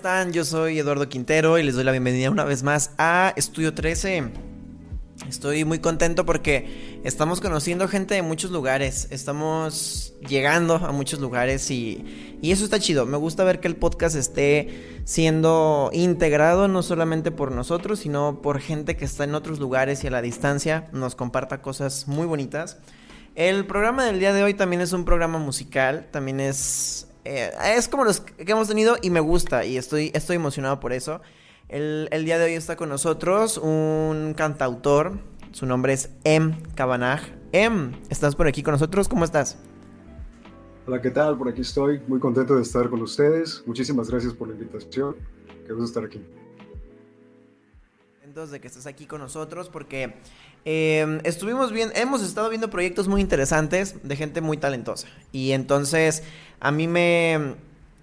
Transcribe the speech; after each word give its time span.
están? 0.00 0.32
Yo 0.32 0.46
soy 0.46 0.78
Eduardo 0.78 1.10
Quintero 1.10 1.58
y 1.58 1.62
les 1.62 1.74
doy 1.74 1.84
la 1.84 1.90
bienvenida 1.92 2.30
una 2.30 2.44
vez 2.44 2.62
más 2.62 2.92
a 2.96 3.34
Estudio 3.36 3.74
13. 3.74 4.30
Estoy 5.28 5.66
muy 5.66 5.78
contento 5.78 6.24
porque 6.24 7.02
estamos 7.04 7.42
conociendo 7.42 7.86
gente 7.86 8.14
de 8.14 8.22
muchos 8.22 8.50
lugares, 8.50 9.08
estamos 9.10 10.14
llegando 10.26 10.76
a 10.76 10.90
muchos 10.92 11.20
lugares 11.20 11.70
y, 11.70 12.38
y, 12.40 12.50
eso 12.50 12.64
está 12.64 12.80
chido. 12.80 13.04
Me 13.04 13.18
gusta 13.18 13.44
ver 13.44 13.60
que 13.60 13.68
el 13.68 13.76
podcast 13.76 14.16
esté 14.16 15.02
siendo 15.04 15.90
integrado 15.92 16.66
no 16.66 16.82
solamente 16.82 17.30
por 17.30 17.52
nosotros, 17.52 17.98
sino 17.98 18.40
por 18.40 18.58
gente 18.58 18.96
que 18.96 19.04
está 19.04 19.24
en 19.24 19.34
otros 19.34 19.58
lugares 19.58 20.02
y 20.02 20.06
a 20.06 20.10
la 20.10 20.22
distancia 20.22 20.88
nos 20.92 21.14
comparta 21.14 21.60
cosas 21.60 22.08
muy 22.08 22.26
bonitas. 22.26 22.78
El 23.34 23.66
programa 23.66 24.06
del 24.06 24.18
día 24.18 24.32
de 24.32 24.44
hoy 24.44 24.54
también 24.54 24.80
es 24.80 24.94
un 24.94 25.04
programa 25.04 25.38
musical, 25.38 26.08
también 26.10 26.40
es 26.40 27.09
eh, 27.24 27.50
es 27.76 27.88
como 27.88 28.04
los 28.04 28.20
que 28.20 28.50
hemos 28.50 28.68
tenido 28.68 28.96
y 29.02 29.10
me 29.10 29.20
gusta 29.20 29.64
y 29.64 29.76
estoy, 29.76 30.10
estoy 30.14 30.36
emocionado 30.36 30.80
por 30.80 30.92
eso. 30.92 31.20
El, 31.68 32.08
día 32.24 32.38
de 32.38 32.46
hoy 32.46 32.54
está 32.54 32.74
con 32.74 32.88
nosotros 32.88 33.56
un 33.56 34.34
cantautor, 34.36 35.18
su 35.52 35.66
nombre 35.66 35.92
es 35.92 36.10
M. 36.24 36.58
Cabanaj. 36.74 37.22
M, 37.52 37.92
¿estás 38.08 38.34
por 38.34 38.48
aquí 38.48 38.62
con 38.62 38.72
nosotros? 38.72 39.08
¿Cómo 39.08 39.24
estás? 39.24 39.58
Hola, 40.86 41.00
¿qué 41.00 41.10
tal? 41.10 41.38
Por 41.38 41.48
aquí 41.48 41.60
estoy, 41.60 42.00
muy 42.08 42.18
contento 42.18 42.56
de 42.56 42.62
estar 42.62 42.90
con 42.90 43.02
ustedes. 43.02 43.62
Muchísimas 43.66 44.10
gracias 44.10 44.34
por 44.34 44.48
la 44.48 44.54
invitación. 44.54 45.14
Qué 45.66 45.72
gusto 45.72 45.84
estar 45.84 46.04
aquí. 46.04 46.20
De 48.32 48.60
que 48.60 48.68
estés 48.68 48.86
aquí 48.86 49.06
con 49.06 49.20
nosotros 49.20 49.68
porque 49.68 50.14
eh, 50.64 51.20
estuvimos 51.24 51.72
bien, 51.72 51.90
hemos 51.96 52.22
estado 52.22 52.48
viendo 52.48 52.70
proyectos 52.70 53.08
muy 53.08 53.20
interesantes 53.20 53.96
de 54.04 54.14
gente 54.14 54.40
muy 54.40 54.56
talentosa. 54.56 55.08
Y 55.32 55.50
entonces 55.50 56.22
a 56.60 56.70
mí 56.70 56.86
me... 56.86 57.56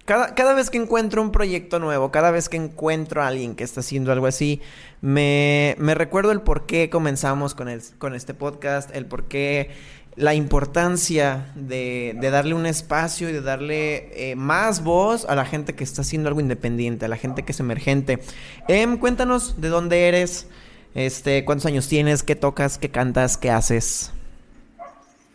Cada, 0.04 0.34
cada, 0.34 0.52
vez 0.52 0.68
que 0.68 0.76
encuentro 0.76 1.22
un 1.22 1.32
proyecto 1.32 1.78
nuevo, 1.78 2.10
cada 2.10 2.30
vez 2.30 2.50
que 2.50 2.58
encuentro 2.58 3.22
a 3.22 3.28
alguien 3.28 3.54
que 3.54 3.64
está 3.64 3.80
haciendo 3.80 4.12
algo 4.12 4.26
así, 4.26 4.60
me, 5.00 5.76
me 5.78 5.94
recuerdo 5.94 6.30
el 6.30 6.42
por 6.42 6.66
qué 6.66 6.90
comenzamos 6.90 7.54
con, 7.54 7.70
el, 7.70 7.80
con 7.98 8.14
este 8.14 8.34
podcast, 8.34 8.94
el 8.94 9.06
por 9.06 9.28
qué 9.28 9.70
la 10.18 10.34
importancia 10.34 11.52
de, 11.54 12.18
darle 12.20 12.54
un 12.54 12.66
espacio 12.66 13.30
y 13.30 13.32
de 13.32 13.40
darle 13.40 14.30
eh, 14.30 14.34
más 14.34 14.82
voz 14.82 15.24
a 15.26 15.36
la 15.36 15.44
gente 15.44 15.74
que 15.74 15.84
está 15.84 16.02
haciendo 16.02 16.28
algo 16.28 16.40
independiente, 16.40 17.04
a 17.04 17.08
la 17.08 17.16
gente 17.16 17.44
que 17.44 17.52
es 17.52 17.60
emergente. 17.60 18.18
Em, 18.66 18.98
cuéntanos 18.98 19.60
de 19.60 19.68
dónde 19.68 20.08
eres, 20.08 20.48
este, 20.94 21.44
cuántos 21.44 21.66
años 21.66 21.86
tienes, 21.88 22.24
qué 22.24 22.34
tocas, 22.34 22.78
qué 22.78 22.90
cantas, 22.90 23.36
qué 23.36 23.50
haces. 23.50 24.12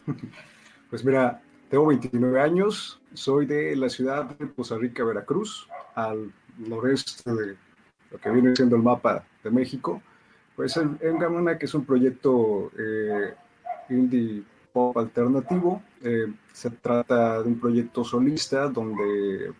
Pues 0.90 1.03
mira, 1.03 1.42
tengo 1.72 1.88
29 1.88 2.40
años, 2.40 3.02
soy 3.16 3.47
de 3.47 3.75
la 3.75 3.90
ciudad 3.90 4.25
de 4.25 4.45
Poza 4.45 4.78
Rica, 4.78 5.03
Veracruz, 5.03 5.68
al 5.95 6.31
noreste 6.59 7.34
de 7.34 7.56
lo 8.12 8.20
que 8.20 8.30
viene 8.30 8.56
siendo 8.56 8.75
el 8.75 8.84
mapa 8.84 9.25
de 9.44 9.50
México. 9.50 10.03
Pues 10.56 10.78
en, 10.78 11.00
Gamona, 11.18 11.58
que 11.58 11.66
es 11.66 11.73
un 11.73 11.84
proyecto 11.84 12.72
eh, 12.78 13.34
indie 13.90 14.44
pop 14.73 14.97
alternativo. 14.97 15.81
Eh, 16.01 16.34
se 16.51 16.69
trata 16.72 17.41
de 17.41 17.47
un 17.47 17.59
proyecto 17.59 18.03
solista 18.03 18.67
donde 18.67 19.53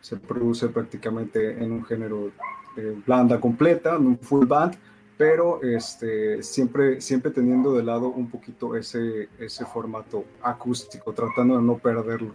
se 0.00 0.16
produce 0.16 0.68
prácticamente 0.68 1.62
en 1.62 1.72
un 1.72 1.84
género 1.84 2.30
eh, 2.76 2.96
blanda 3.06 3.38
completa, 3.38 3.96
en 3.96 4.06
un 4.06 4.18
full 4.18 4.46
band, 4.46 4.74
pero 5.18 5.62
este, 5.62 6.42
siempre, 6.42 7.00
siempre 7.00 7.30
teniendo 7.30 7.74
de 7.74 7.82
lado 7.82 8.08
un 8.08 8.30
poquito 8.30 8.74
ese, 8.74 9.28
ese 9.38 9.66
formato 9.66 10.24
acústico, 10.42 11.12
tratando 11.12 11.58
de 11.58 11.62
no 11.62 11.76
perderlo. 11.78 12.32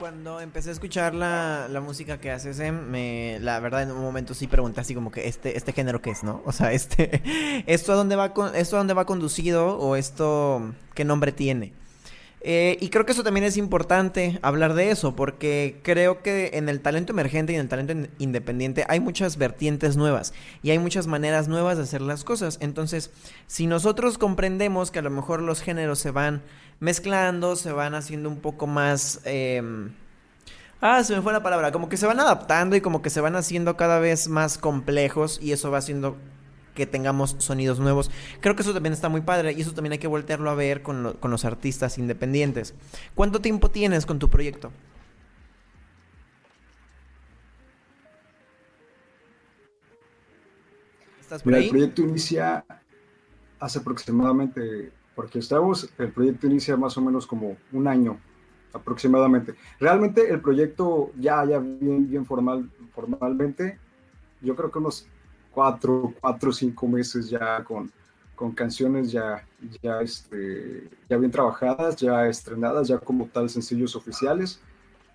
Cuando 0.00 0.40
empecé 0.40 0.70
a 0.70 0.72
escuchar 0.72 1.14
la, 1.14 1.68
música 1.84 2.18
que 2.18 2.30
haces, 2.30 2.58
me, 2.72 3.38
la 3.42 3.60
verdad 3.60 3.82
en 3.82 3.90
un 3.90 4.00
momento 4.00 4.32
sí 4.32 4.46
pregunté 4.46 4.80
así 4.80 4.94
como 4.94 5.10
que 5.10 5.28
este, 5.28 5.58
este 5.58 5.74
género 5.74 6.00
qué 6.00 6.08
es, 6.08 6.24
¿no? 6.24 6.40
O 6.46 6.52
sea, 6.52 6.72
este, 6.72 7.22
esto 7.66 7.92
a 7.92 7.96
dónde 7.96 8.16
va, 8.16 8.32
esto 8.54 8.76
a 8.76 8.78
dónde 8.78 8.94
va 8.94 9.04
conducido 9.04 9.76
o 9.78 9.96
esto 9.96 10.72
qué 10.94 11.04
nombre 11.04 11.32
tiene. 11.32 11.74
Eh, 12.40 12.78
y 12.80 12.88
creo 12.88 13.04
que 13.04 13.12
eso 13.12 13.22
también 13.22 13.44
es 13.44 13.58
importante 13.58 14.38
hablar 14.40 14.72
de 14.72 14.90
eso, 14.90 15.14
porque 15.14 15.78
creo 15.82 16.22
que 16.22 16.52
en 16.54 16.70
el 16.70 16.80
talento 16.80 17.12
emergente 17.12 17.52
y 17.52 17.56
en 17.56 17.60
el 17.60 17.68
talento 17.68 18.08
independiente 18.18 18.86
hay 18.88 19.00
muchas 19.00 19.36
vertientes 19.36 19.98
nuevas 19.98 20.32
y 20.62 20.70
hay 20.70 20.78
muchas 20.78 21.06
maneras 21.06 21.48
nuevas 21.48 21.76
de 21.76 21.82
hacer 21.82 22.00
las 22.00 22.24
cosas. 22.24 22.56
Entonces, 22.62 23.10
si 23.46 23.66
nosotros 23.66 24.16
comprendemos 24.16 24.90
que 24.90 25.00
a 25.00 25.02
lo 25.02 25.10
mejor 25.10 25.42
los 25.42 25.60
géneros 25.60 25.98
se 25.98 26.10
van 26.10 26.40
mezclando, 26.80 27.56
se 27.56 27.72
van 27.72 27.94
haciendo 27.94 28.28
un 28.28 28.40
poco 28.40 28.66
más... 28.66 29.20
Em, 29.24 29.92
ah, 30.80 31.04
se 31.04 31.14
me 31.14 31.22
fue 31.22 31.32
la 31.32 31.42
palabra, 31.42 31.70
como 31.72 31.88
que 31.88 31.96
se 31.96 32.06
van 32.06 32.18
adaptando 32.18 32.74
y 32.74 32.80
como 32.80 33.02
que 33.02 33.10
se 33.10 33.20
van 33.20 33.36
haciendo 33.36 33.76
cada 33.76 34.00
vez 34.00 34.28
más 34.28 34.58
complejos 34.58 35.38
y 35.40 35.52
eso 35.52 35.70
va 35.70 35.78
haciendo 35.78 36.16
que 36.74 36.86
tengamos 36.86 37.36
sonidos 37.38 37.78
nuevos. 37.78 38.10
Creo 38.40 38.56
que 38.56 38.62
eso 38.62 38.72
también 38.72 38.92
está 38.92 39.08
muy 39.08 39.20
padre 39.20 39.52
y 39.52 39.60
eso 39.60 39.74
también 39.74 39.92
hay 39.92 39.98
que 39.98 40.06
voltearlo 40.06 40.50
a 40.50 40.54
ver 40.54 40.82
con, 40.82 41.18
los 41.22 41.44
artistas 41.44 41.98
independientes. 41.98 42.74
¿Cuánto 43.14 43.40
tiempo 43.40 43.70
tienes 43.70 44.06
con 44.06 44.18
tu 44.18 44.30
proyecto? 44.30 44.72
¿Estás 51.20 51.42
por 51.42 51.54
ahí? 51.54 51.64
El 51.64 51.70
proyecto 51.70 52.02
inicia 52.02 52.64
hace 53.58 53.78
aproximadamente, 53.78 54.90
porque 55.14 55.38
estamos, 55.38 55.90
el 55.98 56.10
proyecto 56.12 56.46
inicia 56.46 56.76
más 56.76 56.96
o 56.96 57.00
menos 57.00 57.26
como 57.26 57.56
un 57.72 57.86
año 57.86 58.18
aproximadamente. 58.72 59.54
Realmente 59.78 60.28
el 60.30 60.40
proyecto 60.40 61.10
ya, 61.18 61.44
ya 61.44 61.58
bien, 61.58 62.08
bien 62.08 62.24
formal, 62.24 62.70
formalmente, 62.94 63.78
yo 64.40 64.54
creo 64.56 64.70
que 64.70 64.78
unos 64.78 65.06
cuatro, 65.50 66.14
cuatro 66.20 66.52
cinco 66.52 66.86
meses 66.86 67.28
ya 67.28 67.62
con, 67.64 67.90
con 68.34 68.52
canciones 68.52 69.12
ya, 69.12 69.44
ya, 69.82 70.00
este, 70.00 70.88
ya 71.08 71.16
bien 71.16 71.30
trabajadas, 71.30 71.96
ya 71.96 72.26
estrenadas, 72.26 72.88
ya 72.88 72.98
como 72.98 73.26
tal 73.26 73.50
sencillos 73.50 73.96
oficiales 73.96 74.60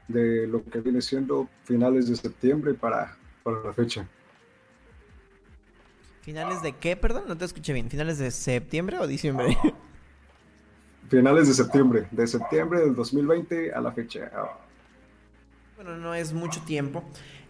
de 0.07 0.45
lo 0.47 0.63
que 0.63 0.81
viene 0.81 1.01
siendo 1.01 1.49
finales 1.63 2.07
de 2.07 2.15
septiembre 2.15 2.73
para, 2.73 3.17
para 3.43 3.63
la 3.63 3.73
fecha. 3.73 4.07
¿Finales 6.25 6.63
de 6.63 6.73
qué, 6.73 6.95
perdón? 6.95 7.25
No 7.27 7.37
te 7.37 7.45
escuché 7.45 7.71
bien. 7.71 7.87
¿Finales 7.87 8.17
de 8.17 8.31
septiembre 8.31 8.97
o 8.97 9.05
diciembre? 9.05 9.55
Finales 11.07 11.47
de 11.47 11.53
septiembre, 11.53 12.07
de 12.09 12.25
septiembre 12.25 12.79
del 12.79 12.95
2020 12.95 13.71
a 13.71 13.79
la 13.79 13.91
fecha. 13.91 14.31
Bueno, 15.75 15.97
no 15.97 16.15
es 16.15 16.33
mucho 16.33 16.61
tiempo. 16.61 17.03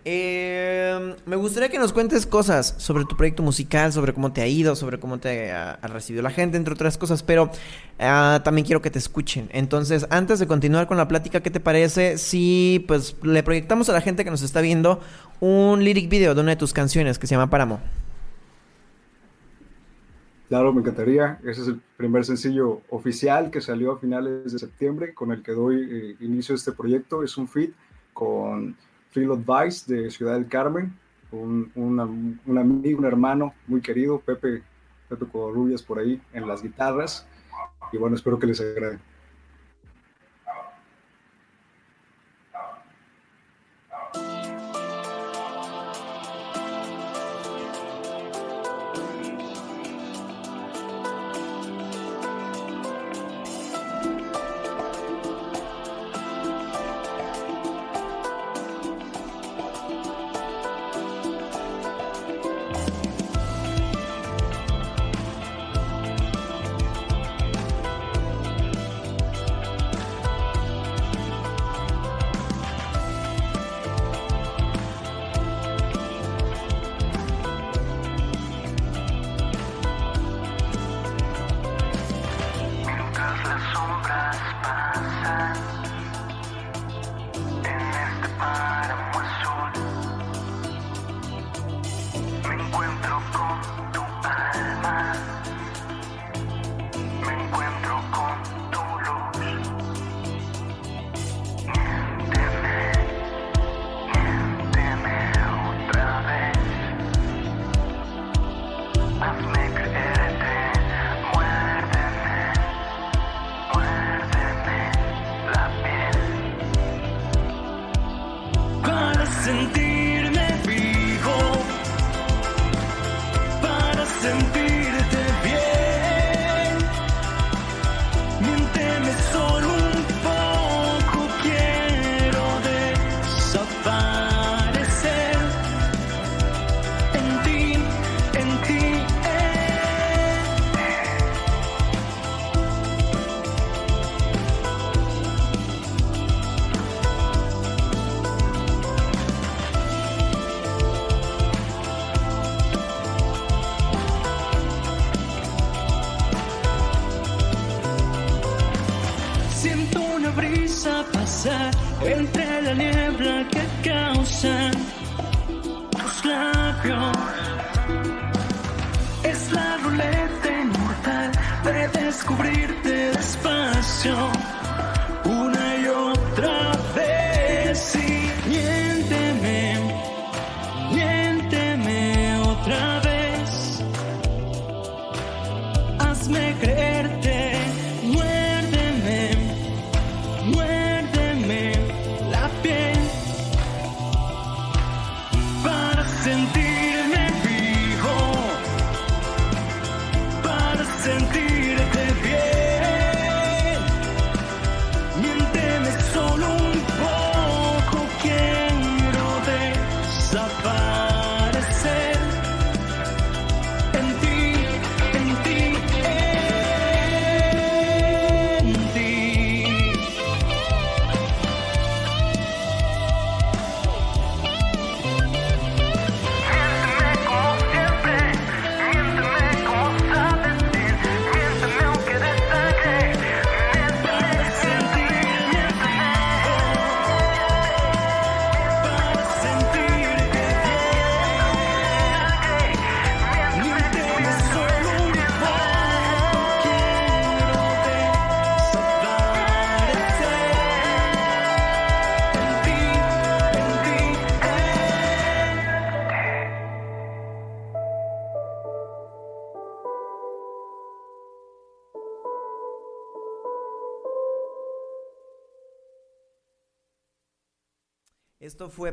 Eh, 0.04 1.16
me 1.26 1.38
gustaría 1.38 1.70
que 1.70 1.80
nos 1.80 1.94
cuentes 1.94 2.26
cosas 2.26 2.76
sobre 2.78 3.06
tu 3.06 3.16
proyecto 3.16 3.42
musical, 3.42 3.94
sobre 3.94 4.14
cómo 4.14 4.34
te 4.34 4.42
ha 4.42 4.48
ido, 4.48 4.76
sobre 4.76 5.00
cómo 5.00 5.20
te 5.20 5.54
ha, 5.54 5.78
recibido 5.84 6.22
la 6.22 6.32
gente, 6.32 6.58
entre 6.58 6.74
otras 6.74 6.98
cosas, 6.98 7.24
pero 7.24 7.50
ah, 7.98 8.42
también 8.44 8.66
quiero 8.66 8.82
que 8.82 8.92
te 8.92 9.00
escuchen. 9.00 9.50
Entonces, 9.54 10.06
antes 10.10 10.38
de 10.40 10.48
continuar 10.48 10.86
con 10.86 10.98
la 10.98 11.08
plática, 11.08 11.40
¿qué 11.42 11.50
te 11.50 11.62
parece 11.62 12.18
si 12.18 12.84
pues 12.90 13.16
le 13.24 13.42
proyectamos 13.42 13.88
a 13.88 13.94
la 13.94 14.02
gente 14.02 14.26
que 14.26 14.32
nos 14.32 14.42
está 14.42 14.60
viendo 14.60 15.00
un 15.40 15.82
lyric 15.82 16.10
video 16.10 16.36
de 16.36 16.42
una 16.42 16.52
de 16.52 16.58
tus 16.58 16.74
canciones 16.74 17.18
que 17.18 17.26
se 17.26 17.36
llama 17.36 17.50
Páramo? 17.50 17.80
Claro, 20.48 20.72
me 20.72 20.82
encantaría. 20.82 21.40
Ese 21.44 21.62
es 21.62 21.68
el 21.70 21.82
primer 21.98 22.24
sencillo 22.24 22.82
oficial 22.90 23.50
que 23.50 23.62
salió 23.62 23.94
a 23.94 24.00
finales 24.00 24.52
de 24.52 24.60
septiembre, 24.60 25.14
con 25.14 25.32
el 25.32 25.42
que 25.42 25.54
doy 25.54 25.88
eh, 25.90 26.16
inicio 26.20 26.54
a 26.54 26.58
este 26.58 26.72
proyecto. 26.72 27.24
Es 27.24 27.36
un 27.38 27.48
feed 27.48 27.72
con 28.14 28.76
Phil 29.12 29.32
Advice 29.32 29.92
de 29.92 30.12
Ciudad 30.12 30.36
del 30.36 30.48
Carmen, 30.48 30.94
un, 31.32 31.72
un, 31.76 32.58
amigo, 32.58 33.00
un 33.00 33.06
hermano 33.06 33.54
muy 33.68 33.82
querido, 33.82 34.20
Pepe, 34.20 34.62
Pepe 35.10 35.26
Covarrubias 35.26 35.82
por 35.82 36.00
ahí 36.00 36.22
en 36.34 36.48
las 36.48 36.62
guitarras. 36.62 37.28
Y 37.92 37.98
bueno, 37.98 38.16
espero 38.16 38.38
que 38.38 38.48
les 38.48 38.62
agrade. 38.62 39.00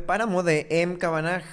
Páramo 0.02 0.42
de 0.42 0.66
M. 0.70 0.98
Cabanaj. 0.98 1.44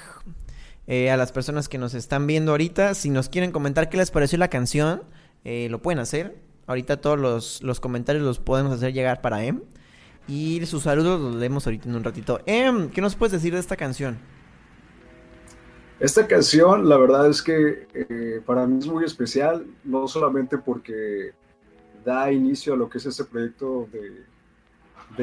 Eh, 0.88 1.12
a 1.12 1.18
las 1.18 1.32
personas 1.32 1.70
que 1.70 1.78
nos 1.78 1.94
están 1.94 2.26
viendo 2.26 2.52
ahorita, 2.52 2.96
si 2.96 3.12
nos 3.12 3.30
quieren 3.30 3.52
comentar 3.52 3.90
qué 3.90 3.98
les 3.98 4.10
pareció 4.10 4.40
la 4.40 4.48
canción, 4.48 5.04
eh, 5.44 5.68
lo 5.70 5.84
pueden 5.84 6.00
hacer. 6.00 6.36
Ahorita 6.66 7.00
todos 7.00 7.62
los, 7.62 7.80
comentarios 7.80 8.24
los 8.24 8.40
podemos 8.40 8.74
hacer 8.74 8.94
llegar 8.94 9.22
para 9.22 9.44
M. 9.44 9.62
Y 10.28 10.66
sus 10.66 10.84
saludos 10.84 11.22
los 11.22 11.36
leemos 11.36 11.68
ahorita 11.68 11.88
en 11.88 11.96
un 11.96 12.04
ratito. 12.04 12.42
M, 12.46 12.90
¿qué 12.90 13.02
nos 13.02 13.16
puedes 13.16 13.34
decir 13.34 13.54
de 13.54 13.60
esta 13.60 13.76
canción? 13.76 14.18
Esta 16.00 16.26
canción, 16.26 16.88
la 16.90 16.98
verdad 16.98 17.30
es 17.30 17.42
que 17.42 17.88
eh, 17.94 18.42
para 18.46 18.66
mí 18.66 18.80
es 18.80 18.88
muy 18.88 19.04
especial, 19.04 19.68
no 19.84 20.08
solamente 20.08 20.58
porque 20.58 21.34
da 22.06 22.32
inicio 22.32 22.74
a 22.74 22.78
lo 22.78 22.90
que 22.90 22.98
es 22.98 23.06
ese 23.06 23.26
proyecto 23.26 23.88
de 23.92 24.24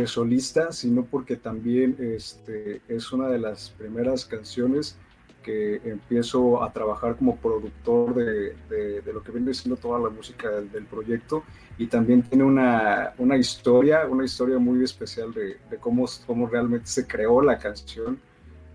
de 0.01 0.07
solista, 0.07 0.73
sino 0.73 1.05
porque 1.05 1.37
también 1.37 1.97
este, 1.99 2.83
es 2.89 3.13
una 3.13 3.29
de 3.29 3.39
las 3.39 3.71
primeras 3.71 4.27
canciones 4.27 4.97
que 5.43 5.77
empiezo 5.85 6.63
a 6.63 6.73
trabajar 6.73 7.17
como 7.17 7.37
productor 7.37 8.15
de, 8.15 8.57
de, 8.69 9.13
lo 9.13 9.23
que 9.23 9.33
viene 9.33 9.55
siendo 9.55 9.77
toda 9.81 9.99
la 10.01 10.11
música 10.11 10.51
del, 10.51 10.85
proyecto 10.87 11.45
y 11.79 11.87
también 11.87 12.23
tiene 12.23 12.43
una, 12.43 13.13
una, 13.17 13.37
historia, 13.37 14.07
una 14.09 14.25
historia 14.25 14.59
muy 14.59 14.83
especial 14.83 15.33
de, 15.33 15.57
de, 15.71 15.77
cómo, 15.79 16.05
cómo 16.27 16.49
realmente 16.49 16.89
se 16.89 17.07
creó 17.07 17.41
la 17.41 17.59
canción 17.59 18.19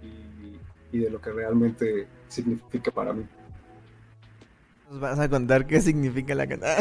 y, 0.01 0.98
y 0.98 1.00
de 1.01 1.10
lo 1.10 1.20
que 1.20 1.32
realmente 1.32 2.08
significa 2.30 2.90
para 2.90 3.12
mí. 3.12 3.25
Nos 4.90 5.00
vas 5.00 5.20
a 5.20 5.30
contar 5.30 5.68
qué 5.68 5.82
significa 5.82 6.34
la 6.36 6.48
canción. 6.48 6.74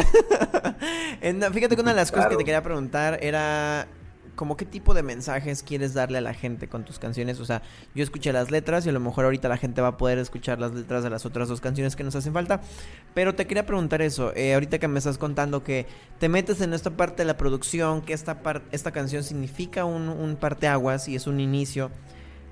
Fíjate 1.53 1.75
que 1.75 1.83
una 1.83 1.91
de 1.91 1.97
las 1.97 2.11
cosas 2.11 2.29
que 2.29 2.37
te 2.37 2.45
quería 2.45 2.63
preguntar 2.63 3.19
era 3.23 3.89
como 4.35 4.57
qué 4.57 4.65
tipo 4.65 4.95
de 4.95 5.03
mensajes 5.03 5.63
quieres 5.63 5.95
darle 5.95 6.19
a 6.19 6.21
la 6.21 6.35
gente 6.35 6.69
con 6.69 6.85
tus 6.85 6.99
canciones. 6.99 7.41
O 7.41 7.45
sea, 7.45 7.63
yo 7.95 8.03
escuché 8.03 8.33
las 8.33 8.51
letras 8.51 8.87
y 8.87 8.89
a 8.89 8.93
lo 8.93 9.01
mejor 9.01 9.25
ahorita 9.25 9.49
la 9.49 9.57
gente 9.57 9.81
va 9.81 9.89
a 9.89 9.97
poder 9.97 10.19
escuchar 10.19 10.61
las 10.61 10.73
letras 10.73 11.03
de 11.03 11.11
las 11.11 11.27
otras 11.27 11.49
dos 11.49 11.61
canciones 11.61 11.97
que 11.97 12.05
nos 12.05 12.15
hacen 12.15 12.33
falta. 12.33 12.61
Pero 13.15 13.35
te 13.35 13.47
quería 13.47 13.67
preguntar 13.67 14.03
eso, 14.03 14.35
eh, 14.35 14.55
ahorita 14.55 14.79
que 14.79 14.89
me 14.89 14.99
estás 14.99 15.19
contando 15.19 15.63
que 15.63 15.87
te 16.19 16.29
metes 16.29 16.61
en 16.61 16.73
esta 16.73 16.91
parte 16.91 17.23
de 17.23 17.27
la 17.27 17.37
producción, 17.37 18.03
que 18.03 18.13
esta, 18.13 18.41
esta 18.73 18.93
canción 18.93 19.23
significa 19.23 19.85
un, 19.85 20.09
un 20.09 20.37
parteaguas 20.37 21.09
y 21.09 21.17
es 21.17 21.27
un 21.27 21.41
inicio. 21.41 21.91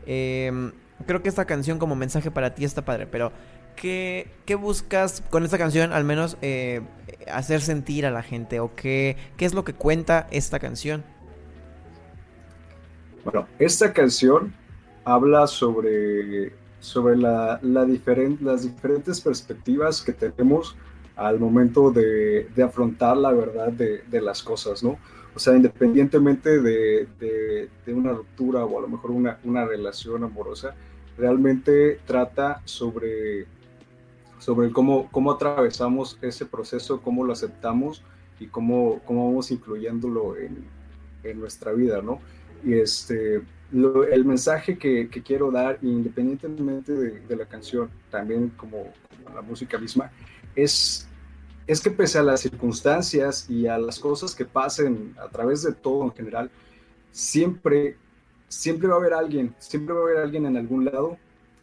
Em, 0.07 0.73
creo 1.07 1.23
que 1.23 1.29
esta 1.29 1.45
canción 1.45 1.79
como 1.79 1.95
mensaje 1.95 2.31
para 2.31 2.55
ti 2.55 2.65
está 2.65 2.85
padre, 2.85 3.07
pero 3.07 3.33
¿qué, 3.77 4.31
qué 4.47 4.55
buscas 4.55 5.23
con 5.31 5.45
esta 5.45 5.59
canción 5.59 5.93
al 5.93 6.05
menos 6.05 6.37
eh, 6.43 6.83
hacer 7.31 7.61
sentir 7.61 8.07
a 8.07 8.11
la 8.11 8.23
gente? 8.23 8.61
¿O 8.61 8.75
qué, 8.75 9.17
qué 9.37 9.45
es 9.45 9.55
lo 9.55 9.65
que 9.65 9.75
cuenta 9.75 10.27
esta 10.31 10.59
canción? 10.59 11.05
Bueno, 13.25 13.47
esta 13.59 13.93
canción 13.93 14.55
habla 15.05 15.47
sobre, 15.47 16.53
sobre 16.81 17.17
la, 17.17 17.59
la 17.63 17.87
las 18.41 18.63
diferentes 18.63 19.21
perspectivas 19.21 20.03
que 20.03 20.13
tenemos 20.13 20.77
al 21.17 21.41
momento 21.41 21.91
de, 21.91 22.49
de 22.55 22.63
afrontar 22.63 23.17
la 23.17 23.33
verdad 23.33 23.73
de, 23.73 24.03
de, 24.09 24.21
las 24.21 24.43
cosas, 24.43 24.85
¿no? 24.85 24.99
O 25.35 25.39
sea, 25.39 25.55
independientemente 25.57 26.61
de, 26.61 27.09
de, 27.19 27.95
una 27.95 28.13
ruptura 28.13 28.65
o 28.65 28.79
a 28.79 28.83
lo 28.83 28.89
mejor 28.89 29.11
una, 29.11 29.39
una 29.45 29.65
relación 29.65 30.23
amorosa, 30.23 30.75
realmente 31.17 32.01
trata 32.07 32.63
sobre, 32.65 33.47
sobre 34.39 34.71
cómo, 34.71 35.09
cómo 35.11 35.33
atravesamos 35.33 36.19
ese 36.23 36.47
proceso, 36.47 37.01
cómo 37.03 37.25
lo 37.25 37.33
aceptamos 37.33 38.05
y 38.39 38.47
cómo, 38.47 39.01
cómo 39.05 39.29
vamos 39.29 39.51
incluyéndolo 39.51 40.37
en, 40.37 40.65
en 41.25 41.41
nuestra 41.41 41.73
vida, 41.73 42.01
¿no? 42.01 42.21
Y 42.65 42.75
este, 42.75 43.43
el 43.73 44.25
mensaje 44.25 44.79
que, 44.79 45.09
quiero 45.09 45.51
dar, 45.51 45.79
independientemente 45.83 46.93
de, 46.93 47.37
la 47.37 47.47
canción, 47.47 47.91
también 48.11 48.51
como, 48.57 48.93
la 49.35 49.43
música 49.43 49.79
misma, 49.79 50.11
es, 50.57 51.07
es 51.67 51.81
que 51.81 51.91
pese 51.91 52.19
a 52.19 52.23
las 52.23 52.41
circunstancias 52.41 53.49
y 53.49 53.67
a 53.67 53.79
las 53.79 53.99
cosas 53.99 54.35
que 54.35 54.45
pasen 54.45 55.15
a 55.23 55.29
través 55.29 55.63
de 55.63 55.73
todo 55.73 56.05
en 56.05 56.13
general, 56.13 56.51
siempre, 57.13 57.97
siempre 58.49 58.89
va 58.89 58.95
a 58.95 58.99
haber 58.99 59.15
alguien, 59.15 59.55
siempre 59.59 59.95
va 59.95 60.01
a 60.01 60.05
haber 60.05 60.17
alguien 60.19 60.47
en 60.47 60.57
algún 60.57 60.87
lado 60.87 61.19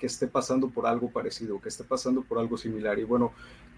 que 0.05 0.11
esté 0.11 0.27
pasando 0.27 0.69
por 0.69 0.85
algo 0.85 1.09
parecido, 1.09 1.59
que 1.59 1.69
esté 1.69 1.83
pasando 1.83 2.21
por 2.21 2.37
algo 2.37 2.57
similar. 2.57 2.99
Y 2.99 3.03
bueno, 3.05 3.33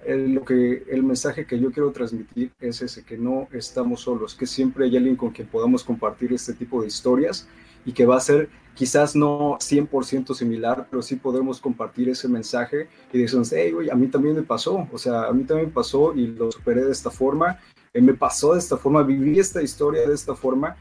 el, 0.05 0.33
lo 0.33 0.43
que, 0.43 0.83
el 0.89 1.01
mensaje 1.01 1.45
que 1.45 1.57
yo 1.57 1.71
quiero 1.71 1.91
transmitir 1.91 2.51
es 2.59 2.81
ese, 2.81 3.05
que 3.05 3.17
no 3.17 3.47
estamos 3.53 4.01
solos, 4.01 4.35
que 4.35 4.45
siempre 4.45 4.85
hay 4.85 4.97
alguien 4.97 5.15
con 5.15 5.31
quien 5.31 5.47
podamos 5.47 5.85
compartir 5.85 6.33
este 6.33 6.53
tipo 6.53 6.81
de 6.81 6.87
historias 6.87 7.47
y 7.85 7.93
que 7.93 8.05
va 8.05 8.17
a 8.17 8.19
ser 8.19 8.49
quizás 8.75 9.15
no 9.15 9.57
100% 9.57 10.33
similar, 10.33 10.87
pero 10.91 11.01
sí 11.01 11.15
podemos 11.15 11.61
compartir 11.61 12.09
ese 12.09 12.27
mensaje 12.27 12.89
y 13.13 13.19
decir, 13.19 13.39
hey, 13.51 13.71
güey, 13.71 13.89
a 13.89 13.95
mí 13.95 14.07
también 14.07 14.35
me 14.35 14.43
pasó, 14.43 14.85
o 14.91 14.97
sea, 14.97 15.27
a 15.27 15.31
mí 15.31 15.45
también 15.45 15.69
me 15.69 15.73
pasó 15.73 16.13
y 16.13 16.27
lo 16.27 16.51
superé 16.51 16.83
de 16.83 16.91
esta 16.91 17.09
forma, 17.09 17.57
eh, 17.93 18.01
me 18.01 18.13
pasó 18.13 18.51
de 18.51 18.59
esta 18.59 18.75
forma, 18.75 19.01
viví 19.01 19.39
esta 19.39 19.61
historia 19.61 20.05
de 20.05 20.13
esta 20.13 20.35
forma 20.35 20.75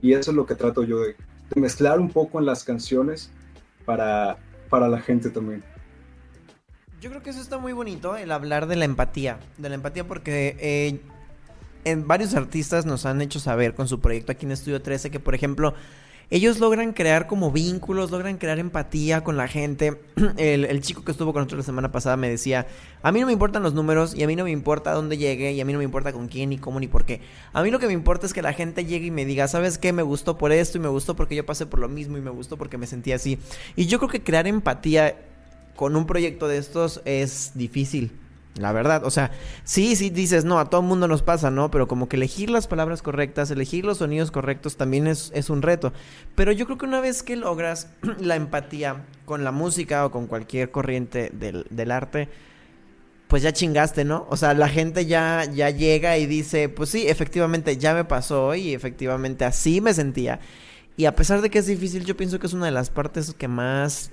y 0.00 0.12
eso 0.12 0.30
es 0.30 0.36
lo 0.36 0.46
que 0.46 0.54
trato 0.54 0.84
yo 0.84 1.00
de, 1.00 1.16
de 1.52 1.60
mezclar 1.60 1.98
un 1.98 2.08
poco 2.08 2.38
en 2.38 2.46
las 2.46 2.62
canciones 2.62 3.32
para, 3.84 4.38
para 4.72 4.88
la 4.88 5.02
gente 5.02 5.28
también. 5.28 5.62
Yo 6.98 7.10
creo 7.10 7.22
que 7.22 7.28
eso 7.28 7.42
está 7.42 7.58
muy 7.58 7.74
bonito, 7.74 8.16
el 8.16 8.32
hablar 8.32 8.66
de 8.66 8.76
la 8.76 8.86
empatía. 8.86 9.38
De 9.58 9.68
la 9.68 9.74
empatía 9.74 10.08
porque 10.08 10.56
eh, 10.58 11.00
en 11.84 12.08
varios 12.08 12.34
artistas 12.34 12.86
nos 12.86 13.04
han 13.04 13.20
hecho 13.20 13.38
saber 13.38 13.74
con 13.74 13.86
su 13.86 14.00
proyecto 14.00 14.32
aquí 14.32 14.46
en 14.46 14.52
Estudio 14.52 14.80
13 14.80 15.10
que, 15.10 15.20
por 15.20 15.34
ejemplo, 15.34 15.74
ellos 16.32 16.60
logran 16.60 16.94
crear 16.94 17.26
como 17.26 17.52
vínculos, 17.52 18.10
logran 18.10 18.38
crear 18.38 18.58
empatía 18.58 19.22
con 19.22 19.36
la 19.36 19.48
gente. 19.48 20.00
El, 20.38 20.80
chico 20.80 21.04
que 21.04 21.10
estuvo 21.10 21.30
con 21.34 21.40
nosotros 21.40 21.58
la 21.58 21.66
semana 21.66 21.92
pasada 21.92 22.16
me 22.16 22.30
decía, 22.30 22.66
a 23.02 23.12
mí 23.12 23.20
no 23.20 23.26
me 23.26 23.34
importan 23.34 23.62
los 23.62 23.74
números 23.74 24.14
y 24.14 24.22
a 24.22 24.26
mí 24.26 24.34
no 24.34 24.44
me 24.44 24.50
importa 24.50 24.92
dónde 24.92 25.18
llegue 25.18 25.52
y 25.52 25.60
a 25.60 25.66
mí 25.66 25.74
no 25.74 25.78
me 25.78 25.84
importa 25.84 26.10
con 26.10 26.28
quién, 26.28 26.48
ni 26.48 26.56
cómo, 26.56 26.80
ni 26.80 26.88
por 26.88 27.04
qué. 27.04 27.20
A 27.52 27.62
mí 27.62 27.70
lo 27.70 27.78
que 27.78 27.86
me 27.86 27.92
importa 27.92 28.24
es 28.24 28.32
que 28.32 28.40
la 28.40 28.54
gente 28.54 28.86
llegue 28.86 29.08
y 29.08 29.10
me 29.10 29.26
diga, 29.26 29.46
¿sabes 29.46 29.76
qué? 29.76 29.92
Me 29.92 30.00
gustó 30.00 30.38
por 30.38 30.52
esto 30.52 30.78
y 30.78 30.80
me 30.80 30.88
gustó 30.88 31.14
porque 31.14 31.36
yo 31.36 31.44
pasé 31.44 31.66
por 31.66 31.80
lo 31.80 31.90
mismo 31.90 32.16
y 32.16 32.22
me 32.22 32.30
gustó 32.30 32.56
porque 32.56 32.78
me 32.78 32.86
sentí 32.86 33.12
así. 33.12 33.38
Y 33.76 33.84
yo 33.84 33.98
creo 33.98 34.08
que 34.08 34.22
crear 34.22 34.46
empatía 34.46 35.18
con 35.76 35.96
un 35.96 36.06
proyecto 36.06 36.48
de 36.48 36.56
estos 36.56 37.02
es 37.04 37.52
difícil. 37.56 38.21
La 38.58 38.72
verdad, 38.72 39.04
o 39.06 39.10
sea, 39.10 39.30
sí, 39.64 39.96
sí 39.96 40.10
dices, 40.10 40.44
no, 40.44 40.58
a 40.58 40.68
todo 40.68 40.82
mundo 40.82 41.08
nos 41.08 41.22
pasa, 41.22 41.50
¿no? 41.50 41.70
Pero 41.70 41.88
como 41.88 42.08
que 42.08 42.16
elegir 42.16 42.50
las 42.50 42.66
palabras 42.66 43.00
correctas, 43.00 43.50
elegir 43.50 43.86
los 43.86 43.98
sonidos 43.98 44.30
correctos 44.30 44.76
también 44.76 45.06
es, 45.06 45.32
es 45.34 45.48
un 45.48 45.62
reto. 45.62 45.94
Pero 46.34 46.52
yo 46.52 46.66
creo 46.66 46.76
que 46.76 46.84
una 46.84 47.00
vez 47.00 47.22
que 47.22 47.36
logras 47.36 47.88
la 48.20 48.36
empatía 48.36 49.06
con 49.24 49.42
la 49.42 49.52
música 49.52 50.04
o 50.04 50.10
con 50.10 50.26
cualquier 50.26 50.70
corriente 50.70 51.30
del, 51.32 51.66
del 51.70 51.90
arte, 51.90 52.28
pues 53.26 53.42
ya 53.42 53.54
chingaste, 53.54 54.04
¿no? 54.04 54.26
O 54.28 54.36
sea, 54.36 54.52
la 54.52 54.68
gente 54.68 55.06
ya, 55.06 55.46
ya 55.46 55.70
llega 55.70 56.18
y 56.18 56.26
dice, 56.26 56.68
pues 56.68 56.90
sí, 56.90 57.08
efectivamente 57.08 57.78
ya 57.78 57.94
me 57.94 58.04
pasó 58.04 58.54
y 58.54 58.74
efectivamente 58.74 59.46
así 59.46 59.80
me 59.80 59.94
sentía. 59.94 60.40
Y 60.98 61.06
a 61.06 61.16
pesar 61.16 61.40
de 61.40 61.48
que 61.48 61.60
es 61.60 61.66
difícil, 61.66 62.04
yo 62.04 62.18
pienso 62.18 62.38
que 62.38 62.46
es 62.46 62.52
una 62.52 62.66
de 62.66 62.72
las 62.72 62.90
partes 62.90 63.32
que 63.32 63.48
más 63.48 64.10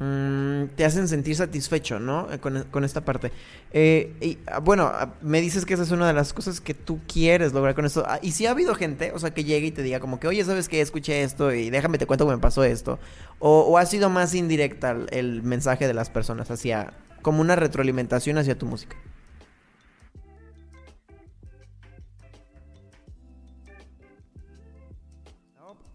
Mm, 0.00 0.66
te 0.76 0.84
hacen 0.84 1.08
sentir 1.08 1.34
satisfecho, 1.34 1.98
¿no? 1.98 2.28
Eh, 2.32 2.38
con, 2.38 2.84
esta 2.84 3.04
parte. 3.04 3.32
Eh, 3.72 4.14
y 4.20 4.38
ah, 4.46 4.60
bueno, 4.60 4.84
ah, 4.84 5.14
me 5.22 5.40
dices 5.40 5.66
que 5.66 5.74
esa 5.74 5.82
es 5.82 5.90
una 5.90 6.06
de 6.06 6.12
las 6.12 6.32
cosas 6.32 6.60
que 6.60 6.72
tú 6.72 7.00
quieres 7.12 7.52
lograr 7.52 7.74
con 7.74 7.84
esto. 7.84 8.04
Ah, 8.06 8.20
y 8.22 8.32
si 8.32 8.46
ha 8.46 8.52
habido 8.52 8.74
gente, 8.74 9.10
o 9.12 9.18
sea, 9.18 9.32
que 9.32 9.42
llegue 9.42 9.68
y 9.68 9.70
te 9.72 9.82
diga 9.82 9.98
como 9.98 10.20
que, 10.20 10.28
oye, 10.28 10.44
¿sabes 10.44 10.68
qué? 10.68 10.80
Escuché 10.80 11.22
esto 11.22 11.52
y 11.52 11.70
déjame 11.70 11.98
te 11.98 12.06
cuento 12.06 12.24
cómo 12.24 12.36
me 12.36 12.40
pasó 12.40 12.62
esto. 12.62 13.00
O, 13.40 13.62
o 13.62 13.78
ha 13.78 13.86
sido 13.86 14.08
más 14.08 14.34
indirecta 14.34 14.96
el 15.10 15.42
mensaje 15.42 15.88
de 15.88 15.94
las 15.94 16.10
personas 16.10 16.50
hacia, 16.50 16.92
como 17.22 17.40
una 17.40 17.56
retroalimentación 17.56 18.38
hacia 18.38 18.56
tu 18.56 18.66
música. 18.66 18.96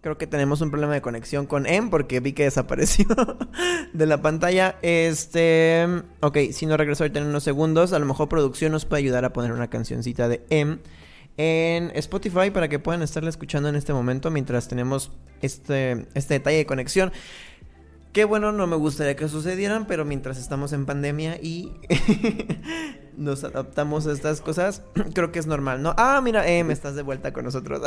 Creo 0.04 0.18
que 0.18 0.28
tenemos 0.28 0.60
un 0.60 0.70
problema 0.70 0.94
de 0.94 1.02
conexión 1.02 1.46
con 1.46 1.66
M 1.66 1.90
porque 1.90 2.20
vi 2.20 2.34
que 2.34 2.44
desapareció 2.44 3.06
de 3.94 4.06
la 4.06 4.22
pantalla. 4.22 4.76
Este. 4.82 5.88
Ok, 6.20 6.40
si 6.52 6.66
no 6.66 6.76
regreso 6.76 7.06
ahorita 7.06 7.22
en 7.22 7.28
unos 7.28 7.44
segundos, 7.44 7.94
a 7.94 8.00
lo 8.00 8.06
mejor 8.06 8.28
producción 8.28 8.74
nos 8.74 8.84
puede 8.84 9.02
ayudar 9.02 9.24
a 9.24 9.32
poner 9.32 9.54
una 9.54 9.70
cancioncita 9.70 10.28
de 10.28 10.44
M 10.50 10.80
en 11.38 11.90
Spotify 11.96 12.52
para 12.52 12.68
que 12.68 12.80
puedan 12.80 13.02
estarla 13.02 13.30
escuchando 13.30 13.70
en 13.70 13.78
este 13.78 13.94
momento 13.94 14.30
mientras 14.30 14.68
tenemos 14.68 15.10
este, 15.42 16.06
este 16.16 16.34
detalle 16.34 16.58
de 16.58 16.66
conexión. 16.66 17.14
Qué 18.14 18.26
bueno, 18.26 18.52
no 18.52 18.68
me 18.68 18.76
gustaría 18.76 19.16
que 19.16 19.28
sucedieran, 19.28 19.88
pero 19.88 20.06
mientras 20.06 20.38
estamos 20.38 20.72
en 20.72 20.86
pandemia 20.86 21.40
y 21.42 21.74
nos 23.18 23.44
adaptamos 23.44 24.06
a 24.06 24.12
estas 24.12 24.40
cosas, 24.40 24.84
creo 25.16 25.32
que 25.32 25.40
es 25.40 25.48
normal, 25.48 25.82
¿no? 25.82 25.96
Ah, 25.98 26.22
mira, 26.24 26.48
eh, 26.48 26.64
me 26.64 26.74
estás 26.74 26.94
de 26.94 27.02
vuelta 27.02 27.34
con 27.34 27.44
nosotros. 27.44 27.82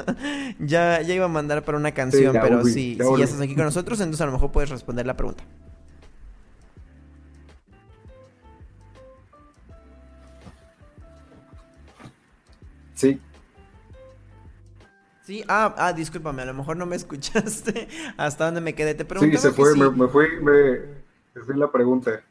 ya, 0.58 1.00
ya 1.00 1.14
iba 1.14 1.24
a 1.24 1.28
mandar 1.28 1.64
para 1.64 1.78
una 1.78 1.92
canción, 1.92 2.36
pero 2.38 2.62
sí, 2.66 2.98
si 3.00 3.18
ya 3.18 3.24
estás 3.24 3.40
aquí 3.40 3.54
con 3.54 3.64
nosotros, 3.64 3.98
entonces 4.00 4.20
a 4.20 4.26
lo 4.26 4.32
mejor 4.32 4.52
puedes 4.52 4.68
responder 4.68 5.06
la 5.06 5.16
pregunta. 5.16 5.42
Sí, 12.92 13.18
Sí, 15.32 15.42
ah, 15.48 15.74
ah, 15.78 15.94
discúlpame, 15.94 16.42
a 16.42 16.44
lo 16.44 16.52
mejor 16.52 16.76
no 16.76 16.84
me 16.84 16.94
escuchaste 17.02 17.88
hasta 18.18 18.44
dónde 18.44 18.60
me 18.60 18.74
quedé. 18.74 18.94
Te 18.94 19.06
pregunté. 19.06 19.38
Sí, 19.38 19.42
se 19.42 19.50
fue, 19.50 19.74
me, 19.74 19.88
me, 19.88 20.06
fui, 20.06 20.26
me, 20.42 20.80
fui 21.42 21.56
la 21.56 21.72
pregunta. 21.72 22.22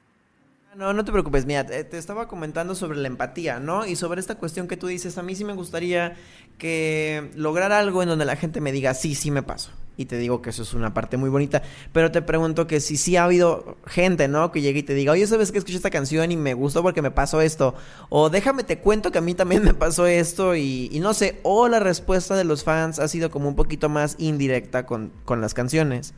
No, 0.75 0.93
no 0.93 1.03
te 1.03 1.11
preocupes, 1.11 1.47
mira, 1.47 1.65
te, 1.65 1.97
estaba 1.97 2.27
comentando 2.27 2.75
sobre 2.75 2.99
la 2.99 3.07
empatía, 3.07 3.59
¿no? 3.59 3.87
Y 3.87 3.95
sobre 3.95 4.19
esta 4.19 4.35
cuestión 4.35 4.67
que 4.67 4.77
tú 4.77 4.85
dices, 4.85 5.17
a 5.17 5.23
mí 5.23 5.33
sí 5.33 5.43
me 5.43 5.53
gustaría 5.53 6.15
que 6.59 7.31
lograr 7.33 7.71
algo 7.71 8.03
en 8.03 8.09
donde 8.09 8.25
la 8.25 8.35
gente 8.35 8.61
me 8.61 8.71
diga, 8.71 8.93
sí, 8.93 9.15
sí 9.15 9.31
me 9.31 9.41
paso. 9.41 9.71
Y 9.97 10.05
te 10.05 10.17
digo 10.17 10.41
que 10.41 10.49
eso 10.49 10.63
es 10.63 10.73
una 10.73 10.93
parte 10.93 11.17
muy 11.17 11.29
bonita, 11.29 11.61
pero 11.93 12.11
te 12.11 12.21
pregunto 12.21 12.65
que 12.65 12.79
si 12.79 12.97
sí 12.97 13.17
ha 13.17 13.25
habido 13.25 13.77
gente, 13.85 14.27
¿no? 14.27 14.51
Que 14.51 14.61
llegue 14.61 14.79
y 14.79 14.83
te 14.83 14.93
diga, 14.93 15.11
oye, 15.11 15.27
¿sabes 15.27 15.51
que 15.51 15.57
escuché 15.57 15.75
esta 15.75 15.89
canción 15.89 16.31
y 16.31 16.37
me 16.37 16.53
gustó 16.53 16.81
porque 16.81 17.01
me 17.01 17.11
pasó 17.11 17.41
esto? 17.41 17.75
O 18.09 18.29
déjame 18.29 18.63
te 18.63 18.79
cuento 18.79 19.11
que 19.11 19.17
a 19.17 19.21
mí 19.21 19.35
también 19.35 19.63
me 19.63 19.73
pasó 19.73 20.07
esto 20.07 20.55
y, 20.55 20.89
no 21.01 21.13
sé, 21.13 21.39
o 21.43 21.67
la 21.67 21.79
respuesta 21.79 22.35
de 22.35 22.45
los 22.45 22.63
fans 22.63 22.99
ha 22.99 23.07
sido 23.07 23.29
como 23.29 23.49
un 23.49 23.55
poquito 23.55 23.89
más 23.89 24.15
indirecta 24.17 24.85
con, 24.85 25.11
con 25.25 25.41
las 25.41 25.53
canciones. 25.53 26.13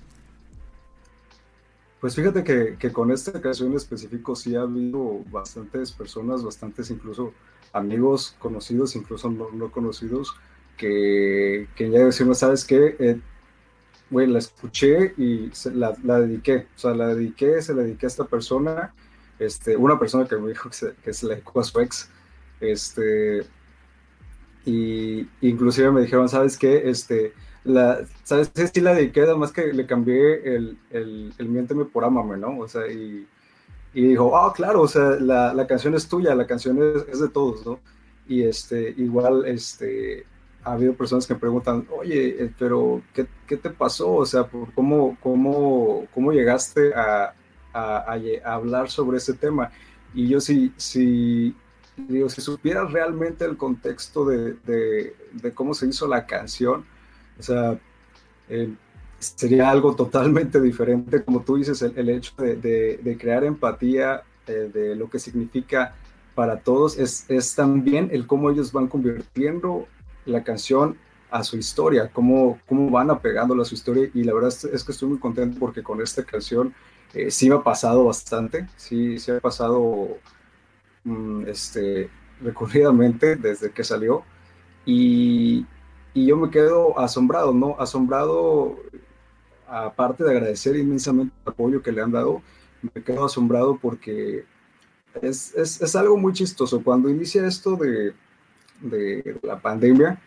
Pues 2.03 2.15
fíjate 2.15 2.43
que, 2.43 2.91
con 2.91 3.11
esta 3.11 3.39
canción 3.39 3.73
específico 3.77 4.35
sí 4.35 4.57
ha 4.57 4.63
habido 4.63 5.23
bastantes 5.31 5.93
personas, 5.93 6.43
bastantes 6.43 6.91
incluso 6.91 7.33
amigos 7.71 8.35
conocidos, 8.39 8.97
incluso 8.97 9.31
no, 9.31 9.71
conocidos, 9.71 10.35
que, 10.75 11.69
que, 11.77 11.89
ya 11.89 11.99
decimos, 11.99 12.39
¿sabes 12.39 12.65
qué? 12.65 12.97
Eh, 12.99 13.21
la 14.13 14.39
escuché 14.39 15.13
y 15.17 15.51
la, 15.73 16.19
dediqué, 16.19 16.67
o 16.75 16.79
sea, 16.79 16.93
la 16.93 17.13
dediqué, 17.13 17.61
se 17.61 17.73
la 17.73 17.83
dediqué 17.83 18.05
a 18.05 18.09
esta 18.09 18.25
persona, 18.25 18.93
este, 19.39 19.75
una 19.75 19.99
persona 19.99 20.27
que 20.27 20.37
me 20.37 20.49
dijo 20.49 20.69
que 20.69 20.75
se, 20.75 20.93
que 21.03 21.13
se 21.13 21.27
la 21.27 21.35
dedicó 21.35 21.59
a 21.59 21.63
su 21.63 21.79
ex, 21.79 22.09
este, 22.59 23.45
y 24.65 25.27
inclusive 25.41 25.91
me 25.91 26.01
dijeron, 26.01 26.29
¿sabes 26.29 26.57
qué? 26.57 26.89
Este, 26.89 27.33
la, 27.63 28.05
¿sabes? 28.23 28.51
Sí 28.73 28.81
la 28.81 28.93
dediqué, 28.93 29.21
además 29.21 29.51
que 29.51 29.73
le 29.73 29.85
cambié 29.85 30.55
el, 30.55 30.77
el, 30.89 31.33
el 31.37 31.49
miénteme 31.49 31.85
por 31.85 32.05
Amame, 32.05 32.37
¿no? 32.37 32.59
O 32.59 32.67
sea, 32.67 32.87
y, 32.91 33.27
y 33.93 34.07
dijo, 34.07 34.37
ah, 34.37 34.53
claro, 34.53 34.81
o 34.81 34.87
sea, 34.87 35.11
la, 35.19 35.53
la, 35.53 35.67
canción 35.67 35.95
es 35.95 36.07
tuya, 36.07 36.35
la 36.35 36.47
canción 36.47 36.77
es, 36.81 37.05
es, 37.09 37.19
de 37.19 37.29
todos, 37.29 37.65
¿no? 37.65 37.79
Y 38.27 38.43
este, 38.43 38.93
igual, 38.97 39.45
este, 39.45 40.25
ha 40.63 40.73
habido 40.73 40.93
personas 40.93 41.27
que 41.27 41.33
me 41.33 41.39
preguntan, 41.39 41.87
oye, 41.97 42.43
eh, 42.43 42.53
pero 42.57 43.01
¿qué, 43.13 43.27
¿qué, 43.47 43.57
te 43.57 43.69
pasó? 43.69 44.13
O 44.13 44.25
sea, 44.25 44.47
¿cómo, 44.75 45.17
cómo, 45.21 46.07
cómo 46.13 46.31
llegaste 46.31 46.93
a, 46.93 47.33
a, 47.73 48.13
a, 48.13 48.53
hablar 48.53 48.89
sobre 48.89 49.17
ese 49.17 49.33
tema? 49.33 49.71
Y 50.13 50.27
yo 50.27 50.39
sí, 50.39 50.73
sí, 50.77 51.55
digo, 51.97 52.29
si 52.29 52.41
supieras 52.41 52.91
realmente 52.91 53.45
el 53.45 53.57
contexto 53.57 54.25
de, 54.25 54.53
de, 54.65 55.15
de 55.31 55.51
cómo 55.53 55.73
se 55.73 55.87
hizo 55.87 56.07
la 56.07 56.25
canción, 56.25 56.85
o 57.39 57.43
sea, 57.43 57.79
eh, 58.49 58.73
sería 59.19 59.69
algo 59.69 59.95
totalmente 59.95 60.59
diferente, 60.59 61.23
como 61.23 61.41
tú 61.41 61.57
dices, 61.57 61.81
el, 61.81 62.09
hecho 62.09 62.33
de, 62.37 63.17
crear 63.19 63.43
empatía, 63.43 64.23
eh, 64.47 64.69
de 64.73 64.95
lo 64.95 65.09
que 65.09 65.19
significa 65.19 65.95
para 66.35 66.59
todos, 66.59 66.97
es, 66.97 67.29
es, 67.29 67.55
también 67.55 68.09
el 68.11 68.27
cómo 68.27 68.49
ellos 68.49 68.71
van 68.71 68.87
convirtiendo 68.87 69.87
la 70.25 70.43
canción 70.43 70.97
a 71.33 71.43
su 71.43 71.57
historia, 71.57 72.11
cómo, 72.13 72.59
cómo 72.67 72.91
van 72.91 73.09
apegándola 73.09 73.63
a 73.63 73.65
su 73.65 73.73
historia. 73.73 74.07
Y 74.13 74.23
la 74.23 74.35
verdad 74.35 74.53
es, 74.71 74.83
que 74.83 74.91
estoy 74.91 75.09
muy 75.09 75.17
contento 75.17 75.57
porque 75.59 75.81
con 75.81 75.99
esta 75.99 76.23
canción 76.23 76.75
eh, 77.13 77.31
sí 77.31 77.49
me 77.49 77.55
ha 77.55 77.63
pasado 77.63 78.05
bastante, 78.05 78.67
sí, 78.75 79.17
sí 79.17 79.31
ha 79.31 79.39
pasado 79.39 80.09
mm, 81.03 81.47
este, 81.47 82.11
recurridamente 82.39 83.35
desde 83.35 83.71
que 83.71 83.83
salió. 83.83 84.23
Y, 84.85 85.65
y 86.13 86.27
yo 86.27 86.37
me 86.37 86.51
quedo 86.51 86.99
asombrado, 86.99 87.51
¿no? 87.51 87.75
Asombrado, 87.79 88.77
aparte 89.67 90.23
de 90.23 90.31
agradecer 90.31 90.75
inmensamente 90.75 91.33
el 91.45 91.51
apoyo 91.51 91.81
que 91.81 91.91
le 91.91 92.01
han 92.03 92.11
dado, 92.11 92.43
me 92.93 93.03
quedo 93.03 93.25
asombrado 93.25 93.79
porque 93.81 94.45
es, 95.19 95.55
es, 95.55 95.81
es 95.81 95.95
algo 95.95 96.15
muy 96.17 96.33
chistoso. 96.33 96.83
Cuando 96.83 97.09
inicia 97.09 97.47
esto 97.47 97.75
de, 97.75 98.13
de, 98.83 99.37
la 99.41 99.59
pandemia, 99.59 100.19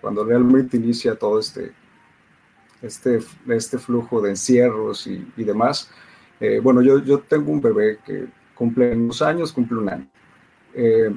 cuando 0.00 0.24
realmente 0.24 0.76
inicia 0.76 1.14
todo 1.14 1.38
este, 1.38 1.72
este, 2.80 3.20
este 3.48 3.78
flujo 3.78 4.20
de 4.20 4.30
encierros 4.30 5.06
y, 5.06 5.26
y 5.36 5.44
demás, 5.44 5.90
Eh, 6.40 6.60
bueno, 6.62 6.82
yo, 6.82 7.00
yo 7.00 7.18
tengo 7.18 7.50
un 7.50 7.60
bebé 7.60 7.98
que 8.04 8.26
cumple 8.54 8.94
unos 8.94 9.22
años, 9.22 9.52
cumple 9.52 9.78
un 9.78 9.88
año. 9.88 10.06
Eh, 10.74 11.12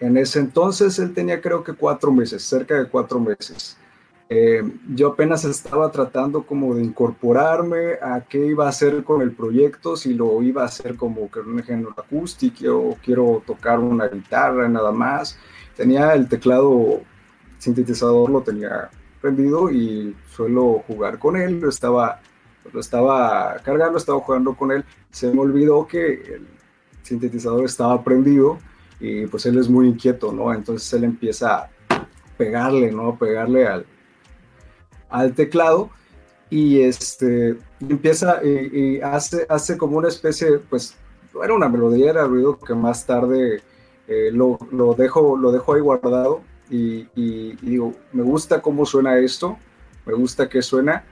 en 0.00 0.16
ese 0.16 0.40
entonces 0.40 0.98
él 0.98 1.12
tenía 1.14 1.40
creo 1.40 1.62
que 1.62 1.74
cuatro 1.74 2.12
meses, 2.12 2.42
cerca 2.42 2.74
de 2.78 2.88
cuatro 2.88 3.20
meses. 3.20 3.76
Eh, 4.30 4.62
yo 4.94 5.08
apenas 5.08 5.44
estaba 5.44 5.90
tratando 5.90 6.42
como 6.42 6.74
de 6.74 6.82
incorporarme 6.84 7.94
a 8.02 8.20
qué 8.28 8.46
iba 8.46 8.66
a 8.66 8.68
hacer 8.68 9.02
con 9.02 9.22
el 9.22 9.32
proyecto, 9.32 9.96
si 9.96 10.12
lo 10.14 10.42
iba 10.42 10.62
a 10.62 10.66
hacer 10.66 10.96
como 10.96 11.30
que 11.30 11.40
un 11.40 11.62
género 11.62 11.94
acústico 11.96 12.76
o 12.76 12.98
quiero 13.02 13.42
tocar 13.46 13.78
una 13.78 14.06
guitarra 14.08 14.68
nada 14.68 14.92
más. 14.92 15.38
Tenía 15.78 16.12
el 16.14 16.28
teclado 16.28 17.02
sintetizador, 17.58 18.30
lo 18.30 18.42
tenía 18.42 18.90
prendido 19.20 19.70
y 19.70 20.12
suelo 20.28 20.82
jugar 20.88 21.20
con 21.20 21.36
él, 21.36 21.60
lo 21.60 21.68
estaba, 21.68 22.20
lo 22.72 22.80
estaba 22.80 23.54
cargando, 23.62 23.96
estaba 23.96 24.18
jugando 24.18 24.56
con 24.56 24.72
él. 24.72 24.84
Se 25.12 25.32
me 25.32 25.38
olvidó 25.38 25.86
que 25.86 26.14
el 26.14 26.48
sintetizador 27.02 27.64
estaba 27.64 28.02
prendido 28.02 28.58
y 28.98 29.28
pues 29.28 29.46
él 29.46 29.56
es 29.56 29.68
muy 29.68 29.86
inquieto, 29.86 30.32
¿no? 30.32 30.52
Entonces 30.52 30.92
él 30.94 31.04
empieza 31.04 31.58
a 31.58 31.70
pegarle, 32.36 32.90
¿no? 32.90 33.16
Pegarle 33.16 33.68
al, 33.68 33.86
al 35.08 35.32
teclado 35.32 35.90
y 36.50 36.80
este 36.80 37.56
empieza 37.78 38.42
y, 38.44 39.00
hace, 39.00 39.46
hace 39.48 39.78
como 39.78 39.98
una 39.98 40.08
especie, 40.08 40.58
pues 40.58 40.96
era 41.40 41.54
una 41.54 41.68
melodía, 41.68 42.10
era 42.10 42.24
ruido 42.24 42.58
que 42.58 42.74
más 42.74 43.06
tarde 43.06 43.62
eh, 44.08 44.30
lo, 44.32 44.58
lo, 44.72 44.94
dejo, 44.94 45.36
lo 45.36 45.52
dejo 45.52 45.74
ahí 45.74 45.80
guardado 45.80 46.42
y, 46.70 47.04
digo, 47.62 47.94
me 48.12 48.22
gusta 48.22 48.60
cómo 48.60 48.84
suena 48.84 49.18
esto, 49.18 49.58
me 50.04 50.14
gusta 50.14 50.48
que 50.48 50.60
suena 50.60 51.04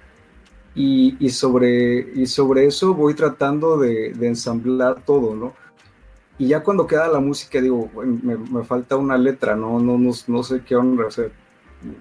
y, 0.75 1.31
sobre, 1.31 2.12
y 2.15 2.26
sobre 2.26 2.67
eso 2.67 2.95
voy 2.95 3.15
tratando 3.15 3.79
de, 3.79 4.12
de, 4.12 4.26
ensamblar 4.26 5.03
todo, 5.05 5.35
¿no? 5.35 5.55
Y 6.38 6.49
ya 6.49 6.62
cuando 6.62 6.87
queda 6.87 7.09
la 7.09 7.21
música 7.21 7.61
digo, 7.61 7.91
me, 8.05 8.37
me 8.37 8.65
falta 8.65 8.97
una 8.97 9.17
letra, 9.17 9.57
¿no? 9.57 9.79
No, 9.81 9.97
no, 9.97 10.11
no 10.26 10.43
sé 10.43 10.62
qué 10.62 10.76
onda 10.76 11.07
hacer 11.07 11.33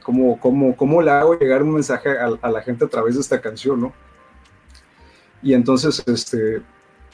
cómo, 0.03 0.39
cómo, 0.39 0.75
cómo 0.75 1.01
le 1.01 1.11
hago 1.11 1.37
llegar 1.37 1.63
un 1.63 1.73
mensaje 1.73 2.09
a, 2.17 2.49
la 2.49 2.61
gente 2.61 2.85
a 2.85 2.87
través 2.87 3.15
de 3.15 3.21
esta 3.21 3.41
canción, 3.41 3.81
¿no? 3.81 3.93
Y 5.41 5.53
entonces 5.53 6.03
este, 6.07 6.61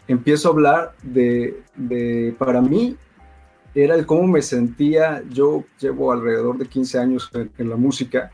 empiezo 0.07 0.49
a 0.49 0.51
hablar 0.51 0.93
de, 1.03 1.61
de, 1.75 2.35
para 2.37 2.61
mí, 2.61 2.97
era 3.73 3.95
el 3.95 4.05
cómo 4.05 4.27
me 4.27 4.41
sentía, 4.41 5.23
yo 5.29 5.63
llevo 5.79 6.11
alrededor 6.11 6.57
de 6.57 6.65
15 6.65 6.99
años 6.99 7.31
en, 7.33 7.69
la 7.69 7.75
música, 7.75 8.31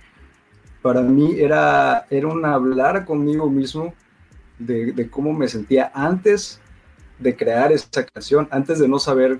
para 0.81 1.01
mí 1.01 1.35
era, 1.37 2.05
era 2.09 2.27
un 2.27 2.43
hablar 2.45 3.05
conmigo 3.05 3.49
mismo 3.49 3.93
de, 4.57 5.07
cómo 5.11 5.33
me 5.33 5.47
sentía 5.47 5.91
antes 5.93 6.59
de 7.19 7.35
crear 7.35 7.71
esa 7.71 8.05
canción, 8.05 8.47
antes 8.51 8.79
de 8.79 8.87
no 8.87 8.99
saber 8.99 9.39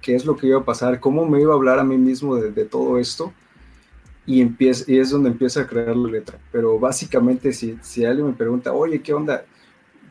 qué 0.00 0.14
es 0.14 0.24
lo 0.24 0.36
que 0.36 0.46
iba 0.46 0.60
a 0.60 0.64
pasar, 0.64 1.00
cómo 1.00 1.26
me 1.26 1.40
iba 1.40 1.52
a 1.52 1.56
hablar 1.56 1.78
a 1.78 1.84
mí 1.84 1.98
mismo 1.98 2.36
de, 2.36 2.64
todo 2.64 2.98
esto 2.98 3.32
y, 4.26 4.40
empieza, 4.40 4.90
y 4.90 4.98
es 4.98 5.10
donde 5.10 5.30
empieza 5.30 5.62
a 5.62 5.66
crear 5.66 5.96
la 5.96 6.10
letra. 6.10 6.38
Pero 6.52 6.78
básicamente 6.78 7.52
si, 7.52 7.78
si 7.82 8.04
alguien 8.04 8.28
me 8.28 8.32
pregunta, 8.32 8.72
oye, 8.72 9.02
¿qué 9.02 9.12
onda? 9.12 9.44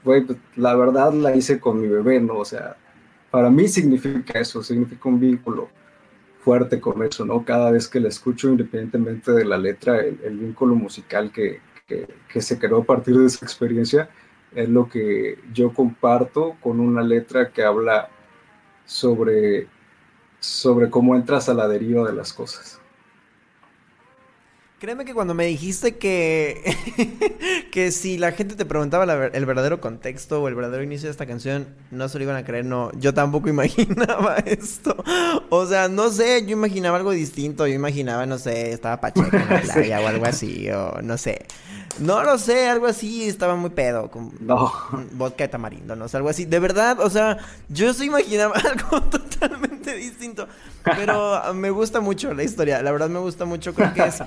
Pues, 0.04 0.26
la 0.56 0.76
verdad 0.76 1.13
la 1.13 1.36
hice 1.36 1.60
con 1.60 1.80
mi 1.80 1.88
bebé, 1.88 2.19
¿no? 2.19 2.38
O 2.38 2.46
sea, 2.46 2.76
para 3.34 3.50
mí 3.50 3.67
significa 3.67 4.39
eso, 4.39 4.62
significa 4.62 5.10
un 5.10 5.19
vínculo 5.19 5.67
fuerte 6.41 6.80
con 6.80 7.02
eso, 7.02 7.26
¿no? 7.26 7.43
Cada 7.43 7.72
vez 7.72 7.88
que 7.88 8.00
la 8.00 8.10
escucho, 8.10 8.48
independientemente 8.48 9.32
de 9.32 9.43
la 9.43 9.58
letra, 9.58 10.02
el, 10.02 10.38
vínculo 10.38 10.76
musical 10.76 11.32
que, 11.32 11.60
que, 11.88 12.08
que, 12.32 12.41
se 12.43 12.60
creó 12.60 12.82
a 12.82 12.84
partir 12.84 13.17
de 13.17 13.26
esa 13.26 13.43
experiencia 13.43 14.08
es 14.54 14.69
lo 14.69 14.88
que 14.88 15.39
yo 15.52 15.74
comparto 15.74 16.58
con 16.62 16.80
una 16.80 17.02
letra 17.02 17.50
que 17.50 17.63
habla 17.63 18.08
sobre, 18.86 19.67
sobre 20.39 20.91
cómo 20.91 21.15
entras 21.15 21.50
a 21.50 21.56
la 21.56 21.67
deriva 21.67 22.06
de 22.06 22.13
las 22.13 22.34
cosas. 22.34 22.83
Créeme 24.84 25.06
que 25.06 25.13
cuando 25.13 25.34
me 25.34 25.46
dijiste 25.46 25.96
que, 25.96 26.76
que 27.72 27.89
si 27.93 28.17
la 28.17 28.34
gente 28.34 28.56
te 28.56 28.65
preguntaba 28.65 29.06
el 29.28 29.46
verdadero 29.46 29.80
contexto 29.80 30.41
o 30.41 30.50
el 30.50 30.56
verdadero 30.56 30.84
inicio 30.84 31.08
de 31.08 31.12
esta 31.12 31.26
canción, 31.26 31.67
no 31.89 32.10
se 32.10 32.17
lo 32.17 32.26
iban 32.26 32.36
a 32.36 32.43
creer, 32.43 32.65
no. 32.65 32.91
Yo 33.00 33.13
tampoco 33.13 33.48
imaginaba 33.48 34.36
esto. 34.46 35.02
O 35.50 35.65
sea, 35.67 35.88
no 35.88 36.10
sé, 36.10 36.46
yo 36.46 36.52
imaginaba 36.52 36.98
algo 36.98 37.12
distinto. 37.12 37.65
Yo 37.65 37.74
imaginaba, 37.74 38.26
no 38.26 38.38
sé, 38.38 38.74
estaba 38.74 39.00
Pacheco 39.00 39.34
en 39.38 39.50
la 39.50 39.62
playa 39.74 40.02
o 40.02 40.08
algo 40.08 40.26
así, 40.26 40.69
o 40.69 41.02
no 41.02 41.17
sé. 41.17 41.46
No 42.00 42.22
lo 42.22 42.38
sé, 42.38 42.67
algo 42.67 42.88
así, 42.88 43.30
estaba 43.30 43.56
muy 43.56 43.69
pedo. 43.69 44.12
Con 44.12 44.34
no. 44.41 44.69
vodka 45.13 45.46
de 45.46 45.48
tamarindo, 45.48 45.96
no 45.96 46.10
sé, 46.10 46.17
algo 46.17 46.28
así. 46.28 46.43
De 46.43 46.60
verdad, 46.60 47.00
o 47.00 47.10
sea, 47.10 47.38
yo 47.69 47.93
se 47.93 48.04
imaginaba 48.04 48.56
algo 48.56 49.02
totalmente 49.04 49.96
distinto. 49.96 50.46
Pero 50.84 51.54
me 51.54 51.69
gusta 51.69 52.02
mucho 52.02 52.34
la 52.34 52.43
historia, 52.43 52.82
la 52.82 52.91
verdad 52.91 53.08
me 53.08 53.19
gusta 53.19 53.46
mucho, 53.46 53.74
creo 53.74 53.93
que 53.93 54.04
es 54.04 54.22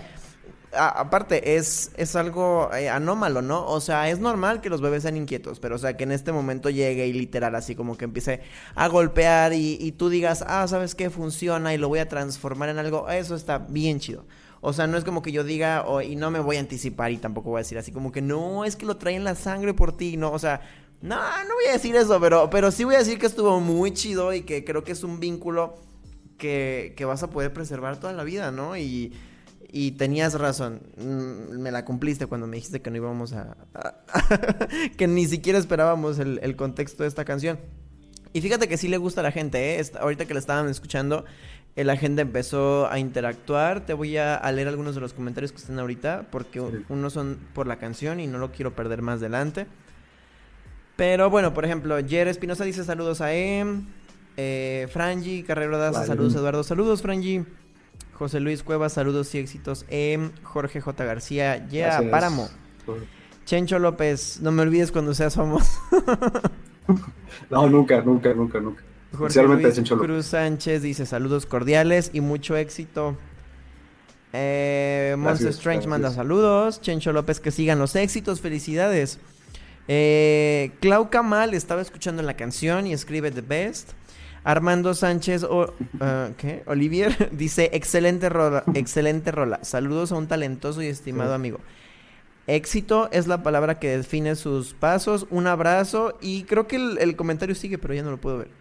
aparte, 0.76 1.56
es, 1.56 1.90
es 1.96 2.16
algo 2.16 2.70
eh, 2.74 2.88
anómalo, 2.88 3.42
¿no? 3.42 3.66
O 3.66 3.80
sea, 3.80 4.08
es 4.10 4.18
normal 4.18 4.60
que 4.60 4.70
los 4.70 4.80
bebés 4.80 5.02
sean 5.02 5.16
inquietos, 5.16 5.60
pero 5.60 5.76
o 5.76 5.78
sea, 5.78 5.96
que 5.96 6.04
en 6.04 6.12
este 6.12 6.32
momento 6.32 6.70
llegue 6.70 7.06
y 7.06 7.12
literal 7.12 7.54
así 7.54 7.74
como 7.74 7.96
que 7.96 8.04
empiece 8.04 8.40
a 8.74 8.88
golpear 8.88 9.52
y, 9.52 9.92
tú 9.92 10.08
digas, 10.08 10.44
ah, 10.46 10.66
¿sabes 10.68 10.94
qué? 10.94 11.10
Funciona 11.10 11.74
y 11.74 11.78
lo 11.78 11.88
voy 11.88 11.98
a 11.98 12.08
transformar 12.08 12.68
en 12.68 12.78
algo, 12.78 13.08
eso 13.08 13.34
está 13.34 13.58
bien 13.58 14.00
chido. 14.00 14.24
O 14.60 14.72
sea, 14.72 14.86
no 14.86 14.96
es 14.96 15.04
como 15.04 15.22
que 15.22 15.32
yo 15.32 15.44
diga, 15.44 15.84
y 16.04 16.16
no 16.16 16.30
me 16.30 16.40
voy 16.40 16.56
a 16.56 16.60
anticipar 16.60 17.12
y 17.12 17.18
tampoco 17.18 17.50
voy 17.50 17.58
a 17.58 17.62
decir 17.62 17.78
así 17.78 17.92
como 17.92 18.10
que 18.10 18.22
no, 18.22 18.64
es 18.64 18.76
que 18.76 18.86
lo 18.86 18.96
traen 18.96 19.24
la 19.24 19.34
sangre 19.34 19.74
por 19.74 19.96
ti, 19.96 20.16
no, 20.16 20.32
o 20.32 20.38
sea, 20.38 20.60
no, 21.02 21.16
no 21.16 21.54
voy 21.54 21.66
a 21.68 21.72
decir 21.72 21.94
eso, 21.94 22.20
pero, 22.20 22.50
pero 22.50 22.70
sí 22.70 22.84
voy 22.84 22.94
a 22.94 22.98
decir 22.98 23.18
que 23.18 23.26
estuvo 23.26 23.60
muy 23.60 23.92
chido 23.92 24.32
y 24.32 24.42
que 24.42 24.64
creo 24.64 24.82
que 24.82 24.92
es 24.92 25.04
un 25.04 25.20
vínculo 25.20 25.76
que, 26.38 26.94
que 26.96 27.04
vas 27.04 27.22
a 27.22 27.30
poder 27.30 27.52
preservar 27.52 27.98
toda 27.98 28.12
la 28.12 28.24
vida, 28.24 28.50
¿no? 28.50 28.76
Y 28.76 29.12
y 29.72 29.92
tenías 29.92 30.34
razón, 30.34 30.80
mm, 30.96 31.58
me 31.58 31.70
la 31.70 31.84
cumpliste 31.84 32.26
cuando 32.26 32.46
me 32.46 32.56
dijiste 32.56 32.82
que 32.82 32.90
no 32.90 32.96
íbamos 32.96 33.32
a... 33.32 33.56
que 34.96 35.06
ni 35.06 35.26
siquiera 35.26 35.58
esperábamos 35.58 36.18
el, 36.18 36.56
contexto 36.56 37.02
de 37.02 37.08
esta 37.08 37.24
canción. 37.24 37.58
Y 38.32 38.40
fíjate 38.40 38.68
que 38.68 38.76
sí 38.76 38.88
le 38.88 38.98
gusta 38.98 39.20
a 39.20 39.24
la 39.24 39.32
gente, 39.32 39.80
¿eh? 39.80 39.84
ahorita 39.98 40.26
que 40.26 40.34
la 40.34 40.40
estaban 40.40 40.68
escuchando, 40.68 41.24
la 41.74 41.96
gente 41.96 42.22
empezó 42.22 42.90
a 42.90 42.98
interactuar. 42.98 43.84
Te 43.84 43.92
voy 43.92 44.16
a, 44.16 44.40
leer 44.52 44.68
algunos 44.68 44.94
de 44.94 45.00
los 45.00 45.12
comentarios 45.12 45.52
que 45.52 45.58
están 45.58 45.78
ahorita, 45.78 46.26
porque 46.30 46.60
unos 46.60 47.12
son 47.12 47.38
por 47.54 47.66
la 47.66 47.76
canción 47.76 48.20
y 48.20 48.26
no 48.26 48.38
lo 48.38 48.52
quiero 48.52 48.74
perder 48.74 49.02
más 49.02 49.20
adelante. 49.20 49.66
Pero 50.96 51.28
bueno, 51.28 51.52
por 51.52 51.64
ejemplo, 51.66 51.96
Jer 52.06 52.28
Espinosa 52.28 52.64
dice 52.64 52.84
saludos 52.84 53.20
a 53.20 53.34
Em. 53.34 53.86
Eh, 54.38 54.86
Frangi 54.90 55.42
Carrero 55.42 55.78
Daza, 55.78 56.06
saludos 56.06 56.34
Eduardo. 56.34 56.62
Saludos 56.62 57.02
Frangi. 57.02 57.44
José 58.16 58.40
Luis 58.40 58.62
Cuevas, 58.62 58.94
saludos 58.94 59.34
y 59.34 59.38
éxitos. 59.38 59.84
Jorge 60.42 60.80
J. 60.80 61.04
García, 61.04 61.68
ya, 61.68 62.02
Páramo. 62.10 62.48
Chencho 63.44 63.78
López, 63.78 64.40
no 64.40 64.52
me 64.52 64.62
olvides 64.62 64.90
cuando 64.90 65.12
seas 65.12 65.34
famoso. 65.34 65.70
no, 67.50 67.68
nunca, 67.68 68.00
nunca, 68.00 68.32
nunca, 68.32 68.58
nunca. 68.58 68.82
Jorge 69.12 69.42
Luis 69.42 69.80
Cruz 69.88 70.26
Sánchez 70.26 70.82
dice 70.82 71.04
saludos 71.06 71.44
cordiales 71.44 72.10
y 72.12 72.22
mucho 72.22 72.56
éxito. 72.56 73.16
Eh, 74.32 75.14
Monster 75.18 75.48
Strange 75.50 75.86
manda 75.86 76.10
saludos. 76.10 76.80
Chencho 76.80 77.12
López, 77.12 77.38
que 77.38 77.50
sigan 77.50 77.78
los 77.78 77.94
éxitos, 77.96 78.40
felicidades. 78.40 79.18
Eh, 79.88 80.72
Clau 80.80 81.10
Kamal 81.10 81.52
estaba 81.52 81.82
escuchando 81.82 82.22
la 82.22 82.34
canción 82.34 82.86
y 82.86 82.94
escribe 82.94 83.30
The 83.30 83.42
Best. 83.42 83.92
Armando 84.46 84.94
Sánchez 84.94 85.42
o, 85.42 85.74
ah, 86.00 86.28
¿qué? 86.38 86.62
Olivier 86.66 87.30
dice, 87.36 87.68
excelente 87.72 88.28
rola, 88.28 88.62
excelente 88.74 89.32
rola. 89.32 89.58
Saludos 89.62 90.12
a 90.12 90.14
un 90.14 90.28
talentoso 90.28 90.80
y 90.82 90.86
estimado 90.86 91.34
amigo. 91.34 91.58
Éxito 92.46 93.08
es 93.10 93.26
la 93.26 93.42
palabra 93.42 93.80
que 93.80 93.96
define 93.96 94.36
sus 94.36 94.72
pasos. 94.72 95.26
Un 95.30 95.48
abrazo. 95.48 96.16
Y 96.20 96.44
creo 96.44 96.68
que 96.68 96.76
el, 96.76 97.16
comentario 97.16 97.56
sigue, 97.56 97.76
pero 97.76 97.92
ya 97.92 98.04
no 98.04 98.12
lo 98.12 98.18
puedo 98.18 98.38
ver. 98.38 98.48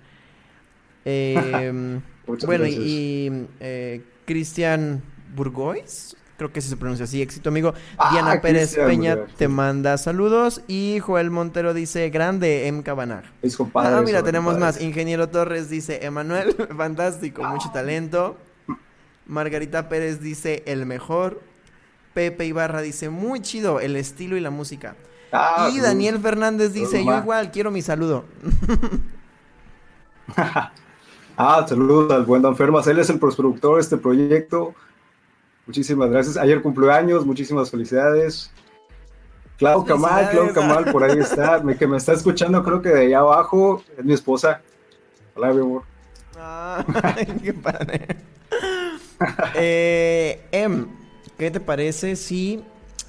Em, 1.07 2.01
bueno, 2.47 2.65
y, 2.65 3.45
eh, 3.59 4.01
Cristian 4.25 5.03
Burgois 5.35 6.17
creo 6.37 6.51
que 6.51 6.61
se 6.61 6.75
pronuncia 6.77 7.05
así, 7.05 7.21
éxito 7.21 7.49
amigo. 7.49 7.73
Ah, 7.97 8.11
Diana 8.11 8.41
Pérez 8.41 8.75
Peña 8.75 9.25
te 9.37 9.47
manda 9.47 9.97
saludos 9.97 10.61
y 10.67 10.99
Joel 10.99 11.31
Montero 11.31 11.73
dice, 11.73 12.09
grande 12.09 12.67
M. 12.67 12.83
Cabanar. 12.83 13.31
Es 13.41 13.55
compadre. 13.55 13.95
Ah, 13.95 14.01
mira, 14.01 14.23
tenemos 14.23 14.57
más. 14.57 14.81
Ingeniero 14.81 15.29
Torres 15.29 15.69
dice, 15.69 16.05
Emanuel, 16.05 16.55
fantástico, 16.77 17.43
mucho 17.43 17.69
talento. 17.71 18.37
Margarita 19.25 19.89
Pérez 19.89 20.21
dice, 20.21 20.63
el 20.65 20.85
mejor. 20.85 21.41
Pepe 22.13 22.45
Ibarra 22.45 22.81
dice, 22.81 23.09
muy 23.09 23.41
chido, 23.41 23.81
el 23.81 23.97
estilo 23.97 24.37
y 24.37 24.39
la 24.39 24.49
música. 24.49 24.95
Ah, 25.33 25.69
y 25.71 25.81
Daniel 25.81 26.19
Fernández 26.19 26.71
dice, 26.71 27.03
yo 27.03 27.17
igual 27.17 27.51
quiero 27.51 27.71
mi 27.71 27.81
saludo. 27.81 28.23
ah, 31.37 31.65
saludos 31.67 32.13
al 32.13 32.23
buen 32.23 32.41
Don 32.41 32.55
Fermas. 32.55 32.87
Él 32.87 32.99
es 32.99 33.09
el 33.09 33.19
productor 33.19 33.75
de 33.75 33.81
este 33.81 33.97
proyecto. 33.97 34.73
Muchísimas 35.65 36.09
gracias. 36.09 36.37
Ayer 36.37 36.61
cumpleaños, 36.61 37.25
muchísimas 37.25 37.71
felicidades. 37.71 38.51
Clau 39.57 39.85
Camal, 39.85 40.29
Clau 40.31 40.53
Camal, 40.53 40.91
por 40.91 41.03
ahí 41.03 41.17
está, 41.17 41.59
me, 41.59 41.77
que 41.77 41.87
me 41.87 41.97
está 41.97 42.13
escuchando, 42.13 42.61
creo 42.63 42.81
que 42.81 42.89
de 42.89 43.05
allá 43.05 43.19
abajo, 43.19 43.83
es 43.97 44.03
mi 44.03 44.13
esposa. 44.13 44.61
Hola, 45.33 45.53
mi 45.53 45.61
amor. 45.61 45.83
Ay, 46.37 47.25
qué 47.41 47.53
padre. 47.53 48.05
eh, 49.55 50.45
em, 50.51 50.87
¿qué 51.37 51.51
te 51.51 51.61
parece 51.61 52.17
si 52.17 52.63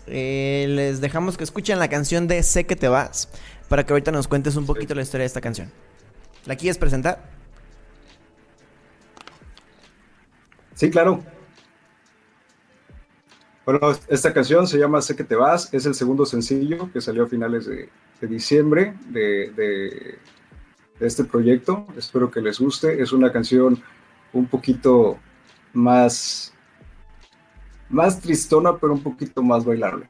eh, 0.06 0.66
les 0.68 1.00
dejamos 1.00 1.36
que 1.36 1.42
escuchen 1.42 1.80
la 1.80 1.88
canción 1.88 2.28
de 2.28 2.42
Sé 2.44 2.64
que 2.64 2.76
te 2.76 2.88
vas? 2.88 3.28
Para 3.68 3.84
que 3.84 3.92
ahorita 3.92 4.12
nos 4.12 4.28
cuentes 4.28 4.54
un 4.54 4.66
poquito 4.66 4.94
la 4.94 5.02
historia 5.02 5.22
de 5.22 5.26
esta 5.26 5.40
canción. 5.40 5.72
¿La 6.44 6.54
quieres 6.54 6.78
presentar? 6.78 7.24
Sí, 10.74 10.90
claro. 10.90 11.24
Bueno, 13.66 13.80
esta 14.06 14.32
canción 14.32 14.68
se 14.68 14.78
llama 14.78 15.02
Sé 15.02 15.16
que 15.16 15.24
te 15.24 15.34
vas, 15.34 15.74
es 15.74 15.86
el 15.86 15.94
segundo 15.94 16.24
sencillo 16.24 16.88
que 16.92 17.00
salió 17.00 17.24
a 17.24 17.26
finales 17.26 17.66
de, 17.66 17.88
diciembre 18.20 18.94
de, 19.08 19.50
de, 19.56 20.18
este 21.00 21.24
proyecto. 21.24 21.84
Espero 21.96 22.30
que 22.30 22.40
les 22.40 22.60
guste. 22.60 23.02
Es 23.02 23.12
una 23.12 23.32
canción 23.32 23.82
un 24.32 24.46
poquito 24.46 25.18
más, 25.72 26.54
más 27.88 28.20
tristona, 28.20 28.76
pero 28.78 28.92
un 28.92 29.02
poquito 29.02 29.42
más 29.42 29.64
bailable. 29.64 30.08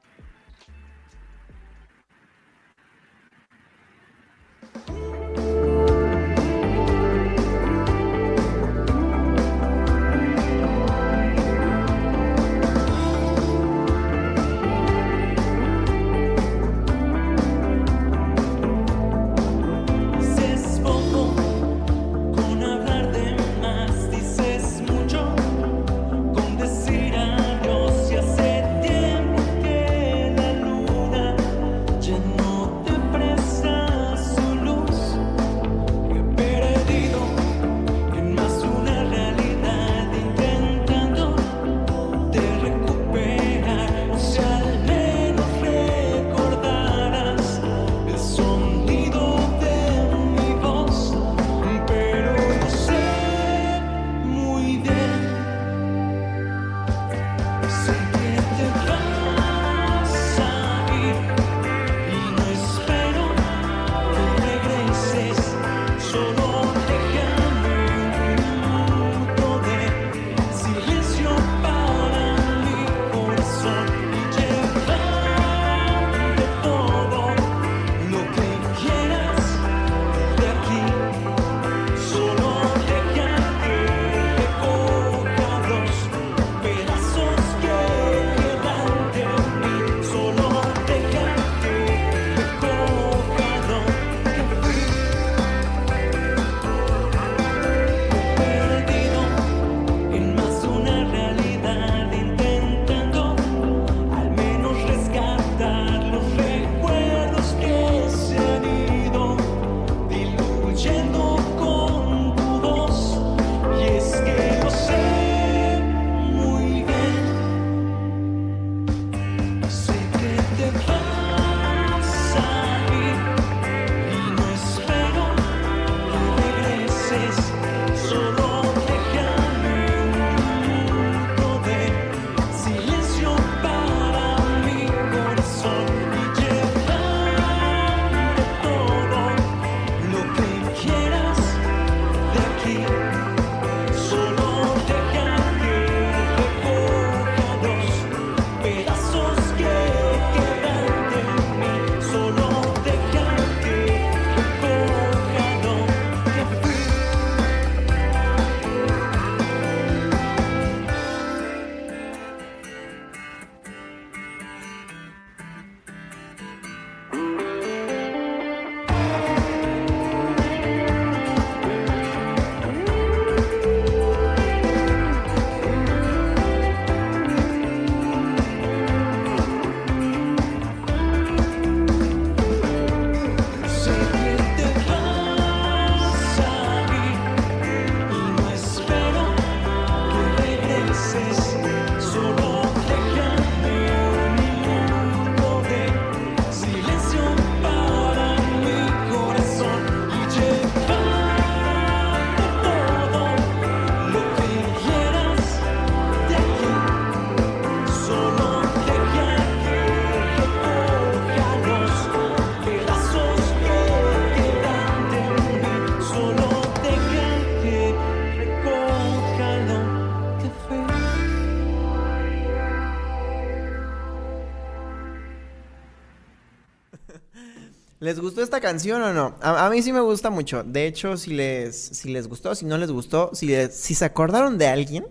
¿Les 228.06 228.20
gustó 228.20 228.40
esta 228.40 228.60
canción 228.60 229.02
o 229.02 229.12
no? 229.12 229.34
A, 229.42 229.68
mí 229.68 229.82
sí 229.82 229.92
me 229.92 229.98
gusta 229.98 230.30
mucho. 230.30 230.62
De 230.62 230.86
hecho, 230.86 231.16
si 231.16 231.34
les, 231.34 231.74
si 231.74 232.08
les 232.12 232.28
gustó, 232.28 232.54
si 232.54 232.64
no 232.64 232.78
les 232.78 232.92
gustó, 232.92 233.30
si, 233.32 233.52
si 233.72 233.96
se 233.96 234.04
acordaron 234.04 234.58
de 234.58 234.68
alguien, 234.68 235.08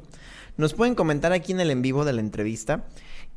nos 0.55 0.73
pueden 0.73 0.95
comentar 0.95 1.33
aquí 1.33 1.51
en 1.51 1.59
el 1.59 1.71
en 1.71 1.81
vivo 1.81 2.05
de 2.05 2.13
la 2.13 2.21
entrevista. 2.21 2.85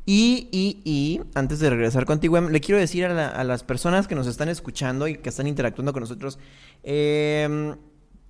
Y, 0.05 0.47
y, 0.53 0.79
y, 0.85 1.19
antes 1.35 1.59
de 1.59 1.69
regresar 1.69 2.05
contigo, 2.05 2.37
em, 2.37 2.47
le 2.47 2.61
quiero 2.61 2.79
decir 2.79 3.03
a, 3.03 3.43
las 3.43 3.63
personas 3.65 4.07
que 4.07 4.15
nos 4.15 4.27
están 4.27 4.47
escuchando 4.47 5.09
y 5.09 5.17
que 5.17 5.27
están 5.27 5.45
interactuando 5.45 5.91
con 5.91 6.03
nosotros, 6.03 6.39
em, 6.83 7.75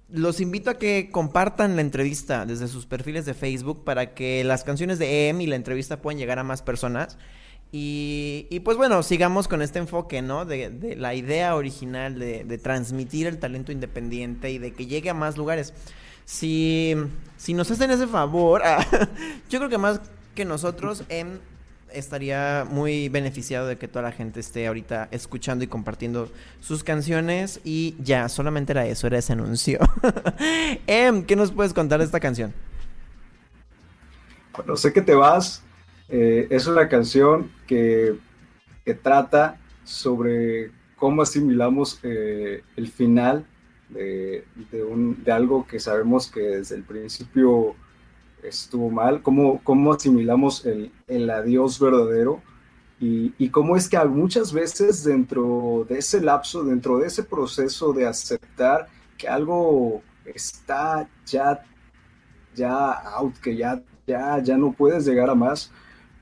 los 0.10 0.42
invito 0.42 0.72
a 0.72 0.80
que 0.80 1.12
compartan 1.12 1.76
la 1.76 1.82
entrevista 1.84 2.48
desde 2.48 2.68
sus 2.68 2.88
perfiles 2.88 3.28
de 3.28 3.36
Facebook 3.36 3.84
para 3.84 4.16
que 4.16 4.44
las 4.44 4.64
canciones 4.64 4.98
de 4.98 5.30
EM 5.30 5.42
y 5.42 5.46
la 5.46 5.58
entrevista 5.58 6.02
puedan 6.02 6.18
llegar 6.18 6.40
a 6.40 6.44
más 6.44 6.64
personas. 6.64 7.20
Y, 7.72 8.48
y, 8.50 8.62
pues 8.62 8.78
bueno, 8.78 9.04
sigamos 9.04 9.48
con 9.48 9.62
este 9.62 9.78
enfoque, 9.78 10.24
¿no? 10.24 10.46
De, 10.46 10.96
la 10.98 11.14
idea 11.14 11.56
original 11.56 12.18
de, 12.18 12.44
de, 12.44 12.58
transmitir 12.58 13.28
el 13.28 13.38
talento 13.38 13.72
independiente 13.72 14.50
y 14.50 14.58
de 14.58 14.74
que 14.74 14.88
llegue 14.88 15.12
a 15.12 15.14
más 15.14 15.38
lugares. 15.38 15.74
Si, 16.26 16.96
si 17.38 17.54
nos 17.54 17.70
hacen 17.70 17.92
ese 17.92 18.08
favor, 18.08 18.64
yo 19.50 19.60
creo 19.60 19.70
que 19.70 19.78
más 19.78 20.02
que 20.34 20.46
nosotros, 20.46 21.04
em, 21.10 21.40
estaría 21.94 22.66
muy 22.70 23.10
beneficiado 23.10 23.68
de 23.68 23.78
que 23.78 23.88
toda 23.88 24.04
la 24.04 24.12
gente 24.12 24.40
esté 24.40 24.68
ahorita 24.68 25.08
escuchando 25.12 25.64
y 25.64 25.68
compartiendo 25.68 26.32
sus 26.60 26.84
canciones. 26.84 27.60
Y 27.64 27.96
ya, 28.00 28.30
solamente 28.30 28.74
era 28.74 28.86
eso, 28.86 29.08
era 29.08 29.18
ese 29.18 29.34
anuncio. 29.34 29.80
em, 30.88 31.24
¿qué 31.24 31.36
nos 31.36 31.52
puedes 31.52 31.74
contar 31.74 32.00
de 32.00 32.06
esta 32.06 32.20
canción? 32.20 32.54
Bueno, 34.56 34.76
sé 34.76 34.92
que 34.92 35.02
te 35.02 35.16
vas 35.16 35.64
eh, 36.10 36.48
es 36.50 36.68
una 36.68 36.88
canción 36.88 37.52
que, 37.68 38.16
que, 38.84 38.94
trata 38.96 39.60
sobre 39.84 40.72
cómo 40.96 41.22
asimilamos 41.22 42.00
eh, 42.04 42.64
el 42.76 42.88
final 42.88 43.46
de, 43.90 44.46
de, 44.72 44.84
un, 44.84 45.24
de, 45.24 45.32
algo 45.32 45.68
que 45.68 45.80
sabemos 45.80 46.30
que 46.30 46.42
desde 46.42 46.76
el 46.76 46.84
principio 46.84 47.76
estuvo 48.44 48.90
mal, 48.90 49.22
cómo, 49.22 49.62
cómo 49.64 49.94
asimilamos 49.94 50.66
el, 50.66 50.92
el, 51.08 51.30
adiós 51.30 51.80
verdadero 51.80 52.42
y, 53.00 53.34
y, 53.38 53.50
cómo 53.50 53.76
es 53.76 53.88
que 53.88 53.98
muchas 54.06 54.52
veces 54.52 55.04
dentro 55.04 55.86
de 55.88 56.00
ese 56.00 56.22
lapso, 56.22 56.64
dentro 56.64 56.98
de 57.00 57.08
ese 57.08 57.24
proceso 57.24 57.94
de 57.94 58.08
aceptar 58.08 58.88
que 59.18 59.28
algo 59.28 60.02
está 60.26 61.08
ya, 61.26 61.64
ya 62.56 62.92
out, 62.92 63.38
que 63.38 63.56
ya, 63.56 63.82
ya, 64.08 64.40
ya 64.40 64.58
no 64.58 64.72
puedes 64.72 65.06
llegar 65.06 65.30
a 65.30 65.36
más, 65.36 65.72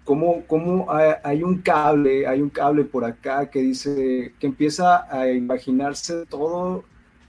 cómo, 0.07 0.43
cómo 0.47 0.87
hay 0.89 1.43
un 1.43 1.57
cable, 1.57 2.25
hay 2.25 2.41
un 2.41 2.49
cable 2.49 2.85
por 2.85 3.03
acá 3.03 3.49
que 3.49 3.59
dice, 3.59 4.33
que 4.39 4.47
empieza 4.47 5.05
a 5.13 5.29
imaginarse 5.29 6.25
todo 6.27 6.85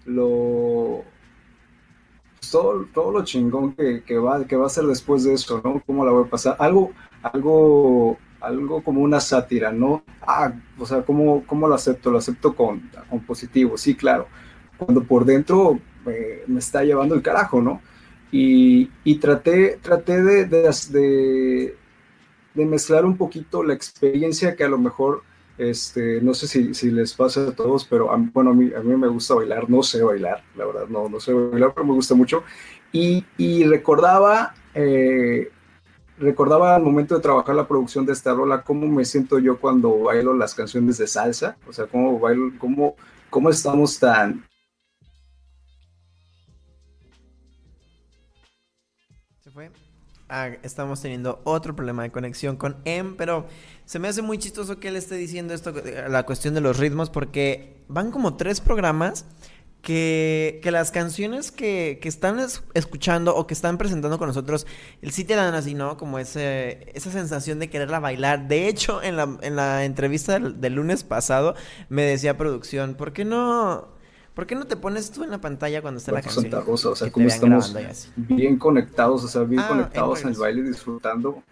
lo, 0.07 1.03
todo, 2.53 2.87
todo 2.95 3.11
lo 3.11 3.25
chingón 3.25 3.75
que, 3.75 4.05
que, 4.05 4.17
va, 4.17 4.45
que 4.47 4.55
va 4.55 4.67
a 4.67 4.71
ser 4.71 4.85
después 4.85 5.25
de 5.25 5.35
eso, 5.35 5.61
¿no? 5.65 5.83
¿Cómo 5.85 6.05
la 6.05 6.13
voy 6.13 6.25
a 6.25 6.31
pasar? 6.31 6.55
Algo, 6.61 6.93
algo, 7.21 8.17
algo 8.41 8.85
como 8.85 9.01
una 9.01 9.19
sátira, 9.19 9.73
¿no? 9.73 10.05
Ah, 10.23 10.53
o 10.79 10.87
sea, 10.87 11.03
¿cómo, 11.03 11.45
cómo 11.49 11.67
lo 11.67 11.75
acepto? 11.75 12.13
Lo 12.13 12.19
acepto 12.19 12.55
con, 12.55 12.89
con 13.11 13.21
positivo, 13.25 13.77
sí, 13.77 13.97
claro. 13.97 14.29
Cuando 14.77 15.03
por 15.03 15.25
dentro 15.25 15.81
eh, 16.07 16.45
me 16.47 16.61
está 16.61 16.85
llevando 16.85 17.17
el 17.17 17.23
carajo, 17.23 17.61
¿no? 17.61 17.83
Y, 18.31 18.89
y 19.03 19.17
traté, 19.17 19.81
traté 19.83 20.23
de 20.23 20.47
mezclar 22.55 23.05
un 23.05 23.17
poquito 23.17 23.63
la 23.63 23.75
experiencia 23.75 24.57
que 24.57 24.65
a 24.65 24.69
lo 24.69 24.79
mejor, 24.79 25.23
este, 25.57 26.21
no 26.21 26.35
sé 26.35 26.47
si, 26.47 26.75
si 26.75 26.91
les 26.91 27.15
pasa 27.15 27.49
a 27.49 27.53
todos, 27.53 27.85
pero 27.85 28.13
a, 28.13 28.17
bueno, 28.17 28.51
a 28.51 28.55
mí, 28.55 28.71
a 28.75 28.81
mí 28.81 28.97
me 28.97 29.09
gusta 29.09 29.35
bailar, 29.35 29.69
no 29.69 29.83
sé 29.83 30.03
bailar, 30.03 30.43
la 30.57 30.67
verdad, 30.67 30.89
no, 30.89 31.09
no 31.09 31.21
sé 31.21 31.33
bailar, 31.33 31.73
pero 31.75 31.87
me 31.87 31.95
gusta 31.95 32.15
mucho. 32.15 32.45
Y, 32.93 33.25
y 33.37 33.65
recordaba, 33.65 34.55
eh, 34.75 35.51
recordaba 36.19 36.75
al 36.75 36.83
momento 36.83 37.15
de 37.15 37.21
trabajar 37.21 37.55
la 37.55 37.69
producción 37.69 38.07
de 38.07 38.13
esta 38.13 38.35
rola, 38.35 38.63
cómo 38.63 38.87
me 38.87 39.05
siento 39.05 39.39
yo 39.39 39.59
cuando 39.59 39.99
bailo 40.01 40.35
las 40.35 40.55
canciones 40.55 40.99
de 40.99 41.07
salsa, 41.07 41.57
o 41.67 41.73
sea, 41.73 41.87
cómo 41.87 42.19
bailo, 42.19 42.53
cómo, 42.59 42.97
cómo 43.31 43.51
estamos 43.51 43.99
tan, 43.99 44.45
Se 49.49 49.51
fue. 49.55 49.71
Ah, 50.31 50.51
estamos 50.63 51.01
teniendo 51.01 51.41
otro 51.45 51.75
problema 51.75 52.03
de 52.03 52.11
conexión 52.11 52.57
con 52.57 52.77
M, 52.85 53.15
pero 53.17 53.47
se 53.87 53.99
me 53.99 54.09
hace 54.09 54.21
muy 54.21 54.37
chistoso 54.37 54.79
que 54.79 54.89
él 54.89 54.97
esté 54.97 55.15
diciendo 55.15 55.55
esto, 55.55 55.73
la 56.07 56.27
cuestión 56.27 56.53
de 56.53 56.61
los 56.61 56.77
ritmos, 56.77 57.09
porque 57.09 57.83
van 57.89 58.11
como 58.11 58.37
tres 58.37 58.61
programas 58.61 59.25
que, 59.81 60.61
que 60.63 60.71
las 60.71 60.91
canciones 60.91 61.51
que, 61.51 61.99
que 62.03 62.11
están 62.11 62.39
escuchando 62.75 63.35
o 63.37 63.47
que 63.47 63.55
están 63.55 63.79
presentando 63.79 64.19
con 64.19 64.29
nosotros, 64.29 64.67
sí 65.09 65.25
te 65.25 65.35
dan 65.35 65.55
así, 65.55 65.73
¿no? 65.73 65.97
Como 65.97 66.19
ese, 66.19 66.91
esa 66.95 67.11
sensación 67.11 67.59
de 67.59 67.71
quererla 67.71 67.99
bailar. 67.99 68.49
De 68.49 68.69
hecho, 68.69 69.03
en 69.03 69.17
la, 69.17 69.39
en 69.41 69.57
la 69.57 69.87
entrevista 69.87 70.39
del 70.39 70.75
lunes 70.75 71.05
pasado 71.05 71.55
me 71.89 72.03
decía 72.03 72.37
producción, 72.37 72.97
¿por 72.97 73.15
qué 73.15 73.25
no...? 73.25 73.97
¿Por 74.39 74.47
qué 74.47 74.55
no 74.55 74.69
te 74.69 74.77
pones 74.77 75.11
tú 75.11 75.25
en 75.25 75.33
la 75.33 75.41
pantalla 75.41 75.83
cuando 75.83 75.99
está 75.99 76.13
la 76.13 76.23
canción? 76.23 76.45
Santa 76.45 76.61
Rosa, 76.61 76.91
o 76.91 76.95
sea, 76.95 77.11
como 77.11 77.27
estamos 77.27 77.75
bien 78.15 78.57
conectados, 78.57 79.25
o 79.25 79.27
sea, 79.27 79.43
bien 79.43 79.63
ah, 79.63 79.69
conectados 79.69 80.23
en 80.23 80.29
el 80.29 80.37
baile, 80.37 80.63
disfrutando. 80.63 81.43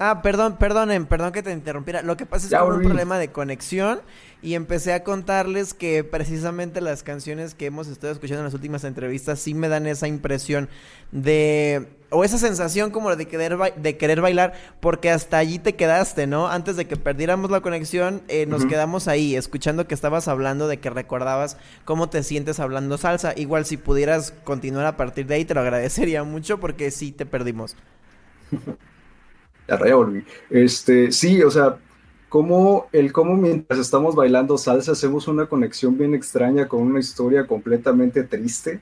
Ah, 0.00 0.22
perdón, 0.22 0.56
perdonen, 0.56 1.06
perdón 1.06 1.32
que 1.32 1.42
te 1.42 1.52
interrumpiera. 1.52 2.02
Lo 2.02 2.16
que 2.16 2.26
pasa 2.26 2.46
es 2.46 2.52
que 2.52 2.58
hubo 2.58 2.74
un 2.74 2.82
problema 2.82 3.16
de 3.18 3.30
conexión 3.30 4.00
y 4.42 4.54
empecé 4.54 4.92
a 4.92 5.04
contarles 5.04 5.72
que 5.72 6.02
precisamente 6.02 6.80
las 6.80 7.04
canciones 7.04 7.54
que 7.54 7.66
hemos 7.66 7.86
estado 7.86 8.12
escuchando 8.12 8.40
en 8.40 8.44
las 8.46 8.54
últimas 8.54 8.82
entrevistas 8.82 9.38
sí 9.38 9.54
me 9.54 9.68
dan 9.68 9.86
esa 9.86 10.08
impresión 10.08 10.68
de 11.12 11.88
o 12.10 12.24
esa 12.24 12.38
sensación 12.38 12.90
como 12.90 13.14
de 13.14 13.26
querer 13.26 13.56
de 13.76 13.96
querer 13.96 14.20
bailar 14.20 14.52
porque 14.80 15.10
hasta 15.10 15.38
allí 15.38 15.60
te 15.60 15.76
quedaste, 15.76 16.26
¿no? 16.26 16.48
Antes 16.48 16.76
de 16.76 16.86
que 16.86 16.96
perdiéramos 16.96 17.52
la 17.52 17.60
conexión, 17.60 18.22
eh, 18.26 18.46
nos 18.46 18.66
quedamos 18.66 19.06
ahí 19.06 19.36
escuchando 19.36 19.86
que 19.86 19.94
estabas 19.94 20.26
hablando 20.26 20.66
de 20.66 20.78
que 20.78 20.90
recordabas 20.90 21.56
cómo 21.84 22.10
te 22.10 22.24
sientes 22.24 22.58
hablando 22.58 22.98
salsa. 22.98 23.32
Igual 23.36 23.64
si 23.64 23.76
pudieras 23.76 24.32
continuar 24.42 24.86
a 24.86 24.96
partir 24.96 25.26
de 25.26 25.36
ahí 25.36 25.44
te 25.44 25.54
lo 25.54 25.60
agradecería 25.60 26.24
mucho 26.24 26.58
porque 26.58 26.90
sí 26.90 27.12
te 27.12 27.26
perdimos. 27.26 27.76
Ya 29.68 29.96
volví. 29.96 30.24
Este, 30.50 31.10
sí, 31.12 31.42
o 31.42 31.50
sea, 31.50 31.78
como 32.28 32.88
el 32.92 33.12
cómo 33.12 33.36
mientras 33.36 33.78
estamos 33.78 34.14
bailando 34.14 34.58
salsa 34.58 34.92
hacemos 34.92 35.28
una 35.28 35.46
conexión 35.46 35.96
bien 35.96 36.14
extraña 36.14 36.68
con 36.68 36.82
una 36.82 37.00
historia 37.00 37.46
completamente 37.46 38.24
triste. 38.24 38.80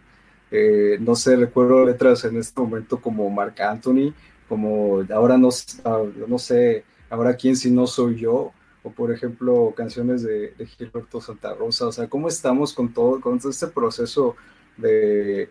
Eh, 0.51 0.99
no 1.01 1.14
sé, 1.14 1.37
recuerdo 1.37 1.85
letras 1.85 2.25
en 2.25 2.37
este 2.37 2.61
momento 2.61 3.01
como 3.01 3.29
Marc 3.31 3.61
Anthony, 3.61 4.12
como 4.49 5.03
ahora 5.14 5.38
no, 5.38 5.51
ah, 5.85 6.03
no 6.29 6.38
sé, 6.38 6.85
ahora 7.09 7.37
quién 7.37 7.57
si 7.57 7.71
no 7.71 7.87
soy 7.87 8.16
yo, 8.16 8.53
o 8.83 8.90
por 8.90 9.12
ejemplo 9.12 9.73
canciones 9.77 10.23
de, 10.23 10.51
de 10.51 10.66
Gilberto 10.66 11.21
Santa 11.21 11.55
Rosa, 11.55 11.87
o 11.87 11.92
sea, 11.92 12.09
cómo 12.09 12.29
estamos 12.29 12.75
con 12.75 12.92
todo, 12.92 13.21
con 13.21 13.38
todo 13.38 13.51
este 13.51 13.68
proceso 13.68 14.37
de, 14.76 15.48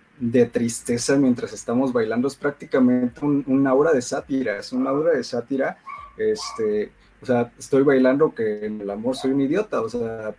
tristeza 0.52 1.18
mientras 1.18 1.54
estamos 1.54 1.94
bailando. 1.94 2.28
Es 2.28 2.36
prácticamente 2.36 3.24
un, 3.26 3.44
una 3.48 3.72
aura 3.72 3.92
de 3.92 4.02
sátira, 4.02 4.58
es 4.58 4.72
una 4.74 4.90
aura 4.90 5.12
de 5.12 5.24
sátira, 5.24 5.78
este, 6.18 6.92
o 7.22 7.26
sea, 7.26 7.52
estoy 7.58 7.84
bailando 7.84 8.34
que 8.34 8.66
en 8.66 8.82
el 8.82 8.90
amor 8.90 9.16
soy 9.16 9.32
un 9.32 9.42
idiota, 9.42 9.82
o 9.82 9.90
sea, 9.90 10.36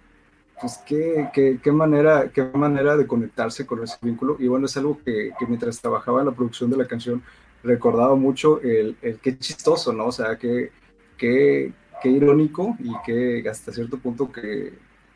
pues 0.60 0.78
qué, 0.86 1.28
qué, 1.32 1.58
qué 1.62 1.72
manera, 1.72 2.30
qué 2.32 2.44
manera 2.44 2.96
de 2.96 3.06
conectarse 3.06 3.66
con 3.66 3.82
ese 3.82 3.96
vínculo, 4.02 4.36
y 4.38 4.46
bueno, 4.48 4.66
es 4.66 4.76
algo 4.76 4.98
que, 5.04 5.32
que 5.38 5.46
mientras 5.46 5.80
trabajaba 5.80 6.20
en 6.20 6.26
la 6.26 6.32
producción 6.32 6.70
de 6.70 6.76
la 6.76 6.86
canción 6.86 7.22
recordaba 7.62 8.14
mucho 8.16 8.60
el, 8.60 8.96
qué 9.22 9.38
chistoso, 9.38 9.92
¿no? 9.92 10.06
O 10.06 10.12
sea, 10.12 10.36
qué, 10.36 10.72
qué, 11.16 11.72
qué 12.02 12.08
irónico 12.08 12.76
y 12.80 12.92
qué 13.04 13.48
hasta 13.48 13.72
cierto 13.72 13.98
punto 13.98 14.30
que 14.32 14.74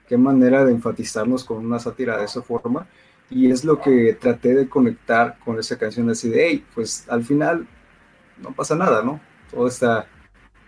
qué 0.09 0.16
manera 0.16 0.64
de 0.64 0.72
enfatizarnos 0.72 1.44
con 1.44 1.64
una 1.64 1.79
sátira 1.79 2.16
de 2.18 2.24
esa 2.24 2.42
forma 2.42 2.87
y 3.31 3.51
es 3.51 3.65
lo 3.65 3.81
que 3.81 4.15
traté 4.15 4.55
de 4.55 4.69
conectar 4.69 5.39
con 5.45 5.59
esa 5.59 5.79
canción 5.79 6.09
así 6.11 6.29
de, 6.29 6.47
hey, 6.47 6.65
pues 6.75 7.09
al 7.09 7.25
final 7.25 7.67
no 8.39 8.53
pasa 8.53 8.77
nada, 8.77 9.03
¿no? 9.03 9.21
Todo 9.51 9.67
está, 9.67 10.07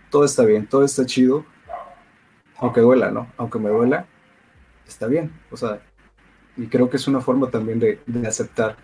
todo 0.09 0.25
está 0.25 0.43
bien, 0.43 0.67
todo 0.67 0.83
está 0.83 1.05
chido, 1.05 1.45
aunque 2.57 2.81
duela, 2.81 3.11
¿no? 3.11 3.31
Aunque 3.37 3.59
me 3.59 3.69
duela, 3.69 4.05
está 4.87 5.07
bien, 5.07 5.31
o 5.51 5.57
sea, 5.57 5.81
y 6.57 6.67
creo 6.67 6.89
que 6.89 6.97
es 6.97 7.07
una 7.07 7.21
forma 7.21 7.49
también 7.49 7.79
de, 7.79 8.01
de 8.05 8.27
aceptar. 8.27 8.75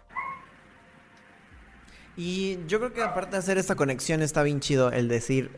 Y 2.17 2.59
yo 2.67 2.79
creo 2.79 2.93
que 2.93 3.03
aparte 3.03 3.31
de 3.31 3.37
hacer 3.39 3.57
esta 3.57 3.75
conexión 3.75 4.21
está 4.21 4.41
bien 4.43 4.61
chido 4.61 4.91
el 4.91 5.09
decir, 5.09 5.51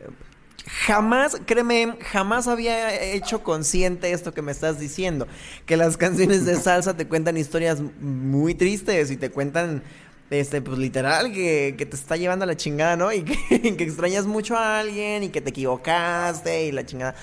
jamás, 0.68 1.40
créeme, 1.46 1.96
jamás 2.12 2.48
había 2.48 3.00
hecho 3.12 3.42
consciente 3.42 4.12
esto 4.12 4.34
que 4.34 4.42
me 4.42 4.52
estás 4.52 4.78
diciendo. 4.78 5.26
Que 5.66 5.76
las 5.76 5.96
canciones 5.96 6.44
de 6.44 6.56
salsa 6.56 6.96
te 6.96 7.06
cuentan 7.06 7.36
historias 7.36 7.80
muy 8.00 8.54
tristes 8.54 9.10
y 9.10 9.16
te 9.16 9.30
cuentan, 9.30 9.82
este, 10.30 10.60
pues 10.60 10.78
literal, 10.78 11.32
que, 11.32 11.74
que 11.78 11.86
te 11.86 11.96
está 11.96 12.16
llevando 12.16 12.44
a 12.44 12.46
la 12.46 12.56
chingada, 12.56 12.96
¿no? 12.96 13.12
Y 13.12 13.22
que, 13.22 13.76
que 13.76 13.84
extrañas 13.84 14.26
mucho 14.26 14.56
a 14.56 14.80
alguien 14.80 15.22
y 15.24 15.28
que 15.30 15.40
te 15.40 15.50
equivocaste 15.50 16.66
y 16.66 16.72
la 16.72 16.84
chingada. 16.84 17.14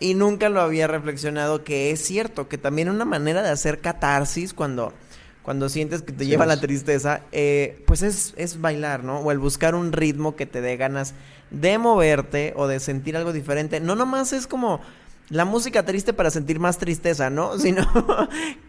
Y 0.00 0.14
nunca 0.14 0.48
lo 0.48 0.60
había 0.60 0.86
reflexionado 0.86 1.62
que 1.62 1.90
es 1.90 2.04
cierto, 2.04 2.48
que 2.48 2.58
también 2.58 2.88
una 2.88 3.04
manera 3.04 3.42
de 3.42 3.50
hacer 3.50 3.80
catarsis 3.80 4.52
cuando 4.52 4.92
cuando 5.44 5.68
sientes 5.68 6.00
que 6.00 6.12
te 6.12 6.24
lleva 6.24 6.46
la 6.46 6.58
tristeza, 6.58 7.20
eh, 7.30 7.82
pues 7.86 8.00
es, 8.00 8.32
es 8.38 8.62
bailar, 8.62 9.04
¿no? 9.04 9.18
O 9.18 9.30
el 9.30 9.38
buscar 9.38 9.74
un 9.74 9.92
ritmo 9.92 10.36
que 10.36 10.46
te 10.46 10.62
dé 10.62 10.78
ganas 10.78 11.12
de 11.50 11.78
moverte 11.78 12.52
o 12.56 12.66
de 12.66 12.80
sentir 12.80 13.16
algo 13.16 13.32
diferente. 13.32 13.80
No 13.80 13.94
nomás 13.94 14.32
es 14.32 14.46
como 14.46 14.80
la 15.30 15.44
música 15.44 15.84
triste 15.84 16.12
para 16.12 16.30
sentir 16.30 16.60
más 16.60 16.78
tristeza, 16.78 17.30
¿no? 17.30 17.58
Sino 17.58 17.86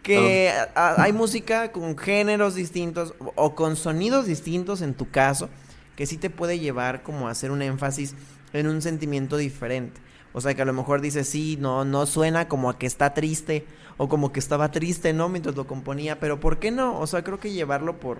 que 0.02 0.52
hay 0.74 1.12
música 1.12 1.72
con 1.72 1.96
géneros 1.96 2.54
distintos 2.54 3.14
o 3.34 3.54
con 3.54 3.76
sonidos 3.76 4.26
distintos 4.26 4.82
en 4.82 4.94
tu 4.94 5.10
caso 5.10 5.48
que 5.96 6.06
sí 6.06 6.18
te 6.18 6.30
puede 6.30 6.58
llevar 6.58 7.02
como 7.02 7.26
a 7.26 7.30
hacer 7.30 7.50
un 7.50 7.62
énfasis 7.62 8.14
en 8.52 8.68
un 8.68 8.82
sentimiento 8.82 9.36
diferente. 9.36 10.00
O 10.32 10.40
sea, 10.42 10.54
que 10.54 10.60
a 10.60 10.66
lo 10.66 10.74
mejor 10.74 11.00
dices, 11.00 11.28
sí, 11.28 11.56
no, 11.58 11.86
no 11.86 12.04
suena 12.04 12.46
como 12.46 12.68
a 12.68 12.78
que 12.78 12.86
está 12.86 13.14
triste 13.14 13.64
o 13.96 14.08
como 14.08 14.32
que 14.32 14.40
estaba 14.40 14.70
triste, 14.70 15.14
¿no? 15.14 15.30
Mientras 15.30 15.56
lo 15.56 15.66
componía, 15.66 16.20
pero 16.20 16.38
¿por 16.38 16.58
qué 16.58 16.70
no? 16.70 17.00
O 17.00 17.06
sea, 17.06 17.24
creo 17.24 17.40
que 17.40 17.52
llevarlo 17.52 17.98
por, 17.98 18.18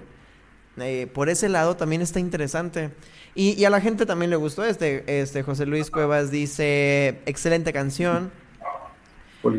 eh, 0.78 1.06
por 1.12 1.28
ese 1.28 1.48
lado 1.48 1.76
también 1.76 2.02
está 2.02 2.20
interesante. 2.20 2.90
Y, 3.34 3.64
a 3.64 3.70
la 3.70 3.80
gente 3.80 4.06
también 4.06 4.30
le 4.30 4.36
gustó 4.36 4.64
este, 4.64 5.20
este 5.20 5.42
José 5.42 5.66
Luis 5.66 5.90
Cuevas 5.90 6.30
dice, 6.30 7.20
excelente 7.26 7.72
canción. 7.72 8.30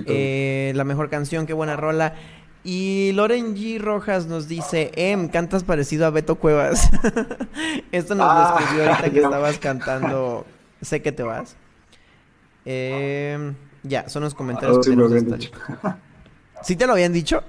Eh, 0.07 0.73
la 0.75 0.83
mejor 0.83 1.09
canción, 1.09 1.45
qué 1.45 1.53
buena 1.53 1.75
rola. 1.75 2.15
Y 2.63 3.11
Loren 3.13 3.55
G. 3.55 3.79
Rojas 3.79 4.25
nos 4.25 4.47
dice, 4.47 4.91
em, 4.95 5.29
cantas 5.29 5.63
parecido 5.63 6.05
a 6.05 6.09
Beto 6.09 6.35
Cuevas. 6.35 6.89
Esto 7.91 8.15
nos 8.15 8.25
lo 8.25 8.31
ah, 8.31 8.57
escribió 8.59 8.89
ahorita 8.89 9.09
que 9.11 9.19
estabas 9.23 9.57
cantando 9.59 10.45
Sé 10.81 11.01
que 11.01 11.11
te 11.11 11.23
vas. 11.23 11.55
Em, 12.65 13.55
ya, 13.83 14.09
son 14.09 14.23
los 14.23 14.33
comentarios 14.33 14.85
que 14.85 14.93
sí 16.63 16.75
te 16.75 16.85
lo 16.85 16.93
habían 16.93 17.13
dicho? 17.13 17.43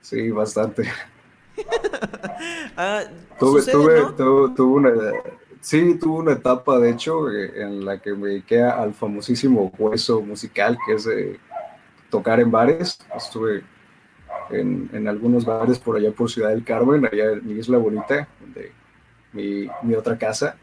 Sí, 0.00 0.30
bastante. 0.30 0.84
ah, 2.76 3.02
tuve, 3.38 3.62
tuve, 3.62 4.62
una, 4.62 4.90
sí, 5.60 5.98
tuve 5.98 6.18
una 6.18 6.32
etapa, 6.32 6.78
de 6.78 6.90
hecho, 6.90 7.30
eh, 7.30 7.62
en 7.62 7.84
la 7.84 7.98
que 7.98 8.14
me 8.14 8.28
dediqué 8.28 8.62
al 8.62 8.94
famosísimo 8.94 9.72
hueso 9.78 10.20
musical, 10.20 10.78
que 10.86 10.94
es 10.94 11.08
tocar 12.10 12.40
en 12.40 12.50
bares. 12.50 12.98
Estuve 13.16 13.62
en, 14.50 15.08
algunos 15.08 15.44
bares 15.44 15.78
por 15.78 15.96
allá 15.96 16.10
por 16.10 16.30
Ciudad 16.30 16.50
del 16.50 16.64
Carmen, 16.64 17.06
allá 17.06 17.32
en 17.32 17.46
mi 17.46 17.54
isla 17.54 17.78
bonita, 17.78 18.28
donde 18.40 18.72
mi, 19.32 19.94
otra 19.94 20.18
casa, 20.18 20.56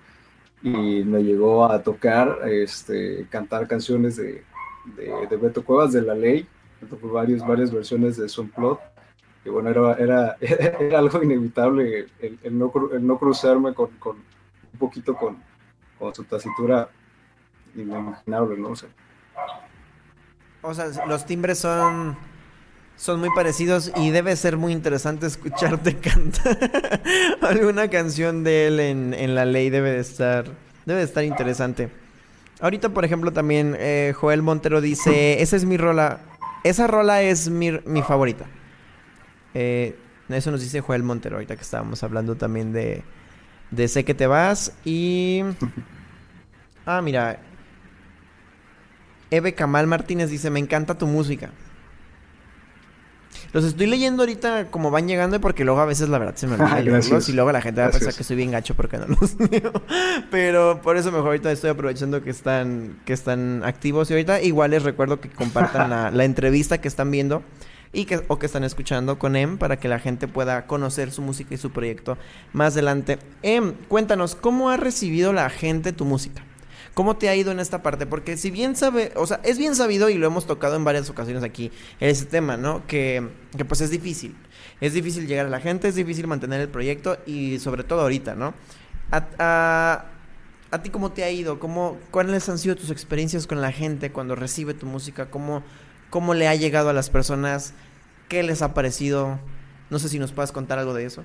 y 0.61 1.03
me 1.03 1.23
llegó 1.23 1.65
a 1.65 1.81
tocar, 1.81 2.39
este, 2.47 3.27
cantar 3.29 3.67
canciones 3.67 4.17
de, 4.17 4.43
de, 4.95 5.37
Beto 5.37 5.63
Cuevas, 5.63 5.93
de 5.93 6.01
La 6.01 6.15
Ley, 6.15 6.47
varios, 7.01 7.45
varias 7.45 7.71
versiones 7.71 8.17
de 8.17 8.27
Plot 8.55 8.79
bueno, 9.49 9.69
era, 9.69 9.93
era, 9.93 10.37
era 10.79 10.99
algo 10.99 11.21
inevitable 11.23 12.07
el, 12.19 12.57
no, 12.57 12.71
el 12.93 13.05
no, 13.05 13.17
cruzarme 13.17 13.73
con, 13.73 13.89
con, 13.99 14.15
un 14.15 14.79
poquito 14.79 15.15
con, 15.15 15.37
con 15.97 16.13
su 16.13 16.23
tacitura 16.23 16.89
inimaginable, 17.75 18.57
¿no? 18.57 18.75
sé 18.75 18.87
o 20.61 20.73
sea, 20.73 20.87
los 21.07 21.25
timbres 21.25 21.59
son 21.59 22.17
son 22.95 23.19
muy 23.19 23.29
parecidos 23.29 23.91
y 23.95 24.09
debe 24.09 24.35
ser 24.35 24.57
muy 24.57 24.73
interesante 24.73 25.27
escucharte 25.27 25.95
cantar. 25.99 27.01
Alguna 27.41 27.89
canción 27.89 28.43
de 28.43 28.67
él 28.67 28.79
en, 28.79 29.13
en, 29.13 29.35
la 29.35 29.45
ley 29.45 29.69
debe 29.69 29.91
de 29.91 29.99
estar 29.99 30.45
debe 30.85 30.99
de 30.99 31.05
estar 31.05 31.23
interesante. 31.23 31.89
Ahorita 32.59 32.89
por 32.89 33.05
ejemplo 33.05 33.31
también 33.31 33.75
eh, 33.77 34.13
Joel 34.15 34.41
Montero 34.41 34.81
dice 34.81 35.41
esa 35.41 35.55
es 35.55 35.65
mi 35.65 35.77
rola 35.77 36.19
esa 36.63 36.87
rola 36.87 37.21
es 37.21 37.49
mi, 37.49 37.71
mi 37.85 38.01
favorita 38.01 38.47
eh, 39.59 39.95
eso 40.29 40.51
nos 40.51 40.61
dice 40.61 40.81
Joel 40.81 41.01
Montero, 41.01 41.37
ahorita 41.37 41.55
que 41.55 41.63
estábamos 41.63 42.03
hablando 42.03 42.35
también 42.35 42.73
de, 42.73 43.03
de 43.71 43.87
Sé 43.87 44.05
que 44.05 44.13
te 44.13 44.27
vas. 44.27 44.73
Y. 44.85 45.41
Ah, 46.85 47.01
mira. 47.01 47.39
Eve 49.31 49.55
Kamal 49.55 49.87
Martínez 49.87 50.29
dice: 50.29 50.51
Me 50.51 50.59
encanta 50.59 50.95
tu 50.95 51.07
música. 51.07 51.49
Los 53.51 53.63
estoy 53.63 53.87
leyendo 53.87 54.23
ahorita 54.23 54.67
como 54.69 54.91
van 54.91 55.07
llegando 55.07 55.41
porque 55.41 55.63
luego 55.63 55.79
a 55.79 55.85
veces 55.85 56.09
la 56.09 56.19
verdad 56.19 56.35
se 56.35 56.45
me 56.45 56.55
olvida 56.61 56.81
leerlos 56.81 57.29
y 57.29 57.33
luego 57.33 57.51
la 57.51 57.61
gente 57.61 57.81
va 57.81 57.87
a 57.87 57.91
pensar 57.91 58.13
que 58.13 58.23
soy 58.23 58.35
bien 58.35 58.51
gacho 58.51 58.75
porque 58.75 58.97
no 58.97 59.07
los 59.07 59.35
leo. 59.51 59.71
Pero 60.29 60.81
por 60.83 60.97
eso 60.97 61.11
mejor 61.11 61.27
ahorita 61.27 61.51
estoy 61.51 61.71
aprovechando 61.71 62.21
que 62.21 62.29
están, 62.29 62.99
que 63.05 63.13
están 63.13 63.63
activos 63.63 64.11
y 64.11 64.13
ahorita 64.13 64.41
igual 64.41 64.71
les 64.71 64.83
recuerdo 64.83 65.19
que 65.19 65.29
compartan 65.29 65.89
la, 65.89 66.11
la 66.13 66.25
entrevista 66.25 66.79
que 66.79 66.87
están 66.87 67.09
viendo 67.09 67.41
y 67.93 68.05
que, 68.05 68.21
o 68.27 68.39
que 68.39 68.45
están 68.45 68.63
escuchando 68.63 69.19
con 69.19 69.35
Em 69.35 69.57
para 69.57 69.79
que 69.79 69.87
la 69.87 69.99
gente 69.99 70.27
pueda 70.27 70.67
conocer 70.67 71.11
su 71.11 71.21
música 71.21 71.53
y 71.53 71.57
su 71.57 71.71
proyecto 71.71 72.17
más 72.53 72.73
adelante. 72.73 73.19
Em, 73.41 73.73
cuéntanos, 73.87 74.35
¿cómo 74.35 74.69
ha 74.69 74.77
recibido 74.77 75.33
la 75.33 75.49
gente 75.49 75.93
tu 75.93 76.05
música? 76.05 76.43
¿Cómo 76.93 77.15
te 77.15 77.29
ha 77.29 77.35
ido 77.35 77.51
en 77.51 77.59
esta 77.59 77.83
parte? 77.83 78.07
Porque 78.07 78.37
si 78.37 78.49
bien 78.49 78.75
sabe, 78.75 79.11
o 79.15 79.27
sea, 79.27 79.39
es 79.43 79.59
bien 79.59 79.75
sabido 79.75 80.09
y 80.09 80.15
lo 80.15 80.25
hemos 80.25 80.47
tocado 80.47 80.75
en 80.75 80.83
varias 80.83 81.09
ocasiones 81.11 81.43
aquí, 81.43 81.71
ese 81.99 82.25
tema, 82.25 82.57
¿no? 82.57 82.87
Que, 82.87 83.27
que 83.55 83.65
pues 83.65 83.81
es 83.81 83.91
difícil. 83.91 84.35
Es 84.81 84.93
difícil 84.93 85.27
llegar 85.27 85.45
a 85.45 85.49
la 85.49 85.59
gente, 85.59 85.87
es 85.87 85.95
difícil 85.95 86.25
mantener 86.25 86.59
el 86.59 86.69
proyecto 86.69 87.19
y 87.27 87.59
sobre 87.59 87.83
todo 87.83 88.01
ahorita, 88.01 88.33
¿no? 88.33 88.55
A, 89.11 90.05
a, 90.71 90.81
ti 90.81 90.89
cómo 90.89 91.11
te 91.11 91.23
ha 91.23 91.29
ido? 91.29 91.59
¿Cómo, 91.59 91.97
¿Cuáles 92.09 92.49
han 92.49 92.57
sido 92.57 92.75
tus 92.75 92.89
experiencias 92.89 93.45
con 93.45 93.61
la 93.61 93.71
gente 93.71 94.11
cuando 94.11 94.35
recibe 94.35 94.73
tu 94.73 94.87
música? 94.87 95.29
¿Cómo, 95.29 95.63
cómo 96.09 96.33
le 96.33 96.47
ha 96.47 96.55
llegado 96.55 96.89
a 96.89 96.93
las 96.93 97.09
personas, 97.09 97.73
qué 98.29 98.43
les 98.43 98.61
ha 98.61 98.73
parecido. 98.73 99.39
No 99.89 99.99
sé 99.99 100.09
si 100.09 100.19
nos 100.19 100.31
puedas 100.31 100.51
contar 100.51 100.79
algo 100.79 100.93
de 100.93 101.05
eso. 101.05 101.23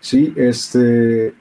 Sí, 0.00 0.32
este, 0.36 1.34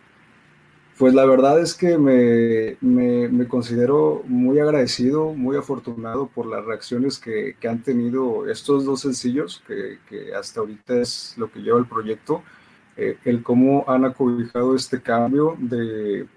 pues 0.98 1.14
la 1.14 1.26
verdad 1.26 1.62
es 1.62 1.76
que 1.76 1.98
me, 1.98 2.76
me, 2.82 3.48
considero 3.48 4.22
muy 4.28 4.60
agradecido, 4.60 5.34
muy 5.34 5.56
afortunado 5.56 6.28
por 6.28 6.46
las 6.46 6.66
reacciones 6.66 7.20
que, 7.20 7.56
que 7.58 7.70
han 7.70 7.82
tenido 7.84 8.50
estos 8.50 8.84
dos 8.84 9.00
sencillos, 9.00 9.64
que, 9.66 10.00
que, 10.10 10.34
hasta 10.36 10.60
ahorita 10.60 11.00
es 11.00 11.36
lo 11.38 11.50
que 11.50 11.62
lleva 11.62 11.80
el 11.80 11.86
proyecto, 11.86 12.44
eh, 12.98 13.18
el 13.24 13.44
cómo 13.44 13.86
han 13.88 14.04
acobijado 14.04 14.76
este 14.76 15.02
cambio 15.02 15.56
de 15.58 16.28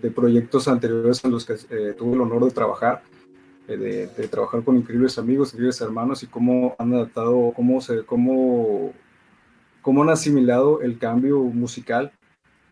de 0.00 0.10
proyectos 0.10 0.68
anteriores 0.68 1.24
en 1.24 1.30
los 1.30 1.44
que 1.44 1.54
eh, 1.70 1.94
tuve 1.96 2.14
el 2.14 2.20
honor 2.20 2.44
de 2.44 2.50
trabajar, 2.50 3.02
eh, 3.68 3.76
de, 3.76 4.28
trabajar 4.28 4.62
con 4.64 4.76
increíbles 4.76 5.18
amigos, 5.18 5.50
increíbles 5.52 5.80
hermanos 5.80 6.22
y 6.22 6.26
cómo 6.26 6.74
han 6.78 6.94
adaptado, 6.94 7.52
cómo, 7.54 7.80
se, 7.80 8.04
cómo, 8.04 8.92
cómo 9.82 10.02
han 10.02 10.10
asimilado 10.10 10.80
el 10.80 10.98
cambio 10.98 11.40
musical 11.40 12.12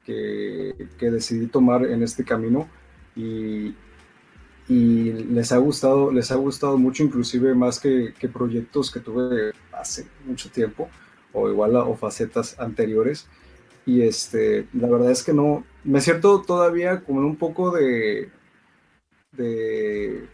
que, 0.05 0.89
que 0.99 1.11
decidí 1.11 1.47
tomar 1.47 1.85
en 1.85 2.03
este 2.03 2.25
camino 2.25 2.69
y, 3.15 3.75
y, 4.69 5.13
les 5.13 5.53
ha 5.53 5.59
gustado, 5.59 6.11
les 6.11 6.31
ha 6.31 6.37
gustado 6.37 6.79
mucho, 6.79 7.03
inclusive 7.03 7.55
más 7.55 7.79
que, 7.79 8.15
que 8.19 8.29
proyectos 8.29 8.91
que 8.91 9.01
tuve 9.01 9.53
hace 9.73 10.07
mucho 10.25 10.51
tiempo 10.51 10.89
o 11.33 11.49
igual 11.49 11.77
o 11.77 11.95
facetas 11.97 12.59
anteriores. 12.59 13.29
Y 13.91 14.03
este, 14.03 14.69
la 14.73 14.87
verdad 14.87 15.11
es 15.11 15.25
que 15.25 15.33
no, 15.33 15.65
me 15.83 16.01
siento 16.01 16.43
todavía 16.43 17.01
como 17.01 17.23
un 17.23 17.35
poco 17.35 17.73
de, 17.73 18.31
de, 19.33 20.29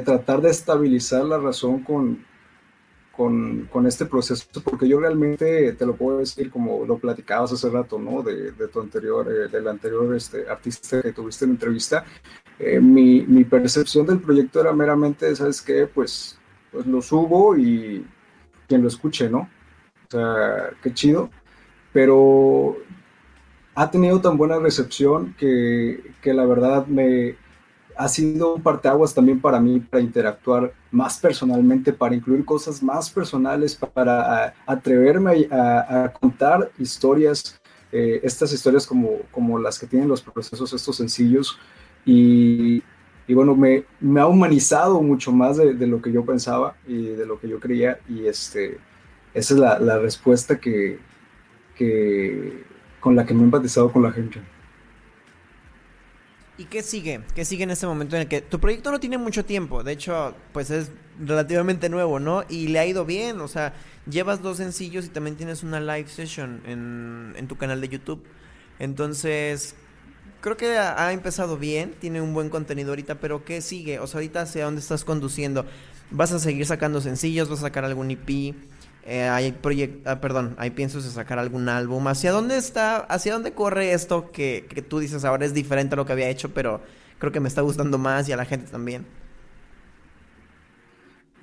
tratar 0.00 0.40
de 0.40 0.48
estabilizar 0.48 1.22
la 1.26 1.36
razón 1.36 1.84
con, 1.84 2.24
con, 3.14 3.86
este 3.86 4.06
proceso, 4.06 4.46
porque 4.64 4.88
yo 4.88 5.00
realmente 5.00 5.74
te 5.74 5.84
lo 5.84 5.94
puedo 5.96 6.20
decir 6.20 6.50
como 6.50 6.86
lo 6.86 6.96
platicabas 6.96 7.52
hace 7.52 7.68
rato, 7.68 7.98
¿no? 7.98 8.22
De, 8.22 8.52
tu 8.72 8.80
anterior, 8.80 9.30
eh, 9.30 9.48
del 9.48 9.68
anterior 9.68 10.14
este, 10.16 10.48
artista 10.48 11.02
que 11.02 11.12
tuviste 11.12 11.44
en 11.44 11.50
entrevista, 11.50 12.06
eh, 12.58 12.80
mi, 12.80 13.20
mi, 13.26 13.44
percepción 13.44 14.06
del 14.06 14.20
proyecto 14.20 14.62
era 14.62 14.72
meramente, 14.72 15.36
¿sabes 15.36 15.60
qué? 15.60 15.86
Pues, 15.86 16.38
pues 16.72 16.86
lo 16.86 17.02
subo 17.02 17.54
y 17.54 18.06
quien 18.66 18.80
lo 18.80 18.88
escuche, 18.88 19.28
¿no? 19.28 19.50
O 20.08 20.10
sea, 20.10 20.70
qué 20.82 20.94
chido. 20.94 21.28
Pero 21.94 22.76
ha 23.74 23.90
tenido 23.90 24.20
tan 24.20 24.36
buena 24.36 24.58
recepción 24.58 25.34
que, 25.38 26.12
que 26.20 26.34
la 26.34 26.44
verdad 26.44 26.86
me 26.86 27.36
ha 27.96 28.08
sido 28.08 28.54
un 28.54 28.62
parteaguas 28.62 29.14
también 29.14 29.40
para 29.40 29.60
mí 29.60 29.80
para 29.80 30.02
interactuar 30.02 30.72
más 30.90 31.18
personalmente, 31.18 31.92
para 31.92 32.14
incluir 32.14 32.44
cosas 32.44 32.82
más 32.82 33.10
personales, 33.10 33.76
para 33.76 34.54
atreverme 34.66 35.48
a, 35.50 36.12
contar 36.20 36.70
historias, 36.78 37.60
eh, 37.92 38.20
estas 38.22 38.52
historias 38.52 38.86
como, 38.86 39.18
como 39.30 39.58
las 39.58 39.78
que 39.78 39.86
tienen 39.86 40.08
los 40.08 40.22
procesos 40.22 40.72
estos 40.72 40.96
sencillos. 40.96 41.58
Y, 42.04 42.82
y 43.26 43.34
bueno, 43.34 43.54
me, 43.54 43.84
me, 44.00 44.20
ha 44.20 44.26
humanizado 44.26 45.00
mucho 45.00 45.32
más 45.32 45.56
de, 45.56 45.74
lo 45.86 46.02
que 46.02 46.12
yo 46.12 46.24
pensaba 46.24 46.76
y 46.86 47.06
de 47.06 47.26
lo 47.26 47.38
que 47.38 47.48
yo 47.48 47.60
creía. 47.60 47.98
Y 48.08 48.26
este, 48.26 48.78
esa 49.32 49.54
es 49.54 49.60
la 49.60 49.98
respuesta 49.98 50.58
que, 50.58 50.98
que 51.74 52.64
con 53.00 53.16
la 53.16 53.26
que 53.26 53.34
me 53.34 53.42
he 53.42 53.44
empatizado 53.44 53.92
con 53.92 54.02
la 54.02 54.12
gente. 54.12 54.40
¿Y 56.56 56.66
qué 56.66 56.82
sigue? 56.82 57.20
¿Qué 57.34 57.44
sigue 57.44 57.64
en 57.64 57.70
este 57.70 57.86
momento 57.86 58.14
en 58.14 58.22
el 58.22 58.28
que 58.28 58.40
tu 58.40 58.60
proyecto 58.60 58.92
no 58.92 59.00
tiene 59.00 59.18
mucho 59.18 59.44
tiempo? 59.44 59.82
De 59.82 59.92
hecho, 59.92 60.34
pues 60.52 60.70
es 60.70 60.92
relativamente 61.18 61.88
nuevo, 61.88 62.20
¿no? 62.20 62.44
Y 62.48 62.68
le 62.68 62.78
ha 62.78 62.86
ido 62.86 63.04
bien, 63.04 63.40
o 63.40 63.48
sea, 63.48 63.74
llevas 64.08 64.40
dos 64.40 64.58
sencillos 64.58 65.04
y 65.04 65.08
también 65.08 65.36
tienes 65.36 65.64
una 65.64 65.80
live 65.80 66.08
session 66.08 66.62
en, 66.64 67.34
en 67.36 67.48
tu 67.48 67.56
canal 67.56 67.80
de 67.80 67.88
YouTube. 67.88 68.22
Entonces, 68.78 69.74
creo 70.44 70.58
que 70.58 70.76
ha, 70.76 71.10
empezado 71.12 71.56
bien, 71.56 71.94
tiene 71.98 72.20
un 72.20 72.34
buen 72.34 72.50
contenido 72.50 72.90
ahorita, 72.90 73.14
pero 73.14 73.46
¿qué 73.46 73.62
sigue? 73.62 73.98
O 73.98 74.06
sea, 74.06 74.18
ahorita 74.18 74.42
hacia 74.42 74.66
dónde 74.66 74.82
estás 74.82 75.02
conduciendo. 75.02 75.64
¿Vas 76.10 76.32
a 76.32 76.38
seguir 76.38 76.66
sacando 76.66 77.00
sencillos? 77.00 77.48
¿Vas 77.48 77.60
a 77.60 77.62
sacar 77.62 77.84
algún 77.86 78.10
EP? 78.10 78.54
Eh, 79.06 79.28
hay 79.28 79.54
ah, 80.06 80.20
perdón, 80.20 80.54
hay 80.58 80.70
piensos 80.70 81.04
de 81.04 81.10
sacar 81.10 81.38
algún 81.38 81.68
álbum. 81.68 82.06
¿Hacia 82.08 82.32
dónde 82.32 82.56
está, 82.56 82.98
hacia 82.98 83.34
dónde 83.34 83.52
corre 83.52 83.92
esto 83.92 84.30
que, 84.32 84.66
que 84.68 84.82
tú 84.82 84.98
dices 84.98 85.24
ahora 85.24 85.44
es 85.44 85.52
diferente 85.52 85.94
a 85.94 85.96
lo 85.96 86.06
que 86.06 86.12
había 86.12 86.30
hecho, 86.30 86.54
pero 86.54 86.80
creo 87.18 87.32
que 87.32 87.40
me 87.40 87.48
está 87.48 87.60
gustando 87.60 87.98
más 87.98 88.28
y 88.28 88.32
a 88.32 88.36
la 88.36 88.44
gente 88.44 88.70
también? 88.70 89.04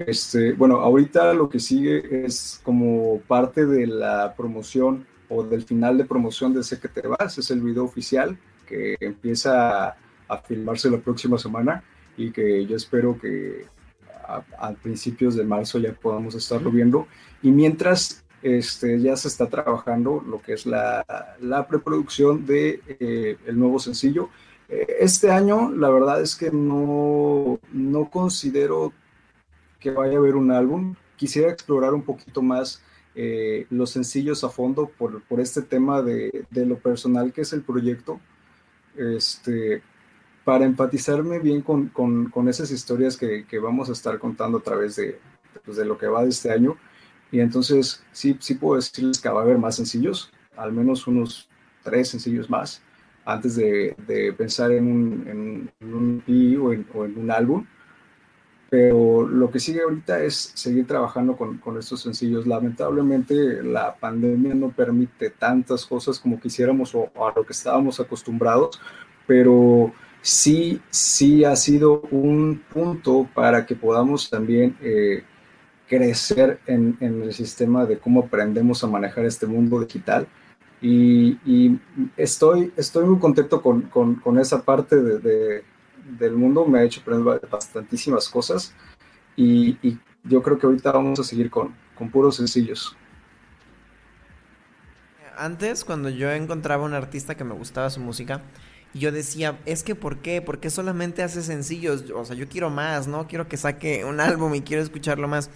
Este, 0.07 0.53
bueno, 0.53 0.77
ahorita 0.77 1.33
lo 1.33 1.49
que 1.49 1.59
sigue 1.59 2.25
es 2.25 2.59
como 2.63 3.19
parte 3.27 3.65
de 3.65 3.85
la 3.87 4.33
promoción 4.35 5.05
o 5.29 5.43
del 5.43 5.63
final 5.63 5.97
de 5.97 6.05
promoción 6.05 6.53
de 6.53 6.63
Sé 6.63 6.79
que 6.79 6.87
te 6.87 7.07
vas, 7.07 7.37
es 7.37 7.51
el 7.51 7.61
video 7.61 7.85
oficial 7.85 8.37
que 8.67 8.95
empieza 8.99 9.95
a, 10.27 10.37
filmarse 10.45 10.89
la 10.89 10.97
próxima 10.97 11.37
semana 11.37 11.83
y 12.15 12.31
que 12.31 12.65
yo 12.65 12.75
espero 12.75 13.19
que 13.19 13.65
a, 14.27 14.71
principios 14.81 15.35
de 15.35 15.43
marzo 15.43 15.77
ya 15.77 15.93
podamos 15.93 16.35
estarlo 16.35 16.71
viendo. 16.71 17.07
Y 17.41 17.51
mientras 17.51 18.23
este, 18.41 18.99
ya 18.99 19.15
se 19.15 19.27
está 19.27 19.47
trabajando 19.47 20.23
lo 20.25 20.41
que 20.41 20.53
es 20.53 20.65
la, 20.65 21.05
preproducción 21.69 22.45
de 22.45 22.81
eh, 22.87 23.37
nuevo 23.53 23.79
sencillo. 23.79 24.29
Eh, 24.69 24.97
este 24.99 25.31
año, 25.31 25.71
la 25.71 25.89
verdad 25.89 26.21
es 26.21 26.35
que 26.35 26.51
no, 26.51 27.59
no 27.71 28.09
considero 28.09 28.93
que 29.79 29.91
vaya 29.91 30.15
a 30.15 30.17
haber 30.17 30.35
un 30.35 30.51
álbum. 30.51 30.95
Quisiera 31.17 31.51
explorar 31.51 31.93
un 31.93 32.03
poquito 32.03 32.41
más 32.41 32.81
eh, 33.13 33.67
los 33.69 33.91
sencillos 33.91 34.43
a 34.43 34.49
fondo 34.49 34.89
por, 34.97 35.21
por 35.23 35.39
este 35.39 35.61
tema 35.61 36.01
de, 36.01 36.45
de, 36.49 36.65
lo 36.65 36.77
personal 36.77 37.33
que 37.33 37.41
es 37.41 37.51
el 37.51 37.61
proyecto, 37.61 38.21
este, 38.95 39.83
para 40.45 40.65
empatizarme 40.65 41.39
bien 41.39 41.61
con, 41.61 41.87
con, 41.89 42.29
con 42.29 42.47
esas 42.47 42.71
historias 42.71 43.17
que, 43.17 43.45
que, 43.45 43.59
vamos 43.59 43.89
a 43.89 43.91
estar 43.91 44.17
contando 44.17 44.59
a 44.59 44.63
través 44.63 44.95
de, 44.95 45.19
pues, 45.65 45.75
de 45.75 45.85
lo 45.85 45.97
que 45.97 46.07
va 46.07 46.23
de 46.23 46.29
este 46.29 46.51
año. 46.51 46.77
Y 47.31 47.39
entonces 47.39 48.03
sí, 48.11 48.37
sí 48.39 48.55
puedo 48.55 48.75
decirles 48.75 49.19
que 49.19 49.29
va 49.29 49.39
a 49.39 49.43
haber 49.43 49.57
más 49.57 49.75
sencillos, 49.75 50.31
al 50.57 50.73
menos 50.73 51.07
unos 51.07 51.47
tres 51.83 52.09
sencillos 52.09 52.49
más, 52.49 52.81
antes 53.25 53.55
de, 53.55 53.95
de 54.07 54.33
pensar 54.33 54.71
en 54.71 54.87
un, 54.87 55.71
en, 55.79 55.93
un 55.93 56.23
EP 56.27 56.61
o 56.61 56.73
en, 56.73 56.85
o 56.93 57.05
en 57.05 57.17
un 57.17 57.31
álbum 57.31 57.65
pero 58.71 59.27
lo 59.27 59.51
que 59.51 59.59
sigue 59.59 59.81
ahorita 59.81 60.23
es 60.23 60.53
seguir 60.55 60.87
trabajando 60.87 61.35
con, 61.35 61.57
con, 61.57 61.77
estos 61.77 62.03
sencillos. 62.03 62.47
Lamentablemente 62.47 63.61
la 63.61 63.93
pandemia 63.93 64.55
no 64.55 64.69
permite 64.69 65.29
tantas 65.29 65.85
cosas 65.85 66.17
como 66.17 66.39
quisiéramos 66.39 66.95
o, 66.95 67.11
a 67.17 67.33
lo 67.35 67.45
que 67.45 67.51
estábamos 67.51 67.99
acostumbrados, 67.99 68.79
pero 69.27 69.91
sí, 70.21 70.81
sí 70.89 71.43
ha 71.43 71.57
sido 71.57 71.99
un 72.11 72.63
punto 72.73 73.27
para 73.33 73.65
que 73.65 73.75
podamos 73.75 74.29
también 74.29 74.77
eh, 74.81 75.25
crecer 75.91 76.61
en, 76.67 76.95
en, 77.01 77.21
el 77.21 77.33
sistema 77.33 77.85
de 77.85 77.99
cómo 77.99 78.21
aprendemos 78.21 78.81
a 78.81 78.87
manejar 78.87 79.25
este 79.25 79.45
mundo 79.45 79.81
digital. 79.81 80.25
Y, 80.81 81.37
y 81.45 81.77
estoy, 82.15 82.71
estoy 82.77 83.05
muy 83.05 83.19
contento 83.19 83.61
con, 83.61 83.81
con, 83.81 84.15
con 84.15 84.39
esa 84.39 84.63
parte 84.63 84.95
de, 84.95 85.19
de 85.19 85.63
del 86.17 86.33
mundo 86.33 86.65
me 86.65 86.79
ha 86.79 86.83
hecho 86.83 87.01
aprender 87.01 87.41
bastantísimas 87.49 88.27
cosas 88.29 88.73
y, 89.35 89.77
yo 90.23 90.43
creo 90.43 90.59
que 90.59 90.67
ahorita 90.67 90.91
vamos 90.91 91.19
a 91.19 91.23
seguir 91.23 91.49
con, 91.49 91.73
con 91.95 92.11
puros 92.11 92.35
sencillos. 92.35 92.95
Antes, 95.35 95.83
cuando 95.83 96.09
yo 96.09 96.31
encontraba 96.31 96.85
un 96.85 96.93
artista 96.93 97.35
que 97.35 97.43
me 97.43 97.55
gustaba 97.55 97.89
su 97.89 98.01
música, 98.01 98.43
yo 98.93 99.11
decía, 99.11 99.57
es 99.65 99.81
que 99.81 99.95
¿por 99.95 100.19
qué? 100.19 100.43
¿Por 100.43 100.59
qué 100.59 100.69
solamente 100.69 101.23
hace 101.23 101.41
sencillos? 101.41 102.05
O 102.13 102.23
sea, 102.23 102.35
yo 102.35 102.47
quiero 102.47 102.69
más, 102.69 103.07
¿no? 103.07 103.27
Quiero 103.27 103.47
que 103.47 103.57
saque 103.57 104.05
un 104.05 104.19
álbum 104.29 104.53
y 104.53 104.61
quiero 104.61 104.83
escucharlo 104.83 105.27
más. 105.27 105.49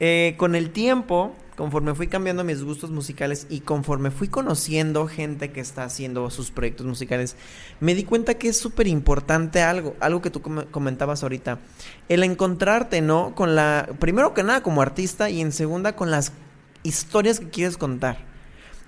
Eh, 0.00 0.34
con 0.36 0.54
el 0.54 0.70
tiempo, 0.70 1.34
conforme 1.56 1.94
fui 1.94 2.06
cambiando 2.06 2.44
mis 2.44 2.62
gustos 2.62 2.90
musicales 2.90 3.48
y 3.50 3.60
conforme 3.60 4.12
fui 4.12 4.28
conociendo 4.28 5.08
gente 5.08 5.50
que 5.50 5.60
está 5.60 5.82
haciendo 5.82 6.30
sus 6.30 6.52
proyectos 6.52 6.86
musicales, 6.86 7.34
me 7.80 7.96
di 7.96 8.04
cuenta 8.04 8.34
que 8.34 8.48
es 8.48 8.58
súper 8.58 8.86
importante 8.86 9.60
algo, 9.62 9.96
algo 9.98 10.22
que 10.22 10.30
tú 10.30 10.40
comentabas 10.70 11.24
ahorita, 11.24 11.58
el 12.08 12.22
encontrarte, 12.22 13.00
¿no? 13.00 13.34
Con 13.34 13.56
la, 13.56 13.88
primero 13.98 14.34
que 14.34 14.44
nada 14.44 14.62
como 14.62 14.82
artista 14.82 15.30
y 15.30 15.40
en 15.40 15.50
segunda 15.50 15.96
con 15.96 16.12
las 16.12 16.32
historias 16.84 17.40
que 17.40 17.48
quieres 17.48 17.76
contar. 17.76 18.28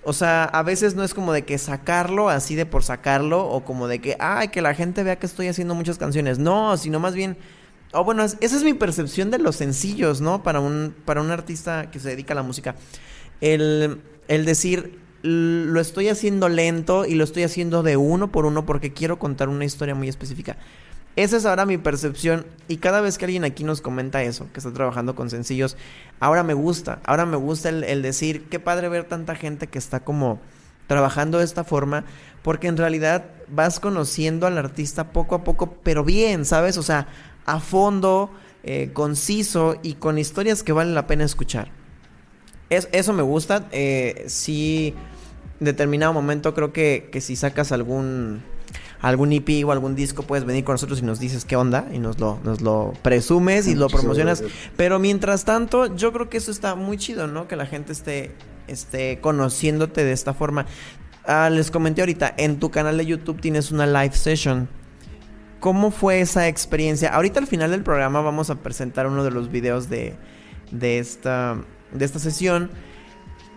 O 0.03 0.13
sea, 0.13 0.45
a 0.45 0.63
veces 0.63 0.95
no 0.95 1.05
es 1.05 1.13
como 1.13 1.33
de 1.33 1.43
que 1.43 1.59
sacarlo 1.59 2.31
así 2.31 2.55
de 2.55 2.65
por 2.65 2.83
sacarlo 2.83 3.47
o 3.47 3.65
como 3.65 3.87
de 3.87 3.99
que, 3.99 4.17
ay, 4.19 4.49
que 4.49 4.63
la 4.63 4.75
gente 4.75 5.03
vea 5.03 5.19
que 5.19 5.27
estoy 5.27 5.49
haciendo 5.49 5.75
muchas 5.75 5.99
canciones. 5.99 6.39
No, 6.39 6.77
sino 6.79 7.01
más 7.01 7.15
bien 7.15 7.37
Oh, 7.93 8.05
bueno, 8.05 8.23
esa 8.23 8.39
es 8.41 8.63
mi 8.63 8.75
percepción 8.75 9.31
de 9.31 9.39
los 9.39 9.57
sencillos, 9.57 10.21
¿no? 10.21 10.43
Para 10.45 10.61
un, 10.61 10.95
para 11.05 11.21
un 11.21 11.31
artista 11.31 11.91
que 11.91 11.99
se 11.99 12.11
dedica 12.11 12.35
a 12.35 12.37
la 12.37 12.43
música. 12.45 12.77
El, 13.41 14.01
el 14.29 14.45
decir, 14.45 15.01
lo 15.23 15.81
estoy 15.81 16.09
haciendo 16.09 16.49
lento 16.49 17.05
y 17.05 17.15
lo 17.15 17.25
estoy 17.25 17.43
haciendo 17.43 17.83
de 17.83 17.97
uno 17.97 18.31
por 18.31 18.47
uno 18.47 18.65
porque 18.65 18.93
quiero 18.93 19.19
contar 19.19 19.49
una 19.49 19.65
historia 19.65 19.97
muy 19.97 20.09
específica. 20.09 20.57
Esa 21.17 21.37
es 21.37 21.45
ahora 21.45 21.67
mi 21.67 21.79
percepción 21.79 22.47
y 22.69 22.77
cada 22.77 23.01
vez 23.01 23.19
que 23.19 23.25
alguien 23.25 23.45
aquí 23.45 23.65
nos 23.65 23.81
comenta 23.81 24.23
eso, 24.23 24.47
que 24.53 24.61
está 24.61 24.73
trabajando 24.73 25.17
con 25.17 25.29
sencillos, 25.29 25.77
ahora 26.21 26.45
me 26.45 26.55
gusta, 26.55 27.01
ahora 27.05 27.27
me 27.27 27.37
gusta 27.37 27.69
el, 27.71 27.83
el 27.83 28.03
decir, 28.03 28.45
qué 28.49 28.61
padre 28.61 28.89
ver 28.89 29.05
tanta 29.05 29.35
gente 29.35 29.67
que 29.67 29.79
está 29.79 30.01
como 30.01 30.41
trabajando 30.87 31.39
de 31.39 31.45
esta 31.45 31.65
forma, 31.65 32.05
porque 32.43 32.69
en 32.69 32.77
realidad 32.77 33.27
vas 33.49 33.81
conociendo 33.81 34.47
al 34.47 34.57
artista 34.57 35.13
poco 35.13 35.35
a 35.35 35.45
poco, 35.45 35.77
pero 35.83 36.05
bien, 36.05 36.45
¿sabes? 36.45 36.79
O 36.79 36.83
sea, 36.83 37.09
a 37.55 37.61
fondo, 37.61 38.31
eh, 38.63 38.91
conciso 38.93 39.77
y 39.83 39.95
con 39.95 40.19
historias 40.19 40.63
que 40.63 40.73
valen 40.73 40.95
la 40.95 41.07
pena 41.07 41.25
escuchar. 41.25 41.71
Es, 42.69 42.89
eso 42.93 43.13
me 43.13 43.23
gusta. 43.23 43.69
Eh, 43.73 44.25
si 44.29 44.95
en 45.59 45.65
determinado 45.65 46.13
momento 46.13 46.55
creo 46.55 46.73
que, 46.73 47.09
que 47.11 47.21
si 47.21 47.37
sacas 47.37 47.73
algún 47.73 48.43
algún 49.01 49.33
EP 49.33 49.65
o 49.65 49.73
algún 49.73 49.95
disco, 49.95 50.23
puedes 50.23 50.45
venir 50.45 50.63
con 50.63 50.75
nosotros 50.75 51.01
y 51.01 51.03
nos 51.03 51.19
dices 51.19 51.47
qué 51.47 51.57
onda 51.57 51.89
y 51.93 51.99
nos 51.99 52.19
lo, 52.21 52.39
nos 52.45 52.61
lo 52.61 52.93
presumes 53.03 53.67
y 53.67 53.75
lo 53.75 53.89
promocionas. 53.89 54.45
Pero 54.77 54.99
mientras 54.99 55.45
tanto, 55.45 55.95
yo 55.97 56.13
creo 56.13 56.29
que 56.29 56.37
eso 56.37 56.51
está 56.51 56.75
muy 56.75 56.99
chido, 56.99 57.27
¿no? 57.27 57.49
Que 57.49 57.57
la 57.57 57.65
gente 57.65 57.93
esté, 57.93 58.33
esté 58.69 59.19
conociéndote 59.21 60.05
de 60.05 60.13
esta 60.13 60.35
forma. 60.35 60.67
Ah, 61.25 61.49
les 61.51 61.71
comenté 61.71 62.03
ahorita, 62.03 62.35
en 62.37 62.59
tu 62.59 62.71
canal 62.71 62.99
de 62.99 63.07
YouTube 63.07 63.41
tienes 63.41 63.71
una 63.71 63.87
live 63.87 64.15
session 64.15 64.69
¿Cómo 65.61 65.91
fue 65.91 66.21
esa 66.21 66.49
experiencia? 66.49 67.15
Ahorita 67.15 67.39
al 67.39 67.47
final 67.47 67.71
del 67.71 67.83
programa 67.83 68.23
vamos 68.23 68.49
a 68.49 68.57
presentar 68.57 69.07
uno 69.07 69.23
de 69.23 69.31
los 69.31 69.51
videos 69.51 69.91
de, 69.91 70.17
de, 70.71 70.99
esta, 70.99 71.59
de 71.93 72.05
esta 72.05 72.19
sesión. 72.19 72.71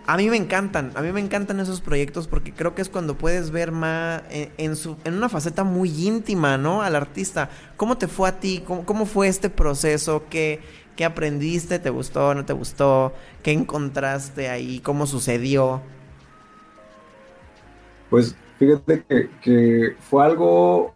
A 0.06 0.18
mí 0.18 0.28
me 0.28 0.36
encantan, 0.36 0.92
a 0.96 1.00
mí 1.00 1.12
me 1.12 1.20
encantan 1.20 1.60
esos 1.60 1.80
proyectos 1.80 2.28
porque 2.28 2.52
creo 2.52 2.74
que 2.74 2.82
es 2.82 2.90
cuando 2.90 3.16
puedes 3.16 3.50
ver 3.50 3.72
más 3.72 4.22
en, 4.30 4.76
su, 4.76 4.98
en 5.04 5.14
una 5.14 5.30
faceta 5.30 5.64
muy 5.64 5.88
íntima, 6.06 6.58
¿no? 6.58 6.82
Al 6.82 6.94
artista. 6.94 7.48
¿Cómo 7.78 7.96
te 7.96 8.06
fue 8.06 8.28
a 8.28 8.38
ti? 8.38 8.62
¿Cómo, 8.66 8.84
cómo 8.84 9.06
fue 9.06 9.28
este 9.28 9.48
proceso? 9.48 10.24
¿Qué, 10.28 10.60
¿Qué 10.96 11.06
aprendiste? 11.06 11.78
¿Te 11.78 11.88
gustó? 11.88 12.34
¿No 12.34 12.44
te 12.44 12.52
gustó? 12.52 13.14
¿Qué 13.42 13.52
encontraste 13.52 14.50
ahí? 14.50 14.80
¿Cómo 14.80 15.06
sucedió? 15.06 15.80
Pues 18.10 18.36
fíjate 18.58 19.06
que 19.40 19.96
fue 20.00 20.22
algo 20.22 20.94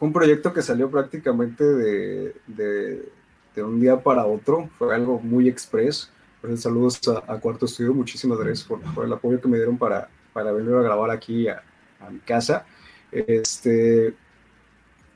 un 0.00 0.12
proyecto 0.12 0.52
que 0.52 0.62
salió 0.62 0.90
prácticamente 0.90 1.62
de, 1.62 2.34
de, 2.46 3.62
un 3.62 3.78
día 3.78 4.02
para 4.02 4.24
otro, 4.24 4.70
fue 4.78 4.94
algo 4.94 5.20
muy 5.20 5.48
express. 5.48 6.10
Pues, 6.40 6.62
saludos 6.62 7.00
a, 7.08 7.38
Cuarto 7.38 7.66
Estudio, 7.66 7.92
muchísimas 7.92 8.38
gracias 8.38 8.66
por, 8.66 9.04
el 9.04 9.12
apoyo 9.12 9.40
que 9.40 9.48
me 9.48 9.58
dieron 9.58 9.76
para, 9.76 10.08
para 10.32 10.52
venir 10.52 10.74
a 10.74 10.82
grabar 10.82 11.10
aquí 11.10 11.46
a, 11.46 11.62
a 12.00 12.10
mi 12.10 12.20
casa. 12.20 12.64
Este, 13.12 14.14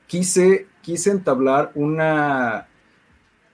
quise, 0.06 0.66
quise 0.82 1.10
entablar 1.10 1.72
una, 1.74 2.68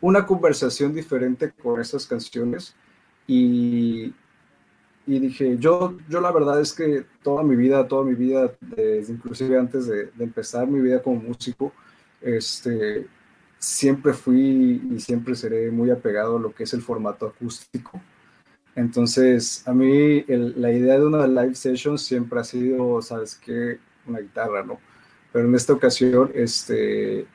una 0.01 0.27
conversación 0.27 0.93
diferente 0.93 1.53
con 1.53 1.81
esas 1.81 2.07
canciones 2.07 2.75
y, 3.27 4.13
y 5.11 5.19
dije, 5.19 5.59
yo, 5.59 5.97
yo 6.09 6.21
la 6.21 6.31
verdad 6.31 6.61
es 6.61 6.73
que 6.73 7.05
toda 7.21 7.43
mi 7.43 7.57
vida, 7.57 7.89
toda 7.89 8.05
mi 8.05 8.15
vida, 8.15 8.53
desde 8.61 9.13
inclusive 9.13 9.59
antes 9.59 9.89
de, 9.89 10.09
empezar 10.21 10.69
mi 10.69 10.81
vida 10.81 11.03
como 11.03 11.21
músico, 11.21 11.73
este, 12.21 13.09
siempre 13.59 14.13
fui 14.13 14.81
y 14.89 15.01
siempre 15.01 15.35
seré 15.35 15.73
muy 15.73 15.91
apegado 15.91 16.37
a 16.37 16.41
lo 16.41 16.55
que 16.55 16.63
es 16.63 16.73
el 16.75 16.83
formato 16.83 17.27
acústico. 17.27 18.01
Entonces, 18.77 19.67
a 19.67 19.75
mí 19.75 20.23
la 20.29 20.71
idea 20.71 20.97
de 21.01 21.07
una 21.07 21.27
live 21.27 21.57
session 21.57 21.99
siempre 21.99 22.39
ha 22.39 22.45
sido, 22.45 23.03
¿sabes 23.03 23.35
qué? 23.35 23.81
Una 24.07 24.21
guitarra, 24.21 24.63
¿no? 24.63 24.79
Pero 25.33 25.49
en 25.49 25.57
esta 25.57 25.73
ocasión, 25.73 26.31
este, 26.35 27.27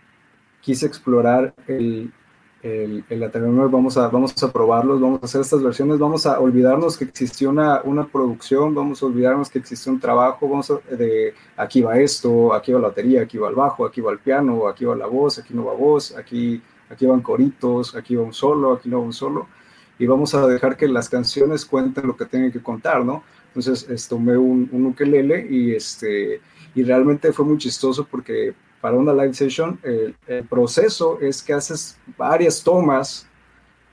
quise 0.61 0.85
explorar 0.85 1.53
el, 1.67 2.09
el, 2.65 3.05
el 3.09 3.19
vamos 3.69 3.95
a, 3.95 4.07
vamos 4.07 4.41
a 4.41 4.51
probarlos, 4.51 4.99
vamos 4.99 5.19
a 5.21 5.25
hacer 5.25 5.41
estas 5.41 5.61
versiones, 5.61 5.99
vamos 5.99 6.25
a 6.25 6.39
olvidarnos 6.39 6.97
que 6.97 7.05
existió 7.05 7.51
una, 7.51 7.81
una 7.83 8.07
producción, 8.07 8.73
vamos 8.73 9.03
a 9.03 9.05
olvidarnos 9.05 9.51
que 9.51 9.59
existió 9.59 9.91
un 9.91 9.99
trabajo, 9.99 10.49
vamos 10.49 10.71
a, 10.71 10.95
de 10.95 11.35
aquí 11.55 11.81
va 11.81 11.99
esto, 11.99 12.53
aquí 12.53 12.73
va 12.73 12.79
la 12.79 12.87
batería, 12.87 13.21
aquí 13.21 13.37
va 13.37 13.49
el 13.49 13.55
bajo, 13.55 13.85
aquí 13.85 14.01
va 14.01 14.11
el 14.11 14.17
piano, 14.17 14.67
aquí 14.67 14.83
va 14.83 14.95
la 14.95 15.05
voz, 15.05 15.37
aquí 15.37 15.53
no 15.53 15.65
va 15.65 15.73
voz, 15.73 16.15
aquí, 16.15 16.59
aquí 16.89 17.05
van 17.05 17.21
coritos, 17.21 17.95
aquí 17.95 18.15
va 18.15 18.23
un 18.23 18.33
solo, 18.33 18.73
aquí 18.73 18.89
no 18.89 18.99
va 18.99 19.05
un 19.05 19.13
solo. 19.13 19.47
y 19.99 20.07
vamos 20.07 20.33
a 20.33 20.47
dejar 20.47 20.75
que 20.75 20.87
las 20.87 21.07
canciones 21.07 21.65
cuenten 21.65 22.07
lo 22.07 22.17
que 22.17 22.25
tienen 22.25 22.51
que 22.51 22.61
contar, 22.63 23.05
¿no? 23.05 23.23
Entonces 23.53 24.07
tomé 24.07 24.35
un, 24.37 24.67
un 24.71 24.87
ukelele 24.87 25.47
y, 25.49 25.75
este, 25.75 26.41
y 26.73 26.83
realmente 26.83 27.31
fue 27.31 27.45
muy 27.45 27.57
chistoso 27.57 28.05
porque 28.09 28.53
para 28.85 28.97
una 28.97 29.13
live 29.13 29.33
session 29.33 29.79
el, 29.81 30.15
proceso 30.47 31.17
es 31.19 31.41
que 31.41 31.53
haces 31.53 31.97
varias 32.15 32.63
tomas, 32.63 33.27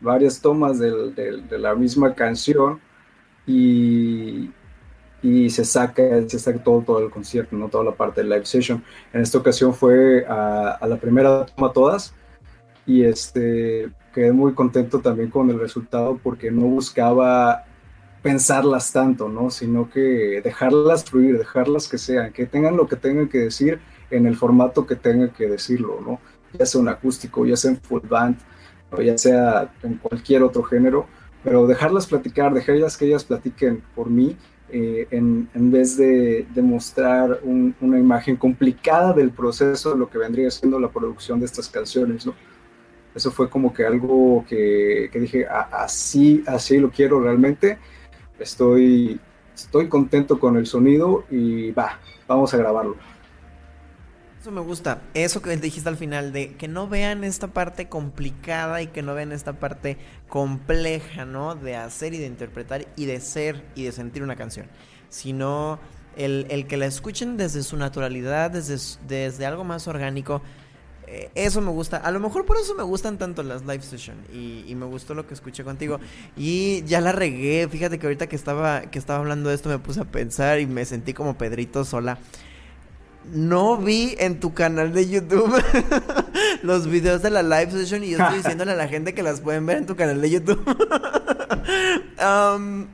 varias 0.02 0.38
tomas 0.38 0.78
del, 0.78 1.14
de 1.14 1.58
la 1.58 1.74
misma 1.74 2.14
canción 2.14 2.78
y, 3.46 4.50
y 5.22 5.48
se 5.48 5.64
saca, 5.64 6.02
se 6.28 6.38
saca 6.38 6.62
todo, 6.62 6.82
todo 6.82 6.98
el 6.98 7.10
concierto, 7.10 7.56
¿no? 7.56 7.70
toda 7.70 7.84
la 7.84 7.92
parte 7.92 8.22
de 8.22 8.28
live 8.28 8.44
session. 8.44 8.84
En 9.14 9.22
esta 9.22 9.38
ocasión 9.38 9.72
fue 9.72 10.26
a, 10.28 10.72
a 10.72 10.86
la 10.86 10.96
primera 10.98 11.46
toma 11.46 11.72
todas 11.72 12.12
y 12.84 13.04
este, 13.04 13.88
quedé 14.12 14.30
muy 14.30 14.52
contento 14.52 15.00
también 15.00 15.30
con 15.30 15.48
el 15.48 15.58
resultado 15.58 16.20
porque 16.22 16.50
no 16.50 16.66
buscaba 16.66 17.64
pensarlas 18.20 18.92
tanto, 18.92 19.30
¿no? 19.30 19.48
Sino 19.48 19.88
que 19.88 20.42
dejarlas 20.44 21.06
fluir, 21.06 21.38
dejarlas 21.38 21.88
que 21.88 21.96
sean, 21.96 22.30
que 22.30 22.44
tengan 22.44 22.76
lo 22.76 22.86
que 22.86 22.96
tengan 22.96 23.30
que 23.30 23.38
decir 23.38 23.80
en 24.12 24.26
el 24.26 24.36
formato 24.36 24.86
que 24.86 24.96
tengan 24.96 25.30
que 25.30 25.48
decirlo, 25.48 26.00
¿no? 26.04 26.20
Ya 26.58 26.66
sea 26.66 26.80
un 26.80 26.88
acústico, 26.88 27.46
ya 27.46 27.56
sea 27.56 27.72
en 27.72 27.80
full 27.80 28.06
band, 28.08 28.36
o 28.90 29.00
ya 29.00 29.16
sea 29.18 29.72
en 29.82 29.94
cualquier 29.94 30.42
otro 30.42 30.62
género, 30.62 31.06
pero 31.42 31.66
dejarlas 31.66 32.06
platicar, 32.06 32.52
dejarlas 32.52 32.96
que 32.96 33.06
ellas 33.06 33.24
platiquen 33.24 33.82
por 33.94 34.10
mí, 34.10 34.36
eh, 34.68 35.06
en, 35.10 35.48
en, 35.54 35.70
vez 35.70 35.96
de, 35.98 36.46
de 36.54 36.62
mostrar 36.62 37.40
una 37.44 37.98
imagen 37.98 38.36
complicada 38.36 39.12
del 39.12 39.30
proceso 39.30 39.92
de 39.92 39.98
lo 39.98 40.08
que 40.08 40.16
vendría 40.16 40.50
siendo 40.50 40.80
la 40.80 40.88
producción 40.88 41.40
de 41.40 41.46
estas 41.46 41.68
canciones, 41.68 42.24
¿no? 42.24 42.34
Eso 43.14 43.30
fue 43.30 43.50
como 43.50 43.74
que 43.74 43.84
algo 43.84 44.44
que, 44.48 45.10
que 45.12 45.20
dije, 45.20 45.46
así, 45.46 46.42
así 46.46 46.78
lo 46.78 46.90
quiero 46.90 47.20
realmente 47.20 47.78
estoy, 48.38 49.20
estoy 49.54 49.88
contento 49.88 50.38
con 50.40 50.56
el 50.56 50.66
sonido 50.66 51.24
y 51.30 51.70
va, 51.72 51.98
vamos 52.26 52.54
a 52.54 52.56
grabarlo. 52.56 52.96
Eso 54.42 54.50
me 54.50 54.60
gusta, 54.60 55.02
eso 55.14 55.40
que 55.40 55.56
dijiste 55.56 55.88
al 55.88 55.96
final, 55.96 56.32
de 56.32 56.56
que 56.56 56.66
no 56.66 56.88
vean 56.88 57.22
esta 57.22 57.46
parte 57.46 57.88
complicada 57.88 58.82
y 58.82 58.88
que 58.88 59.00
no 59.00 59.14
vean 59.14 59.30
esta 59.30 59.52
parte 59.52 59.98
compleja, 60.28 61.24
¿no? 61.24 61.54
De 61.54 61.76
hacer 61.76 62.12
y 62.12 62.18
de 62.18 62.26
interpretar 62.26 62.88
y 62.96 63.04
de 63.04 63.20
ser 63.20 63.62
y 63.76 63.84
de 63.84 63.92
sentir 63.92 64.24
una 64.24 64.34
canción, 64.34 64.66
sino 65.10 65.78
el, 66.16 66.48
el 66.50 66.66
que 66.66 66.76
la 66.76 66.86
escuchen 66.86 67.36
desde 67.36 67.62
su 67.62 67.76
naturalidad, 67.76 68.50
desde, 68.50 68.98
desde 69.06 69.46
algo 69.46 69.62
más 69.62 69.86
orgánico, 69.86 70.42
eh, 71.06 71.30
eso 71.36 71.60
me 71.60 71.70
gusta. 71.70 71.98
A 71.98 72.10
lo 72.10 72.18
mejor 72.18 72.44
por 72.44 72.56
eso 72.56 72.74
me 72.74 72.82
gustan 72.82 73.18
tanto 73.18 73.44
las 73.44 73.62
live 73.62 73.82
sessions. 73.82 74.28
Y, 74.34 74.74
me 74.74 74.86
gustó 74.86 75.14
lo 75.14 75.24
que 75.24 75.34
escuché 75.34 75.62
contigo. 75.62 76.00
Y 76.36 76.82
ya 76.82 77.00
la 77.00 77.12
regué. 77.12 77.68
Fíjate 77.70 78.00
que 78.00 78.06
ahorita 78.06 78.26
que 78.26 78.34
estaba, 78.34 78.80
que 78.82 78.98
estaba 78.98 79.20
hablando 79.20 79.50
de 79.50 79.54
esto 79.54 79.68
me 79.68 79.78
puse 79.78 80.00
a 80.00 80.04
pensar 80.04 80.58
y 80.58 80.66
me 80.66 80.84
sentí 80.84 81.12
como 81.12 81.38
Pedrito 81.38 81.84
sola. 81.84 82.18
No 83.32 83.76
vi 83.76 84.14
en 84.18 84.40
tu 84.40 84.52
canal 84.52 84.92
de 84.92 85.08
YouTube 85.08 85.52
los 86.62 86.86
videos 86.86 87.22
de 87.22 87.30
la 87.30 87.42
live 87.42 87.70
session 87.70 88.04
y 88.04 88.10
yo 88.10 88.18
estoy 88.18 88.38
diciéndole 88.38 88.72
a 88.72 88.76
la 88.76 88.88
gente 88.88 89.14
que 89.14 89.22
las 89.22 89.40
pueden 89.40 89.64
ver 89.66 89.78
en 89.78 89.86
tu 89.86 89.96
canal 89.96 90.20
de 90.20 90.30
YouTube. 90.30 90.62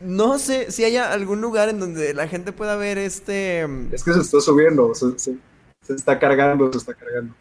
no 0.00 0.38
sé 0.38 0.70
si 0.70 0.84
hay 0.84 0.96
algún 0.96 1.40
lugar 1.40 1.68
en 1.68 1.80
donde 1.80 2.14
la 2.14 2.28
gente 2.28 2.52
pueda 2.52 2.76
ver 2.76 2.98
este... 2.98 3.62
Es 3.92 4.04
que 4.04 4.12
se 4.12 4.20
está 4.20 4.40
subiendo, 4.40 4.94
se 4.94 5.94
está 5.94 6.18
cargando, 6.18 6.70
se 6.72 6.78
está 6.78 6.94
cargando. 6.94 7.34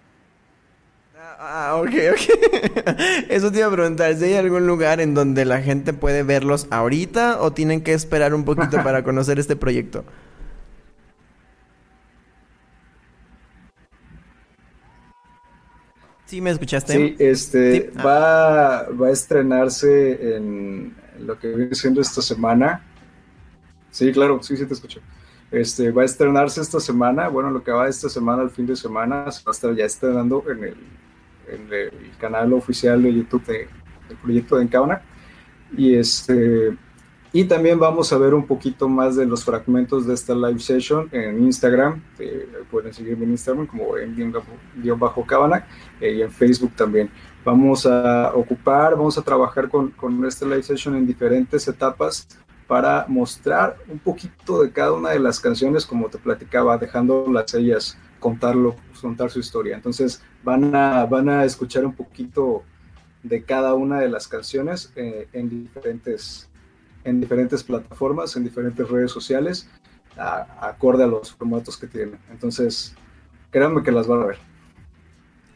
Ah, 1.43 1.81
ok, 1.81 1.89
ok. 2.11 2.89
Eso 3.29 3.51
te 3.51 3.57
iba 3.57 3.67
a 3.67 3.71
preguntar, 3.71 4.15
si 4.15 4.25
hay 4.25 4.35
algún 4.35 4.67
lugar 4.67 5.01
en 5.01 5.15
donde 5.15 5.43
la 5.43 5.59
gente 5.59 5.91
puede 5.91 6.21
verlos 6.21 6.67
ahorita 6.69 7.41
o 7.41 7.51
tienen 7.51 7.81
que 7.81 7.93
esperar 7.93 8.35
un 8.35 8.45
poquito 8.45 8.83
para 8.83 9.03
conocer 9.03 9.39
este 9.39 9.55
proyecto? 9.55 10.03
¿Sí 16.31 16.39
me 16.39 16.51
escuchaste? 16.51 16.93
Sí, 16.93 17.15
este, 17.19 17.91
ah. 17.97 18.03
va, 18.05 18.89
va 18.89 19.07
a 19.07 19.11
estrenarse 19.11 20.37
en 20.37 20.95
lo 21.19 21.37
que 21.37 21.49
viene 21.49 21.75
siendo 21.75 21.99
esta 21.99 22.21
semana. 22.21 22.85
Sí, 23.89 24.13
claro, 24.13 24.41
sí, 24.41 24.55
sí 24.55 24.65
te 24.65 24.73
escucho. 24.73 25.01
Este, 25.51 25.91
va 25.91 26.03
a 26.03 26.05
estrenarse 26.05 26.61
esta 26.61 26.79
semana, 26.79 27.27
bueno, 27.27 27.51
lo 27.51 27.61
que 27.61 27.71
va 27.71 27.89
esta 27.89 28.07
semana, 28.07 28.43
el 28.43 28.49
fin 28.49 28.65
de 28.65 28.77
semana, 28.77 29.29
se 29.29 29.43
va 29.43 29.49
a 29.49 29.51
estar 29.51 29.75
ya 29.75 29.83
estrenando 29.83 30.45
en 30.49 30.63
el 30.63 30.77
en 31.49 31.67
el 31.69 32.11
canal 32.17 32.53
oficial 32.53 33.03
de 33.03 33.13
YouTube 33.13 33.45
de, 33.47 33.67
del 34.07 34.17
proyecto 34.23 34.55
de 34.55 34.63
Encabana. 34.63 35.01
Y, 35.75 35.95
este, 35.95 36.77
y 37.33 37.45
también 37.45 37.79
vamos 37.79 38.11
a 38.11 38.17
ver 38.17 38.33
un 38.33 38.45
poquito 38.45 38.89
más 38.89 39.15
de 39.15 39.25
los 39.25 39.45
fragmentos 39.45 40.05
de 40.05 40.13
esta 40.13 40.33
live 40.35 40.59
session 40.59 41.09
en 41.11 41.43
Instagram. 41.43 42.01
pueden 42.69 42.93
seguirme 42.93 43.25
en 43.25 43.31
Instagram 43.31 43.67
como 43.67 43.97
en 43.97 44.15
guion 44.15 44.99
bajo 44.99 45.25
Cabana 45.25 45.65
eh, 45.99 46.13
y 46.13 46.21
en 46.21 46.31
Facebook 46.31 46.73
también. 46.75 47.09
Vamos 47.45 47.85
a 47.85 48.33
ocupar, 48.35 48.95
vamos 48.95 49.17
a 49.17 49.21
trabajar 49.21 49.69
con, 49.69 49.91
con 49.91 50.25
esta 50.25 50.45
live 50.45 50.63
session 50.63 50.95
en 50.95 51.07
diferentes 51.07 51.67
etapas 51.67 52.27
para 52.67 53.05
mostrar 53.07 53.77
un 53.89 53.99
poquito 53.99 54.63
de 54.63 54.71
cada 54.71 54.93
una 54.93 55.09
de 55.09 55.19
las 55.19 55.39
canciones, 55.39 55.85
como 55.85 56.07
te 56.09 56.17
platicaba, 56.17 56.77
dejándolas 56.77 57.53
ellas 57.53 57.97
contarlo, 58.21 58.77
contar 59.01 59.29
su 59.29 59.39
historia. 59.39 59.75
Entonces 59.75 60.23
van 60.43 60.73
a, 60.73 61.05
van 61.05 61.27
a 61.27 61.43
escuchar 61.43 61.85
un 61.85 61.93
poquito 61.93 62.63
de 63.23 63.43
cada 63.43 63.73
una 63.73 63.99
de 63.99 64.07
las 64.07 64.27
canciones 64.27 64.93
eh, 64.95 65.27
en, 65.33 65.49
diferentes, 65.49 66.49
en 67.03 67.21
diferentes 67.21 67.63
plataformas, 67.63 68.35
en 68.35 68.43
diferentes 68.43 68.87
redes 68.89 69.11
sociales, 69.11 69.69
acorde 70.15 71.03
a 71.03 71.07
los 71.07 71.31
formatos 71.33 71.77
que 71.77 71.87
tienen. 71.87 72.19
Entonces, 72.29 72.95
créanme 73.49 73.83
que 73.83 73.91
las 73.91 74.07
van 74.07 74.21
a 74.21 74.25
ver. 74.25 74.50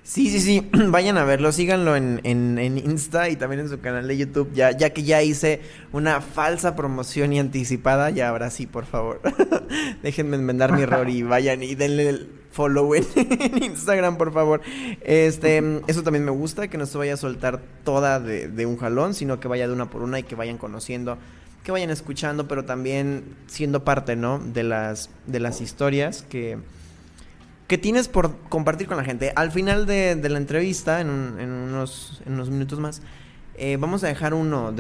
Sí, 0.06 0.30
sí, 0.30 0.40
sí, 0.40 0.70
vayan 0.90 1.18
a 1.18 1.24
verlo, 1.24 1.52
síganlo 1.52 1.96
en, 1.96 2.22
en, 2.24 2.60
en, 2.60 2.78
Insta 2.78 3.28
y 3.28 3.38
también 3.38 3.62
en 3.62 3.70
su 3.70 3.80
canal 3.80 4.08
de 4.08 4.16
YouTube, 4.16 4.54
ya, 4.54 4.70
ya 4.70 4.92
que 4.92 5.02
ya 5.02 5.24
hice 5.24 5.62
una 5.94 6.22
falsa 6.22 6.76
promoción 6.76 7.34
y 7.34 7.40
anticipada, 7.40 8.12
ya 8.12 8.30
ahora 8.30 8.52
sí, 8.52 8.68
por 8.68 8.86
favor, 8.86 9.20
déjenme 10.04 10.36
enmendar 10.36 10.74
mi 10.74 10.84
error 10.84 11.10
y 11.10 11.24
vayan 11.24 11.64
y 11.64 11.74
denle 11.74 12.10
el 12.10 12.30
follow 12.52 12.94
en, 12.96 13.04
Instagram, 13.64 14.18
por 14.18 14.32
favor. 14.32 14.62
Este, 15.02 15.82
eso 15.88 16.04
también 16.04 16.24
me 16.24 16.32
gusta, 16.32 16.68
que 16.68 16.78
no 16.78 16.86
se 16.86 17.00
vaya 17.00 17.16
a 17.16 17.18
soltar 17.18 17.60
toda 17.84 18.20
de, 18.20 18.48
de 18.48 18.68
un 18.68 18.78
jalón, 18.78 19.16
sino 19.16 19.40
que 19.40 19.48
vaya 19.48 19.68
de 19.68 19.74
una 19.74 19.90
por 19.90 20.04
una 20.04 20.20
y 20.20 20.24
que 20.24 20.36
vayan 20.36 20.60
conociendo 20.60 21.18
que 21.64 21.72
vayan 21.72 21.90
escuchando, 21.90 22.48
pero 22.48 22.64
también 22.64 23.24
siendo 23.48 23.84
parte, 23.84 24.16
¿no? 24.16 24.38
De 24.38 24.62
las, 24.62 25.10
de 25.26 25.40
las 25.40 25.62
historias 25.62 26.24
que, 26.30 26.60
¿Qué 27.68 27.80
tienes 27.80 28.08
por 28.08 28.38
compartir 28.50 28.86
con 28.86 28.98
la 28.98 29.04
gente. 29.04 29.34
Al 29.36 29.52
final 29.52 29.88
de, 29.88 30.16
la 30.30 30.38
entrevista, 30.38 31.02
en, 31.02 31.10
unos, 31.10 32.22
minutos 32.28 32.80
más, 32.80 33.02
eh, 33.56 33.78
vamos 33.80 34.04
a 34.04 34.08
dejar 34.08 34.36
de 34.36 34.38
una 34.38 34.72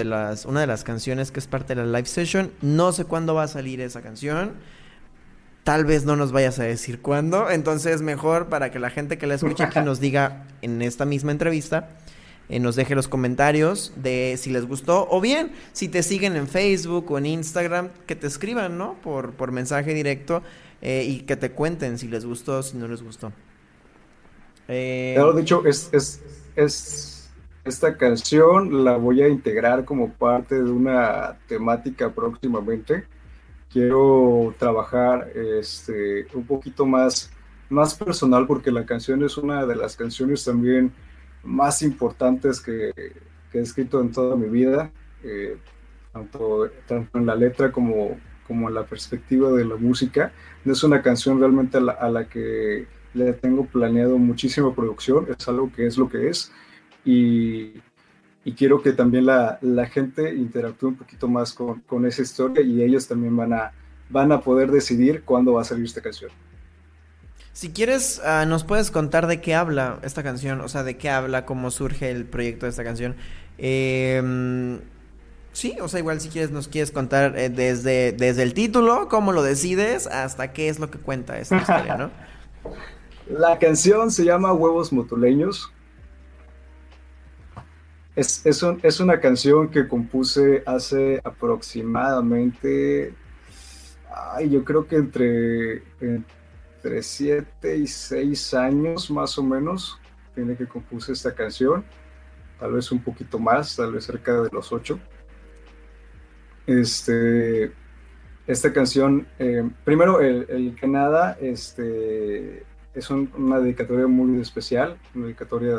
de 0.61 0.67
las 0.67 0.83
canciones 0.83 1.31
que 1.31 1.39
es 1.39 1.47
parte 1.47 1.73
de 1.73 1.83
la 1.83 1.97
live 1.97 2.07
session. 2.07 2.51
No 2.61 2.91
sé 2.91 3.05
cuándo 3.05 3.33
va 3.33 3.43
a 3.43 3.47
salir 3.47 3.81
esa 3.81 4.03
canción. 4.03 4.53
Tal 5.63 5.83
vez 5.85 6.05
no 6.05 6.15
nos 6.15 6.31
vayas 6.31 6.59
a 6.59 6.63
decir 6.63 7.01
cuándo. 7.01 7.49
Entonces, 7.49 8.03
mejor 8.03 8.49
para 8.49 8.69
que 8.69 8.77
la 8.77 8.91
gente 8.91 9.17
que 9.17 9.25
la 9.25 9.33
escuche 9.33 9.63
aquí 9.63 9.79
nos 9.79 9.99
diga 9.99 10.45
en 10.61 10.83
esta 10.83 11.05
misma 11.05 11.31
entrevista. 11.31 11.89
Eh, 12.49 12.59
nos 12.59 12.75
deje 12.75 12.93
los 12.93 13.07
comentarios 13.07 13.93
de 13.95 14.37
si 14.39 14.51
les 14.51 14.67
gustó 14.67 15.07
o 15.09 15.19
bien 15.19 15.53
si 15.73 15.87
te 15.87 16.03
siguen 16.03 16.35
en 16.35 16.47
Facebook 16.47 17.09
o 17.09 17.17
en 17.17 17.25
Instagram 17.25 17.89
que 18.05 18.15
te 18.15 18.27
escriban, 18.27 18.77
¿no? 18.77 18.93
Por 19.01 19.51
mensaje 19.51 19.95
directo 19.95 20.43
eh, 20.81 21.05
y 21.07 21.19
que 21.21 21.35
te 21.35 21.51
cuenten 21.51 21.97
si 21.97 22.07
les 22.07 22.25
gustó, 22.25 22.61
si 22.63 22.77
no 22.77 22.87
les 22.87 23.01
gustó. 23.01 23.31
Eh... 24.67 25.13
Claro, 25.15 25.33
de 25.33 25.41
hecho, 25.41 25.65
es, 25.65 25.89
es, 26.55 27.31
esta 27.63 27.97
canción 27.97 28.83
la 28.83 28.97
voy 28.97 29.21
a 29.21 29.27
integrar 29.27 29.85
como 29.85 30.11
parte 30.11 30.55
de 30.55 30.69
una 30.69 31.37
temática 31.47 32.11
próximamente. 32.11 33.05
Quiero 33.71 34.53
trabajar 34.57 35.31
este, 35.35 36.27
un 36.33 36.45
poquito 36.45 36.85
más, 36.85 37.31
más 37.69 37.95
personal 37.95 38.47
porque 38.47 38.71
la 38.71 38.85
canción 38.85 39.23
es 39.23 39.37
una 39.37 39.65
de 39.65 39.75
las 39.75 39.95
canciones 39.95 40.45
también 40.45 40.93
más 41.43 41.81
importantes 41.81 42.61
que, 42.61 42.91
que 43.51 43.59
he 43.59 43.61
escrito 43.61 44.01
en 44.01 44.11
toda 44.11 44.35
mi 44.35 44.47
vida, 44.47 44.91
eh, 45.23 45.57
tanto, 46.11 46.69
tanto 46.87 47.17
en 47.17 47.25
la 47.25 47.35
letra 47.35 47.71
como 47.71 48.17
como 48.47 48.69
la 48.69 48.83
perspectiva 48.83 49.51
de 49.51 49.65
la 49.65 49.75
música. 49.75 50.31
Es 50.65 50.83
una 50.83 51.01
canción 51.01 51.39
realmente 51.39 51.77
a 51.77 52.09
la, 52.09 52.25
que 52.25 52.87
le 53.13 53.33
tengo 53.33 53.65
planeado 53.65 54.17
muchísima 54.17 54.73
producción, 54.73 55.27
es 55.37 55.47
algo 55.47 55.71
que 55.71 55.85
es 55.85 55.97
lo 55.97 56.09
que 56.09 56.29
es. 56.29 56.51
Y, 57.03 57.73
quiero 58.55 58.81
que 58.81 58.93
también 58.93 59.25
la, 59.25 59.59
gente 59.91 60.33
interactúe 60.33 60.89
un 60.89 60.95
poquito 60.95 61.27
más 61.27 61.53
con, 61.53 61.81
con, 61.81 62.05
esa 62.05 62.21
historia 62.21 62.63
y 62.63 62.81
ellos 62.83 63.07
también 63.07 63.35
van 63.35 63.53
a, 63.53 63.71
van 64.09 64.31
a 64.31 64.41
poder 64.41 64.71
decidir 64.71 65.23
cuándo 65.23 65.53
va 65.53 65.61
a 65.61 65.65
salir 65.65 65.85
esta 65.85 66.01
canción. 66.01 66.31
Si 67.53 67.71
quieres, 67.71 68.21
ah, 68.25 68.45
nos 68.45 68.63
puedes 68.63 68.91
contar 68.91 69.27
de 69.27 69.39
qué 69.39 69.55
habla 69.55 69.99
esta 70.03 70.23
canción, 70.23 70.59
o 70.61 70.67
sea, 70.67 70.83
de 70.83 70.97
qué 70.97 71.09
habla, 71.09 71.45
cómo 71.45 71.71
surge 71.71 72.11
el 72.11 72.25
proyecto 72.25 72.65
de 72.65 72.71
esta 72.71 72.83
canción 72.83 73.15
Eh, 73.57 74.21
sí, 75.55 75.77
o 75.81 75.87
sea, 75.87 76.01
igual 76.01 76.19
si 76.19 76.29
quieres 76.29 76.51
nos 76.51 76.67
quieres 76.67 76.91
contar 76.91 77.37
eh, 77.37 77.49
desde, 77.49 78.11
desde 78.11 78.43
el 78.43 78.53
título, 78.53 79.07
cómo 79.07 79.31
lo 79.31 79.41
decides, 79.41 80.05
hasta 80.07 80.51
qué 80.53 80.69
es 80.69 80.79
lo 80.79 80.91
que 80.91 80.99
cuenta 80.99 81.39
esta 81.39 81.57
historia, 81.57 81.97
¿no? 81.97 82.11
La 83.27 83.57
canción 83.57 84.11
se 84.11 84.23
llama 84.23 84.53
Huevos 84.53 84.93
Motuleños. 84.93 85.71
Es, 88.15 88.45
es, 88.45 88.61
un, 88.61 88.79
es, 88.83 88.99
una 88.99 89.19
canción 89.19 89.69
que 89.69 89.87
compuse 89.87 90.61
hace 90.65 91.19
aproximadamente, 91.23 93.15
ay, 94.33 94.49
yo 94.51 94.63
creo 94.63 94.87
que 94.87 94.97
entre, 94.97 95.83
entre 95.99 97.01
7 97.01 97.77
y 97.77 97.87
6 97.87 98.53
años 98.53 99.09
más 99.09 99.37
o 99.39 99.43
menos, 99.43 99.99
tiene 100.35 100.55
que 100.55 100.67
compuse 100.67 101.13
esta 101.13 101.33
canción, 101.33 101.83
tal 102.59 102.73
vez 102.73 102.91
un 102.91 103.01
poquito 103.03 103.39
más, 103.39 103.75
tal 103.75 103.93
vez 103.93 104.05
cerca 104.05 104.41
de 104.41 104.49
los 104.51 104.71
8. 104.71 104.99
Este, 106.67 107.71
esta 108.47 108.73
canción, 108.73 109.27
eh, 109.39 109.67
primero, 109.83 110.21
el, 110.21 110.45
el, 110.49 110.75
que 110.75 110.87
nada, 110.87 111.37
este, 111.39 112.63
es 112.93 113.09
un, 113.09 113.31
una 113.37 113.59
dedicatoria 113.59 114.07
muy 114.07 114.39
especial, 114.41 114.97
una 115.13 115.25
dedicatoria 115.25 115.77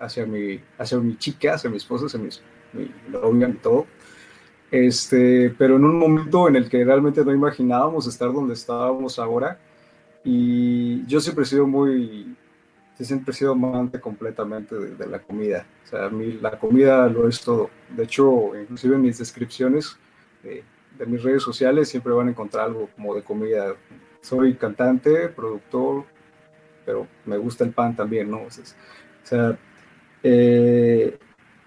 hacia 0.00 0.26
mi, 0.26 0.60
hacia 0.78 0.98
mi 0.98 1.16
chica, 1.16 1.54
hacia 1.54 1.70
mi 1.70 1.76
esposa, 1.76 2.06
hacia 2.06 2.20
mi, 2.20 2.28
mi 2.72 2.90
novia 3.08 3.48
y 3.48 3.54
todo. 3.54 3.86
Este, 4.70 5.54
pero 5.58 5.76
en 5.76 5.84
un 5.84 5.98
momento 5.98 6.48
en 6.48 6.56
el 6.56 6.68
que 6.68 6.84
realmente 6.84 7.24
no 7.24 7.32
imaginábamos 7.32 8.06
estar 8.06 8.32
donde 8.32 8.54
estábamos 8.54 9.18
ahora. 9.18 9.58
Y 10.24 11.06
yo 11.06 11.20
siempre 11.20 11.44
he 11.44 11.46
sido 11.46 11.66
muy, 11.66 12.36
siempre 13.04 13.32
he 13.32 13.34
sido 13.34 13.52
amante 13.52 14.00
completamente 14.00 14.74
de, 14.74 14.96
de, 14.96 15.06
la 15.06 15.20
comida. 15.20 15.66
O 15.84 15.86
sea, 15.86 16.06
a 16.06 16.10
mí 16.10 16.32
la 16.40 16.58
comida 16.58 17.06
lo 17.08 17.28
es 17.28 17.40
todo. 17.40 17.70
De 17.96 18.04
hecho, 18.04 18.56
inclusive 18.60 18.96
en 18.96 19.02
mis 19.02 19.18
descripciones 19.18 19.96
de, 20.42 20.64
de 20.98 21.06
mis 21.06 21.22
redes 21.22 21.42
sociales 21.42 21.88
siempre 21.88 22.12
van 22.12 22.28
a 22.28 22.30
encontrar 22.30 22.66
algo 22.66 22.88
como 22.94 23.14
de 23.14 23.22
comida. 23.22 23.74
Soy 24.20 24.54
cantante, 24.54 25.28
productor, 25.28 26.04
pero 26.84 27.06
me 27.24 27.36
gusta 27.36 27.64
el 27.64 27.72
pan 27.72 27.94
también, 27.94 28.30
¿no? 28.30 28.42
O 28.42 28.50
sea, 28.50 28.64
o 28.64 29.26
sea 29.26 29.58
eh, 30.22 31.18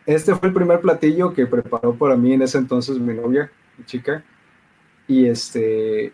este 0.05 0.35
fue 0.35 0.49
el 0.49 0.53
primer 0.53 0.81
platillo 0.81 1.33
que 1.33 1.45
preparó 1.45 1.95
para 1.95 2.15
mí 2.15 2.33
en 2.33 2.41
ese 2.41 2.57
entonces 2.57 2.97
mi 2.97 3.13
novia, 3.13 3.51
mi 3.77 3.85
chica, 3.85 4.23
y 5.07 5.25
este, 5.25 6.11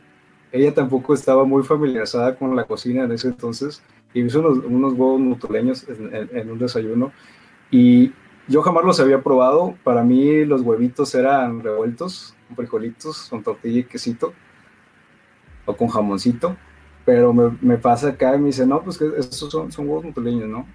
ella 0.52 0.74
tampoco 0.74 1.14
estaba 1.14 1.46
muy 1.46 1.64
familiarizada 1.64 2.36
con 2.36 2.56
la 2.56 2.66
cocina 2.66 3.04
en 3.04 3.12
ese 3.12 3.30
entonces, 3.30 3.82
y 4.14 4.22
hizo 4.22 4.40
unos, 4.40 4.60
unos 4.66 4.94
huevos 4.94 5.20
mutuleños 5.20 5.88
en, 5.88 6.16
en, 6.16 6.30
en, 6.38 6.52
un 6.52 6.60
desayuno, 6.60 7.12
y 7.72 8.12
yo 8.48 8.62
jamás 8.62 8.86
los 8.86 9.00
había 9.00 9.22
probado, 9.22 9.76
para 9.84 10.04
mí 10.04 10.46
los 10.46 10.62
huevitos 10.62 11.14
eran 11.16 11.62
revueltos, 11.62 12.36
frijolitos 12.56 13.30
con 13.30 13.44
tortilla 13.44 13.80
y 13.80 13.84
quesito, 13.84 14.34
o 15.66 15.76
con 15.76 15.88
jamoncito, 15.88 16.56
pero 17.06 17.34
me, 17.34 17.58
me, 17.62 17.78
pasa 17.78 18.10
acá 18.10 18.36
y 18.36 18.40
me 18.40 18.48
dice, 18.48 18.66
no, 18.66 18.82
pues 18.84 18.98
que 18.98 19.10
estos 19.18 19.50
son, 19.52 19.72
son 19.72 19.88
huevos 19.88 20.06
mutuleños, 20.06 20.48
¿no? 20.48 20.66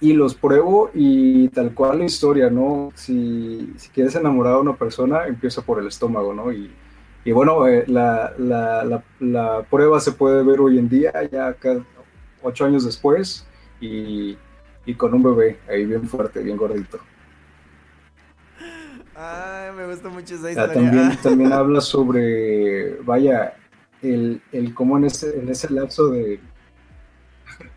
y 0.00 0.14
los 0.14 0.34
pruebo 0.34 0.90
y 0.94 1.48
tal 1.48 1.74
cual 1.74 1.98
la 1.98 2.06
historia, 2.06 2.48
¿no? 2.48 2.90
Si, 2.94 3.72
si 3.76 3.90
quieres 3.90 4.14
enamorar 4.14 4.54
a 4.54 4.58
una 4.58 4.74
persona, 4.74 5.26
empieza 5.26 5.62
por 5.62 5.78
el 5.78 5.86
estómago, 5.88 6.32
¿no? 6.32 6.50
Y, 6.52 6.70
y 7.24 7.32
bueno, 7.32 7.66
eh, 7.68 7.84
la, 7.86 8.32
la, 8.38 8.82
la, 8.84 9.04
la, 9.20 9.62
prueba 9.68 10.00
se 10.00 10.12
puede 10.12 10.42
ver 10.42 10.60
hoy 10.60 10.78
en 10.78 10.88
día, 10.88 11.12
ya 11.30 11.48
acá, 11.48 11.84
ocho 12.42 12.64
años 12.64 12.84
después, 12.84 13.46
y, 13.80 14.36
y, 14.84 14.94
con 14.94 15.14
un 15.14 15.22
bebé 15.22 15.58
ahí 15.68 15.86
bien 15.86 16.08
fuerte, 16.08 16.42
bien 16.42 16.56
gordito. 16.56 16.98
Ay, 19.14 19.72
me 19.76 19.86
gusta 19.86 20.08
mucho 20.08 20.34
esa 20.34 20.50
historia. 20.50 20.74
También, 20.74 21.18
también 21.22 21.52
habla 21.52 21.80
sobre, 21.80 22.96
vaya, 23.02 23.54
el, 24.02 24.40
el 24.52 24.74
cómo 24.74 24.96
en 24.96 25.04
ese, 25.04 25.38
en 25.38 25.48
ese 25.48 25.72
lapso 25.72 26.08
de, 26.08 26.40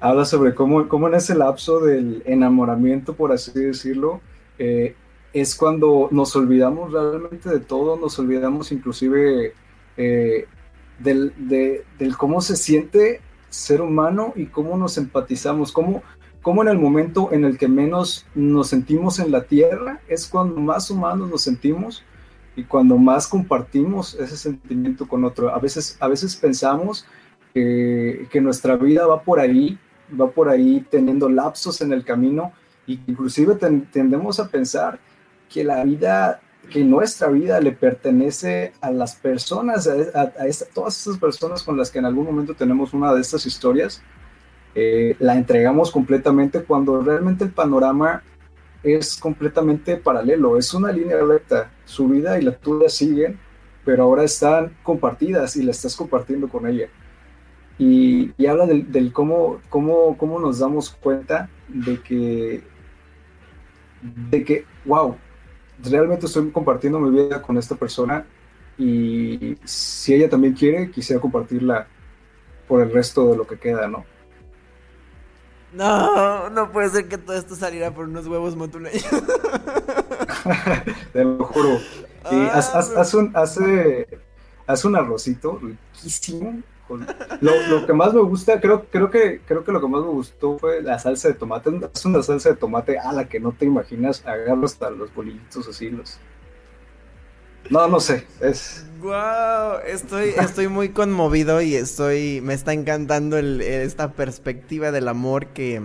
habla 0.00 0.24
sobre 0.24 0.54
cómo, 0.54 0.88
cómo 0.88 1.08
en 1.08 1.14
ese 1.14 1.34
lapso 1.34 1.80
del 1.80 2.22
enamoramiento, 2.26 3.14
por 3.14 3.32
así 3.32 3.52
decirlo, 3.52 4.20
eh, 4.58 4.94
es 5.32 5.54
cuando 5.54 6.08
nos 6.10 6.34
olvidamos 6.36 6.92
realmente 6.92 7.48
de 7.48 7.60
todo, 7.60 7.96
nos 7.96 8.18
olvidamos 8.18 8.72
inclusive 8.72 9.52
eh, 9.96 10.46
del, 10.98 11.32
de, 11.36 11.84
del, 11.98 12.16
cómo 12.16 12.40
se 12.40 12.56
siente 12.56 13.20
ser 13.48 13.80
humano 13.80 14.32
y 14.36 14.46
cómo 14.46 14.76
nos 14.76 14.98
empatizamos, 14.98 15.72
cómo, 15.72 16.02
cómo 16.42 16.62
en 16.62 16.68
el 16.68 16.78
momento 16.78 17.32
en 17.32 17.44
el 17.44 17.56
que 17.58 17.68
menos 17.68 18.26
nos 18.34 18.68
sentimos 18.68 19.18
en 19.18 19.30
la 19.30 19.44
tierra 19.44 20.00
es 20.08 20.26
cuando 20.26 20.60
más 20.60 20.90
humanos 20.90 21.30
nos 21.30 21.42
sentimos 21.42 22.04
y 22.56 22.64
cuando 22.64 22.96
más 22.96 23.26
compartimos 23.28 24.14
ese 24.14 24.36
sentimiento 24.36 25.06
con 25.06 25.24
otro. 25.24 25.54
A 25.54 25.58
veces, 25.58 25.96
a 26.00 26.08
veces 26.08 26.36
pensamos 26.36 27.06
que, 27.54 28.26
que 28.30 28.40
nuestra 28.40 28.76
vida 28.76 29.06
va 29.06 29.22
por 29.22 29.40
ahí 29.40 29.78
va 30.18 30.30
por 30.30 30.48
ahí 30.48 30.84
teniendo 30.90 31.28
lapsos 31.28 31.80
en 31.80 31.92
el 31.92 32.04
camino 32.04 32.52
y 32.86 33.00
inclusive 33.06 33.54
ten, 33.56 33.86
tendemos 33.90 34.40
a 34.40 34.48
pensar 34.48 34.98
que 35.48 35.64
la 35.64 35.84
vida, 35.84 36.40
que 36.68 36.84
nuestra 36.84 37.28
vida 37.28 37.60
le 37.60 37.72
pertenece 37.72 38.72
a 38.80 38.90
las 38.90 39.16
personas, 39.16 39.88
a, 39.88 40.32
todas 40.74 41.00
esas 41.00 41.18
personas 41.18 41.62
con 41.62 41.76
las 41.76 41.90
que 41.90 41.98
en 41.98 42.04
algún 42.04 42.26
momento 42.26 42.54
tenemos 42.54 42.92
una 42.92 43.12
de 43.14 43.20
estas 43.20 43.46
historias, 43.46 44.02
eh, 44.74 45.16
la 45.18 45.34
entregamos 45.34 45.90
completamente 45.90 46.62
cuando 46.62 47.00
realmente 47.00 47.44
el 47.44 47.50
panorama 47.50 48.22
es 48.82 49.16
completamente 49.16 49.96
paralelo, 49.96 50.56
es 50.56 50.72
una 50.74 50.92
línea 50.92 51.18
recta, 51.18 51.70
su 51.84 52.08
vida 52.08 52.38
y 52.38 52.42
la 52.42 52.52
tuya 52.52 52.88
siguen, 52.88 53.38
pero 53.84 54.04
ahora 54.04 54.24
están 54.24 54.76
compartidas 54.82 55.56
y 55.56 55.62
la 55.62 55.70
estás 55.70 55.96
compartiendo 55.96 56.48
con 56.48 56.66
ella. 56.66 56.88
Y, 57.78 58.32
y, 58.36 58.46
habla 58.46 58.66
del, 58.66 58.90
del 58.90 59.12
cómo, 59.12 59.60
cómo, 59.68 60.16
cómo, 60.18 60.40
nos 60.40 60.58
damos 60.58 60.90
cuenta 60.90 61.48
de 61.68 62.00
que, 62.00 62.62
de 64.02 64.44
que, 64.44 64.64
wow, 64.84 65.16
realmente 65.82 66.26
estoy 66.26 66.50
compartiendo 66.50 66.98
mi 66.98 67.10
vida 67.10 67.42
con 67.42 67.58
esta 67.58 67.76
persona 67.76 68.26
y 68.76 69.56
si 69.64 70.14
ella 70.14 70.28
también 70.28 70.54
quiere, 70.54 70.90
quisiera 70.90 71.20
compartirla 71.20 71.86
por 72.66 72.82
el 72.82 72.92
resto 72.92 73.30
de 73.30 73.36
lo 73.36 73.46
que 73.46 73.58
queda, 73.58 73.88
¿no? 73.88 74.04
No, 75.72 76.48
no 76.50 76.72
puede 76.72 76.88
ser 76.88 77.08
que 77.08 77.18
todo 77.18 77.36
esto 77.36 77.54
saliera 77.54 77.92
por 77.92 78.06
unos 78.06 78.26
huevos 78.26 78.56
motuleños. 78.56 79.04
Te 81.12 81.24
lo 81.24 81.44
juro. 81.44 81.78
Ah, 82.24 82.50
haz, 82.54 82.74
haz, 82.74 82.96
haz 82.96 83.14
un, 83.14 83.30
hace, 83.34 84.06
haz 84.66 84.84
un 84.84 84.96
arrocito 84.96 85.60
riquísimo 85.60 86.62
lo, 87.40 87.66
lo, 87.68 87.86
que 87.86 87.92
más 87.92 88.14
me 88.14 88.20
gusta, 88.20 88.60
creo, 88.60 88.86
creo, 88.90 89.10
que, 89.10 89.40
creo 89.46 89.64
que 89.64 89.72
lo 89.72 89.80
que 89.80 89.88
más 89.88 90.02
me 90.02 90.08
gustó 90.08 90.58
fue 90.58 90.82
la 90.82 90.98
salsa 90.98 91.28
de 91.28 91.34
tomate. 91.34 91.70
Es 91.94 92.04
una 92.04 92.22
salsa 92.22 92.50
de 92.50 92.56
tomate 92.56 92.98
a 92.98 93.12
la 93.12 93.28
que 93.28 93.40
no 93.40 93.52
te 93.52 93.66
imaginas. 93.66 94.24
Agarro 94.26 94.64
hasta 94.64 94.90
los 94.90 95.14
bolillitos 95.14 95.68
así, 95.68 95.90
los. 95.90 96.18
No, 97.70 97.86
no 97.88 98.00
sé. 98.00 98.26
Es. 98.40 98.86
Wow, 99.00 99.80
estoy, 99.86 100.30
estoy 100.30 100.68
muy 100.68 100.90
conmovido 100.90 101.60
y 101.60 101.74
estoy. 101.74 102.40
Me 102.42 102.54
está 102.54 102.72
encantando 102.72 103.36
esta 103.38 104.12
perspectiva 104.12 104.90
del 104.90 105.08
amor 105.08 105.48
que, 105.48 105.82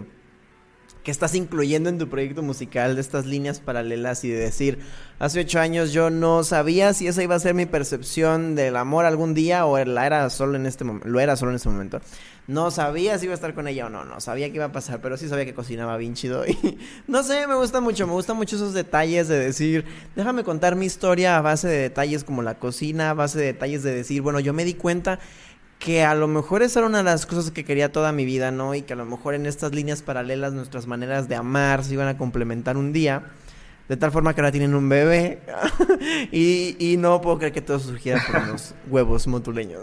que 1.04 1.12
estás 1.12 1.36
incluyendo 1.36 1.90
en 1.90 1.98
tu 1.98 2.08
proyecto 2.08 2.42
musical 2.42 2.96
de 2.96 3.02
estas 3.02 3.26
líneas 3.26 3.60
paralelas 3.60 4.24
y 4.24 4.30
de 4.30 4.40
decir, 4.40 4.80
hace 5.20 5.42
ocho 5.42 5.60
años 5.60 5.92
yo 5.92 6.10
no 6.10 6.44
sabía 6.44 6.94
si 6.94 7.08
esa 7.08 7.22
iba 7.22 7.36
a 7.36 7.40
ser 7.40 7.54
mi 7.54 7.66
percepción 7.66 8.56
del 8.56 8.78
amor 8.78 9.06
algún 9.06 9.34
día 9.34 9.66
o 9.66 9.84
la 9.84 10.06
era 10.06 10.30
solo 10.30 10.56
en 10.56 10.66
este 10.66 10.86
momento, 10.86 11.08
lo 11.10 11.20
era 11.20 11.36
solo 11.36 11.52
en 11.52 11.58
este 11.58 11.70
momento. 11.70 12.00
No 12.48 12.72
sabía 12.72 13.18
si 13.18 13.26
iba 13.26 13.34
a 13.34 13.36
estar 13.36 13.54
con 13.54 13.68
ella 13.68 13.86
o 13.86 13.90
no, 13.90 14.06
no 14.06 14.20
sabía 14.20 14.50
qué 14.50 14.56
iba 14.56 14.66
a 14.66 14.72
pasar, 14.72 15.02
pero 15.02 15.18
sí 15.18 15.30
sabía 15.30 15.46
que 15.46 15.54
cocinaba 15.54 15.98
bien 15.98 16.14
chido 16.14 16.46
y 16.46 16.58
no 17.08 17.24
sé, 17.24 17.48
me 17.48 17.56
gusta 17.56 17.82
mucho, 17.82 18.08
me 18.08 18.14
gustan 18.14 18.38
mucho 18.38 18.56
esos 18.56 18.74
detalles 18.74 19.28
de 19.28 19.40
decir, 19.40 19.86
déjame 20.16 20.44
contar 20.44 20.76
mi 20.76 20.86
historia 20.86 21.38
a 21.38 21.42
base 21.42 21.68
de 21.68 21.78
detalles 21.78 22.24
como 22.24 22.44
la 22.44 22.60
cocina, 22.60 23.10
a 23.10 23.14
base 23.14 23.40
de 23.40 23.46
detalles 23.46 23.84
de 23.84 23.94
decir, 23.94 24.22
bueno, 24.22 24.40
yo 24.40 24.54
me 24.54 24.64
di 24.64 24.74
cuenta 24.74 25.20
que 25.84 26.06
a 26.06 26.16
lo 26.16 26.30
mejor 26.30 26.64
esa 26.64 26.80
era 26.80 26.88
una 26.88 27.00
de 27.00 27.04
las 27.04 27.26
cosas 27.26 27.52
que 27.52 27.66
quería 27.66 27.92
toda 27.92 28.14
mi 28.14 28.24
vida, 28.24 28.52
¿no? 28.52 28.74
Y 28.74 28.84
que 28.84 28.94
a 28.94 28.96
lo 28.96 29.06
mejor 29.06 29.34
en 29.34 29.46
estas 29.46 29.76
líneas 29.76 30.02
paralelas 30.02 30.54
nuestras 30.54 30.88
maneras 30.88 31.28
de 31.28 31.36
amar 31.36 31.84
se 31.84 31.96
iban 31.96 32.08
a 32.08 32.18
complementar 32.18 32.78
un 32.78 32.94
día. 32.94 33.24
De 33.90 33.98
tal 33.98 34.10
forma 34.14 34.34
que 34.34 34.40
ahora 34.40 34.54
tienen 34.54 34.76
un 34.76 34.88
bebé. 34.88 35.42
y, 36.32 36.78
y, 36.80 36.96
no 36.96 37.20
puedo 37.20 37.38
creer 37.38 37.52
que 37.52 37.62
todo 37.62 37.80
surgiera 37.80 38.24
por 38.26 38.44
unos 38.44 38.76
huevos 38.90 39.28
motuleños. 39.28 39.82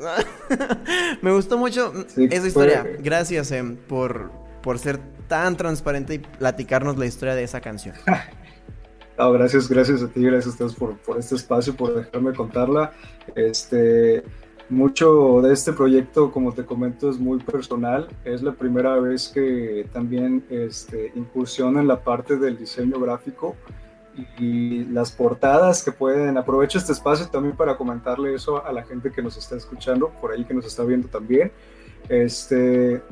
Me 1.23 1.33
gustó 1.33 1.59
mucho 1.59 1.93
sí, 2.09 2.29
esa 2.31 2.47
historia. 2.47 2.81
Fue... 2.81 2.97
Gracias, 3.03 3.53
Em, 3.53 3.77
por, 3.77 4.31
por 4.63 4.79
ser 4.79 4.99
tan 5.29 5.59
transparente 5.59 6.15
y 6.15 6.19
platicarnos 6.21 6.97
la 6.97 7.05
historia 7.05 7.35
de 7.35 7.43
esa 7.43 7.61
canción. 7.61 7.95
No, 9.19 9.33
gracias, 9.33 9.69
gracias 9.69 10.03
a 10.03 10.09
ti, 10.09 10.23
gracias 10.23 10.47
a 10.47 10.49
ustedes 10.49 10.75
por, 10.75 10.97
por 10.97 11.19
este 11.19 11.35
espacio, 11.35 11.77
por 11.77 11.95
dejarme 11.95 12.33
contarla. 12.33 12.93
Este, 13.35 14.25
mucho 14.71 15.43
de 15.43 15.53
este 15.53 15.73
proyecto, 15.73 16.31
como 16.31 16.53
te 16.53 16.65
comento, 16.65 17.11
es 17.11 17.19
muy 17.19 17.39
personal. 17.41 18.09
Es 18.25 18.43
la 18.43 18.53
primera 18.53 18.99
vez 19.01 19.29
que 19.29 19.87
también 19.93 20.45
este, 20.49 21.13
incursiono 21.15 21.81
en 21.81 21.89
la 21.89 22.03
parte 22.03 22.37
del 22.37 22.57
diseño 22.57 22.99
gráfico 23.01 23.57
y 24.39 24.85
las 24.85 25.11
portadas 25.11 25.83
que 25.85 25.93
pueden. 25.93 26.39
Aprovecho 26.39 26.79
este 26.79 26.93
espacio 26.93 27.29
también 27.29 27.57
para 27.57 27.77
comentarle 27.77 28.35
eso 28.35 28.65
a 28.65 28.73
la 28.73 28.85
gente 28.85 29.11
que 29.11 29.23
nos 29.23 29.37
está 29.37 29.57
escuchando, 29.57 30.11
por 30.21 30.33
ahí 30.33 30.45
que 30.45 30.55
nos 30.55 30.65
está 30.65 30.85
viendo 30.85 31.09
también. 31.09 31.51
Este, 32.09 33.03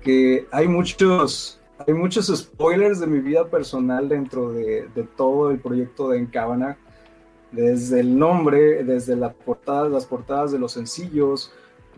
que 0.00 0.46
hay 0.50 0.66
muchos, 0.66 1.60
hay 1.86 1.94
muchos 1.94 2.26
spoilers 2.34 3.00
de 3.00 3.06
mi 3.06 3.20
vida 3.20 3.46
personal 3.48 4.08
dentro 4.08 4.52
de, 4.52 4.88
de 4.94 5.02
todo 5.04 5.50
el 5.50 5.58
proyecto 5.58 6.08
de 6.08 6.18
Encabana 6.18 6.78
desde 7.54 8.00
el 8.00 8.18
nombre, 8.18 8.84
desde 8.84 9.16
la 9.16 9.32
portada, 9.32 9.88
las 9.88 10.06
portadas 10.06 10.52
de 10.52 10.58
los 10.58 10.72
sencillos, 10.72 11.52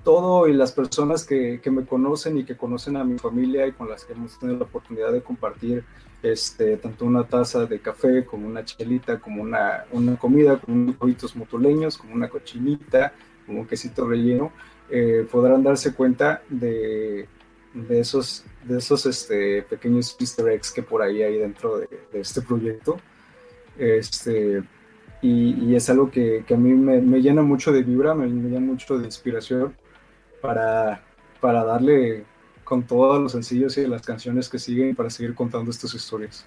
todo 0.05 0.47
y 0.47 0.53
las 0.53 0.73
personas 0.73 1.25
que, 1.25 1.61
que, 1.61 1.71
me 1.71 1.85
conocen 1.85 2.39
y 2.39 2.45
que 2.45 2.57
conocen 2.57 2.97
a 2.97 3.05
mi 3.05 3.19
familia 3.19 3.67
y 3.67 3.73
con 3.73 3.89
las 3.89 4.05
que 4.05 4.13
hemos 4.13 4.39
tenido 4.39 4.59
la 4.59 4.65
oportunidad 4.65 5.13
de 5.13 5.23
compartir 5.23 5.85
este, 6.23 6.77
tanto 6.77 7.05
una 7.05 7.25
taza 7.25 7.67
de 7.67 7.81
café 7.81 8.25
como 8.25 8.47
una 8.47 8.65
chelita, 8.65 9.19
como 9.19 9.43
una, 9.43 9.85
una 9.91 10.17
comida, 10.17 10.59
como 10.59 10.77
unos 10.77 10.97
huevitos 11.01 11.35
motuleños, 11.35 11.99
como 11.99 12.15
una 12.15 12.29
cochinita, 12.29 13.15
como 13.47 13.61
un 13.61 13.67
quesito 13.67 14.07
relleno, 14.07 14.53
eh, 14.91 15.27
podrán 15.31 15.63
darse 15.63 15.95
cuenta 15.95 16.43
de, 16.49 17.27
de 17.75 18.01
esos, 18.01 18.45
de 18.65 18.79
esos 18.79 19.07
este, 19.07 19.63
pequeños 19.63 20.17
easter 20.21 20.49
eggs 20.49 20.71
que 20.71 20.83
por 20.83 21.03
ahí 21.03 21.23
hay 21.23 21.39
dentro 21.39 21.79
de, 21.79 21.89
de 22.13 22.21
este 22.21 22.43
proyecto. 22.43 22.99
Este, 23.79 24.63
y, 25.23 25.75
es 25.75 25.89
algo 25.91 26.11
que, 26.11 26.45
a 26.49 26.57
mí 26.57 26.75
me, 26.75 27.21
llena 27.21 27.43
mucho 27.43 27.73
de 27.73 27.83
vibra, 27.83 28.15
me, 28.15 28.27
llena 28.27 28.61
mucho 28.61 28.99
de 28.99 29.07
inspiración 29.07 29.75
para, 30.41 31.03
para 31.41 31.65
darle 31.65 32.25
con 32.65 32.83
todos 32.83 33.23
los 33.23 33.33
sencillos 33.33 33.79
y 33.79 33.87
las 33.87 34.03
canciones 34.03 34.49
que 34.49 34.59
siguen 34.59 34.95
para 34.95 35.09
seguir 35.11 35.35
contando 35.35 35.71
estas 35.71 35.95
historias. 35.95 36.47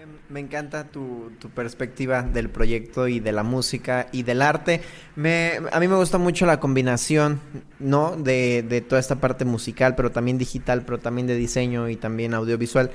Em, 0.00 0.08
me 0.28 0.40
encanta 0.40 0.84
tu, 0.84 1.30
perspectiva 1.54 2.22
del 2.22 2.48
proyecto 2.48 3.06
y 3.06 3.20
de 3.20 3.32
la 3.32 3.42
música 3.42 4.08
y 4.12 4.22
del 4.22 4.42
arte. 4.42 4.80
Me, 5.14 5.60
a 5.72 5.80
mí 5.80 5.88
me 5.88 5.96
gusta 5.96 6.18
mucho 6.18 6.46
la 6.46 6.58
combinación, 6.58 7.40
¿no? 7.78 8.16
De, 8.16 8.62
de 8.62 8.80
toda 8.80 9.00
esta 9.00 9.16
parte 9.16 9.44
musical, 9.44 9.94
pero 9.94 10.10
también 10.10 10.38
digital, 10.38 10.82
pero 10.84 10.98
también 10.98 11.26
de 11.26 11.36
diseño 11.36 11.88
y 11.88 11.96
también 11.96 12.34
audiovisual. 12.34 12.90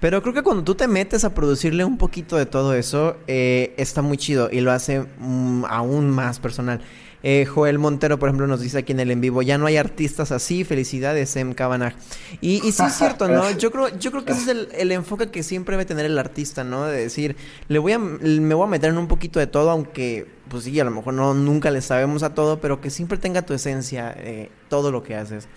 Pero 0.00 0.22
creo 0.22 0.34
que 0.34 0.42
cuando 0.42 0.62
tú 0.62 0.74
te 0.74 0.88
metes 0.88 1.24
a 1.24 1.34
producirle 1.34 1.84
un 1.84 1.96
poquito 1.96 2.36
de 2.36 2.46
todo 2.46 2.74
eso, 2.74 3.16
eh, 3.26 3.74
está 3.78 4.02
muy 4.02 4.18
chido 4.18 4.50
y 4.52 4.60
lo 4.60 4.72
hace 4.72 5.06
mm, 5.18 5.64
aún 5.68 6.10
más 6.10 6.38
personal. 6.38 6.80
Eh, 7.22 7.44
Joel 7.44 7.78
Montero, 7.78 8.18
por 8.18 8.28
ejemplo, 8.28 8.46
nos 8.46 8.60
dice 8.60 8.78
aquí 8.78 8.92
en 8.92 9.00
el 9.00 9.10
en 9.10 9.20
vivo, 9.20 9.42
ya 9.42 9.58
no 9.58 9.66
hay 9.66 9.78
artistas 9.78 10.30
así, 10.30 10.62
felicidades, 10.64 11.34
M. 11.34 11.54
Kavanagh. 11.54 11.94
Y, 12.40 12.64
y 12.66 12.72
sí 12.72 12.84
es 12.84 12.92
cierto, 12.98 13.26
¿no? 13.26 13.50
Yo 13.58 13.72
creo, 13.72 13.88
yo 13.98 14.10
creo 14.10 14.24
que 14.24 14.32
ese 14.32 14.52
es 14.52 14.68
el, 14.78 14.92
enfoque 14.92 15.28
que 15.30 15.42
siempre 15.42 15.76
debe 15.76 15.86
tener 15.86 16.06
el 16.06 16.18
artista, 16.18 16.62
¿no? 16.62 16.84
De 16.84 16.98
decir, 16.98 17.34
le 17.68 17.78
voy 17.78 17.92
a, 17.92 17.98
me 17.98 18.54
voy 18.54 18.66
a 18.66 18.70
meter 18.70 18.90
en 18.90 18.98
un 18.98 19.08
poquito 19.08 19.40
de 19.40 19.48
todo, 19.48 19.70
aunque, 19.70 20.26
pues 20.48 20.64
sí, 20.64 20.78
a 20.78 20.84
lo 20.84 20.90
mejor 20.90 21.14
no, 21.14 21.34
nunca 21.34 21.70
le 21.70 21.80
sabemos 21.80 22.22
a 22.22 22.34
todo, 22.34 22.60
pero 22.60 22.80
que 22.80 22.90
siempre 22.90 23.18
tenga 23.18 23.42
tu 23.42 23.54
esencia, 23.54 24.14
eh, 24.18 24.50
todo 24.68 24.92
lo 24.92 25.02
que 25.02 25.16
haces. 25.16 25.48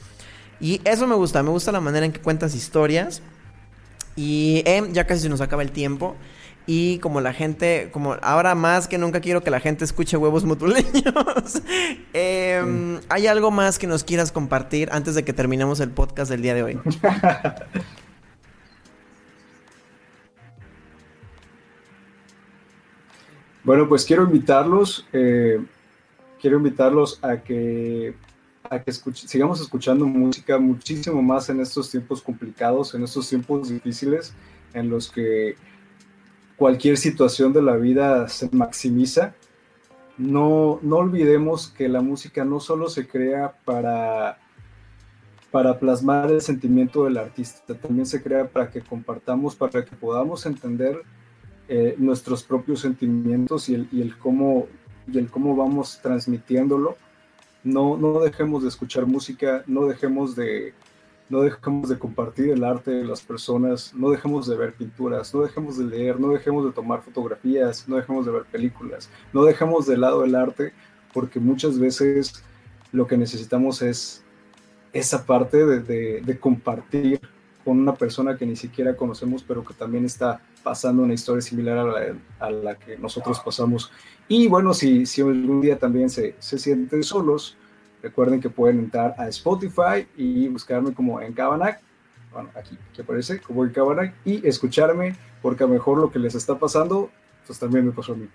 Y 0.59 0.81
eso 0.85 1.07
me 1.07 1.15
gusta, 1.15 1.43
me 1.43 1.51
gusta 1.51 1.71
la 1.71 1.81
manera 1.81 2.05
en 2.05 2.13
que 2.13 2.19
cuentas 2.19 2.55
historias 2.55 3.21
y 4.19 4.61
em, 4.65 4.91
ya 4.91 5.07
casi 5.07 5.21
se 5.21 5.29
nos 5.29 5.39
acaba 5.39 5.61
el 5.61 5.71
tiempo. 5.71 6.17
Y 6.67 6.99
como 6.99 7.21
la 7.21 7.31
gente, 7.31 7.89
como 7.93 8.17
ahora 8.21 8.53
más 8.53 8.89
que 8.89 8.97
nunca 8.97 9.21
quiero 9.21 9.41
que 9.41 9.49
la 9.49 9.61
gente 9.61 9.85
escuche 9.85 10.17
huevos 10.17 10.43
mutuleños. 10.43 10.91
Em, 12.11 12.99
¿Hay 13.07 13.27
algo 13.27 13.49
más 13.49 13.79
que 13.79 13.87
nos 13.87 14.03
quieras 14.03 14.33
compartir 14.33 14.89
antes 14.91 15.15
de 15.15 15.23
que 15.23 15.31
terminemos 15.31 15.79
el 15.79 15.91
podcast 15.91 16.29
del 16.29 16.41
día 16.41 16.53
de 16.53 16.63
hoy? 16.63 16.77
bueno, 23.63 23.87
pues 23.87 24.03
quiero 24.03 24.23
invitarlos, 24.23 25.07
eh, 25.13 25.63
quiero 26.41 26.57
invitarlos 26.57 27.23
a 27.23 27.37
que 27.37 28.15
a 28.69 28.79
que 28.79 28.91
sigamos 28.91 29.59
escuchando 29.59 30.05
música 30.05 30.59
muchísimo 30.59 31.21
más 31.21 31.49
en 31.49 31.59
estos 31.59 31.89
tiempos 31.89 32.21
complicados, 32.21 32.93
en 32.93 33.03
estos 33.03 33.27
tiempos 33.27 33.69
difíciles, 33.69 34.33
en 34.73 34.89
los 34.89 35.11
que 35.11 35.55
cualquier 36.55 36.97
situación 36.97 37.51
de 37.51 37.61
la 37.61 37.75
vida 37.75 38.27
se 38.27 38.49
maximiza. 38.51 39.33
No, 40.17 40.79
no 40.83 40.97
olvidemos 40.97 41.69
que 41.69 41.87
la 41.87 42.01
música 42.01 42.45
no 42.45 42.59
solo 42.59 42.89
se 42.89 43.07
crea 43.07 43.55
para, 43.65 44.37
para 45.49 45.79
plasmar 45.79 46.29
el 46.29 46.41
sentimiento 46.41 47.05
del 47.05 47.17
artista, 47.17 47.73
también 47.73 48.05
se 48.05 48.21
crea 48.21 48.47
para 48.47 48.69
que 48.69 48.81
compartamos, 48.81 49.55
para 49.55 49.83
que 49.83 49.95
podamos 49.95 50.45
entender 50.45 51.01
eh, 51.69 51.95
nuestros 51.97 52.43
propios 52.43 52.81
sentimientos 52.81 53.69
y 53.69 53.75
el, 53.75 53.87
y 53.91 54.01
el, 54.01 54.17
cómo, 54.17 54.67
y 55.07 55.17
el 55.17 55.29
cómo 55.29 55.55
vamos 55.55 55.99
transmitiéndolo 56.03 56.97
no, 57.63 57.97
no 57.97 58.19
dejemos 58.19 58.63
de 58.63 58.69
escuchar 58.69 59.05
música, 59.05 59.63
no 59.67 59.85
dejemos 59.85 60.35
de, 60.35 60.73
no 61.29 61.41
dejemos 61.41 61.89
de 61.89 61.99
compartir 61.99 62.49
el 62.49 62.63
arte 62.63 62.91
de 62.91 63.05
las 63.05 63.21
personas, 63.21 63.93
no 63.93 64.09
dejemos 64.09 64.47
de 64.47 64.57
ver 64.57 64.73
pinturas, 64.73 65.33
no 65.33 65.41
dejemos 65.41 65.77
de 65.77 65.85
leer, 65.85 66.19
no 66.19 66.29
dejemos 66.29 66.65
de 66.65 66.71
tomar 66.71 67.01
fotografías, 67.03 67.87
no 67.87 67.97
dejemos 67.97 68.25
de 68.25 68.31
ver 68.31 68.43
películas, 68.45 69.09
no 69.31 69.43
dejemos 69.43 69.85
de 69.85 69.97
lado 69.97 70.23
el 70.23 70.35
arte, 70.35 70.73
porque 71.13 71.39
muchas 71.39 71.77
veces 71.77 72.43
lo 72.91 73.05
que 73.05 73.17
necesitamos 73.17 73.81
es 73.81 74.23
esa 74.91 75.25
parte 75.25 75.65
de, 75.65 76.21
de, 76.21 76.39
compartir 76.39 77.21
con 77.63 77.79
una 77.79 77.93
persona 77.93 78.35
que 78.37 78.47
ni 78.47 78.55
siquiera 78.55 78.95
conocemos, 78.95 79.43
pero 79.43 79.63
que 79.63 79.75
también 79.75 80.05
está 80.05 80.41
pasando 80.63 81.03
una 81.03 81.13
historia 81.13 81.41
similar 81.41 81.77
a 81.77 81.83
la, 81.83 82.15
a 82.39 82.49
la 82.49 82.75
que 82.75 82.97
nosotros 82.97 83.39
pasamos. 83.39 83.91
Y 84.27 84.47
bueno, 84.47 84.73
si, 84.73 85.05
si 85.05 85.21
algún 85.21 85.61
día 85.61 85.77
también 85.77 86.09
se, 86.09 86.35
se, 86.39 86.57
sienten 86.59 87.03
solos, 87.03 87.57
recuerden 88.01 88.39
que 88.39 88.49
pueden 88.49 88.79
entrar 88.79 89.15
a 89.17 89.27
Spotify 89.27 90.07
y 90.15 90.47
buscarme 90.47 90.93
como 90.93 91.19
en 91.21 91.33
Cabanac, 91.33 91.81
bueno, 92.31 92.49
aquí 92.55 92.77
que 92.93 93.01
aparece 93.01 93.41
como 93.41 93.65
en 93.65 93.71
Cabanac, 93.71 94.13
y 94.23 94.45
escucharme, 94.47 95.15
porque 95.41 95.63
a 95.63 95.67
lo 95.67 95.73
mejor 95.73 95.97
lo 95.97 96.11
que 96.11 96.19
les 96.19 96.35
está 96.35 96.59
pasando, 96.59 97.09
pues 97.47 97.57
también 97.57 97.85
me 97.85 97.91
pasó 97.91 98.13
a 98.13 98.15
mí. 98.15 98.27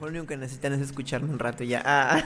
Lo 0.00 0.06
único 0.06 0.26
que 0.26 0.36
necesitan 0.36 0.72
es 0.74 0.80
escucharme 0.80 1.28
un 1.28 1.40
rato 1.40 1.64
ya. 1.64 1.82
Ah. 1.84 2.22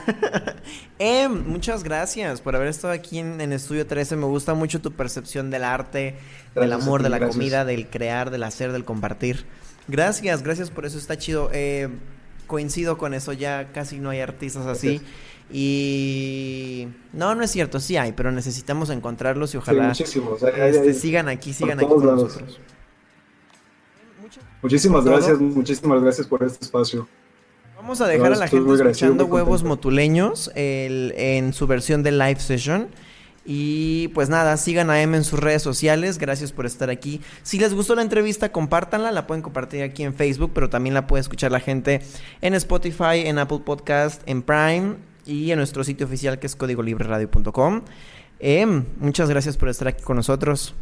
Em, 0.99 1.43
muchas 1.47 1.83
gracias 1.83 2.39
por 2.39 2.55
haber 2.55 2.67
estado 2.67 2.93
aquí 2.93 3.17
en, 3.17 3.51
Estudio 3.51 3.87
13. 3.87 4.15
Me 4.15 4.25
gusta 4.25 4.53
mucho 4.53 4.79
tu 4.79 4.91
percepción 4.91 5.49
del 5.49 5.63
arte, 5.63 6.15
del 6.53 6.71
amor, 6.71 7.01
de 7.01 7.09
la 7.09 7.27
comida, 7.27 7.65
del 7.65 7.89
crear, 7.89 8.29
del 8.29 8.43
hacer, 8.43 8.71
del 8.71 8.85
compartir. 8.85 9.45
Gracias, 9.87 10.43
gracias 10.43 10.69
por 10.69 10.85
eso, 10.85 10.99
está 10.99 11.17
chido. 11.17 11.49
Eh, 11.51 11.89
coincido 12.45 12.99
con 12.99 13.15
eso, 13.15 13.33
ya 13.33 13.71
casi 13.73 13.99
no 13.99 14.11
hay 14.11 14.19
artistas 14.19 14.67
así. 14.67 15.01
Y 15.51 16.87
no, 17.11 17.33
no 17.33 17.43
es 17.43 17.51
cierto, 17.51 17.79
sí 17.79 17.97
hay, 17.97 18.11
pero 18.11 18.31
necesitamos 18.31 18.91
encontrarlos 18.91 19.53
y 19.55 19.57
ojalá 19.57 19.91
este, 19.91 20.93
sigan 20.93 21.27
aquí, 21.27 21.53
sigan 21.53 21.79
aquí 21.79 21.87
con 21.87 22.05
nosotros. 22.05 22.59
Muchísimas 24.61 25.03
gracias, 25.03 25.39
muchísimas 25.39 26.01
gracias 26.01 26.27
por 26.27 26.43
este 26.43 26.63
espacio. 26.63 27.07
Vamos 27.83 27.99
a 27.99 28.07
dejar 28.07 28.31
a 28.31 28.37
la 28.37 28.47
gente 28.47 28.73
escuchando 28.75 29.25
huevos 29.25 29.65
motuleños 29.65 30.49
en 30.55 31.51
su 31.51 31.67
versión 31.67 32.01
de 32.01 32.13
live 32.13 32.39
session. 32.39 32.87
Y 33.45 34.07
pues 34.13 34.29
nada, 34.29 34.55
sigan 34.55 34.89
a 34.89 35.01
M 35.01 35.17
en 35.17 35.25
sus 35.25 35.37
redes 35.37 35.63
sociales. 35.63 36.17
Gracias 36.17 36.53
por 36.53 36.65
estar 36.65 36.89
aquí. 36.89 37.19
Si 37.41 37.59
les 37.59 37.73
gustó 37.73 37.93
la 37.95 38.01
entrevista, 38.01 38.53
compártanla. 38.53 39.11
La 39.11 39.27
pueden 39.27 39.41
compartir 39.41 39.83
aquí 39.83 40.03
en 40.03 40.13
Facebook, 40.13 40.51
pero 40.53 40.69
también 40.69 40.93
la 40.93 41.07
puede 41.07 41.19
escuchar 41.19 41.51
la 41.51 41.59
gente 41.59 41.99
en 42.39 42.53
Spotify, 42.53 43.25
en 43.25 43.37
Apple 43.37 43.59
Podcast, 43.65 44.21
en 44.27 44.43
Prime 44.43 44.95
y 45.25 45.51
en 45.51 45.57
nuestro 45.57 45.83
sitio 45.83 46.07
oficial 46.07 46.39
que 46.39 46.47
es 46.47 46.55
códigolibreradio.com. 46.55 47.81
Em, 48.39 48.85
muchas 48.97 49.29
gracias 49.29 49.57
por 49.57 49.67
estar 49.67 49.89
aquí 49.89 50.05
con 50.05 50.15
nosotros. 50.15 50.73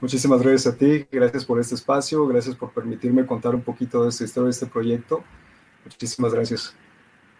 Muchísimas 0.00 0.42
gracias 0.42 0.74
a 0.74 0.76
ti, 0.76 1.06
gracias 1.10 1.44
por 1.44 1.60
este 1.60 1.74
espacio, 1.74 2.26
gracias 2.26 2.54
por 2.56 2.72
permitirme 2.72 3.24
contar 3.24 3.54
un 3.54 3.62
poquito 3.62 4.02
de 4.02 4.10
esta 4.10 4.24
historia, 4.24 4.46
de 4.46 4.50
este 4.50 4.66
proyecto. 4.66 5.24
Muchísimas 5.84 6.34
gracias. 6.34 6.74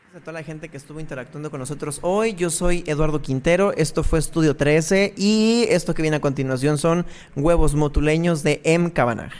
Gracias 0.03 0.23
a 0.23 0.25
toda 0.25 0.33
la 0.33 0.43
gente 0.43 0.69
que 0.69 0.77
estuvo 0.77 1.01
interactuando 1.01 1.51
con 1.51 1.61
nosotros 1.61 1.99
hoy. 2.03 2.35
Yo 2.35 2.49
soy 2.49 2.85
Eduardo 2.87 3.21
Quintero, 3.21 3.73
esto 3.73 4.05
fue 4.05 4.19
Estudio 4.19 4.57
13 4.57 5.15
y 5.17 5.67
esto 5.69 5.93
que 5.95 6.03
viene 6.03 6.19
a 6.19 6.21
continuación 6.21 6.79
son 6.79 7.05
huevos 7.37 7.75
motuleños 7.75 8.43
de 8.43 8.61
M. 8.65 8.93
Cabanag. 8.93 9.33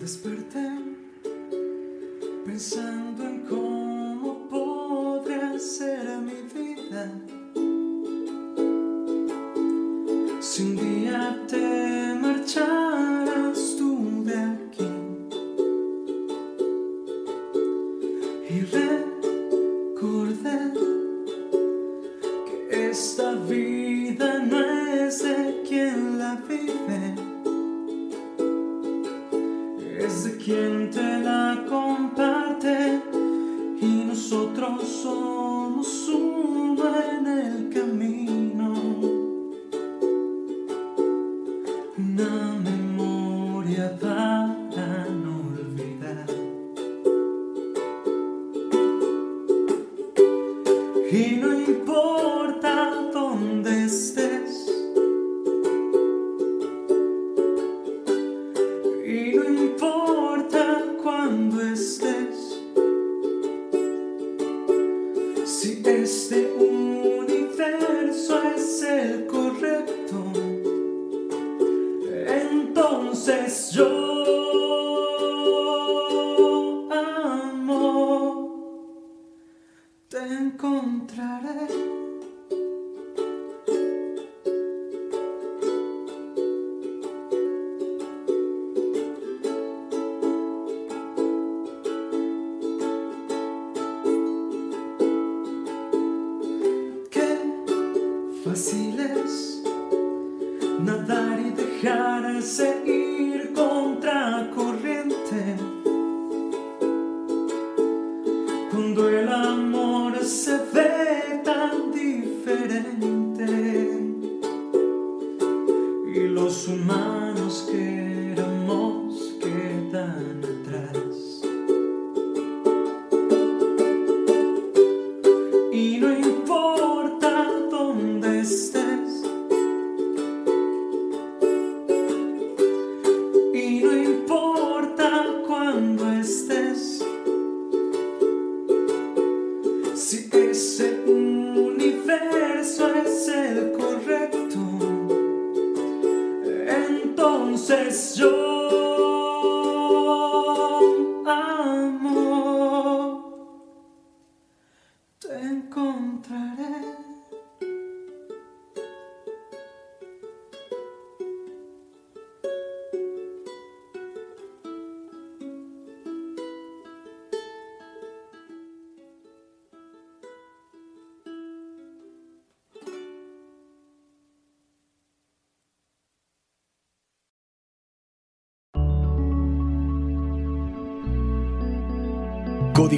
Desperté 0.00 0.66
pensando 2.46 3.09
Si 10.52 10.62
un 10.62 10.74
día 10.74 11.38
te 11.46 12.12
marcharas 12.20 13.76
tú 13.78 14.24
de 14.24 14.34
aquí 14.34 14.90
y 18.48 18.60
recordé 18.62 20.58
que 22.46 22.90
esta 22.90 23.30
vida 23.48 24.40
no 24.40 24.58
es 24.88 25.22
de 25.22 25.62
quien 25.68 26.18
la 26.18 26.34
vive, 26.48 27.14
es 30.00 30.24
de 30.24 30.36
quien 30.36 30.90
te 30.90 31.20
la 31.20 31.64
comparte 31.68 33.00
y 33.80 34.04
nosotros 34.08 34.82
somos 35.00 36.08
uno 36.08 36.84
en 37.08 37.26
el 37.28 37.68
camino. 37.72 38.49
Una 42.20 42.59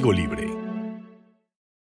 Código 0.03 0.11
Libre. 0.11 0.32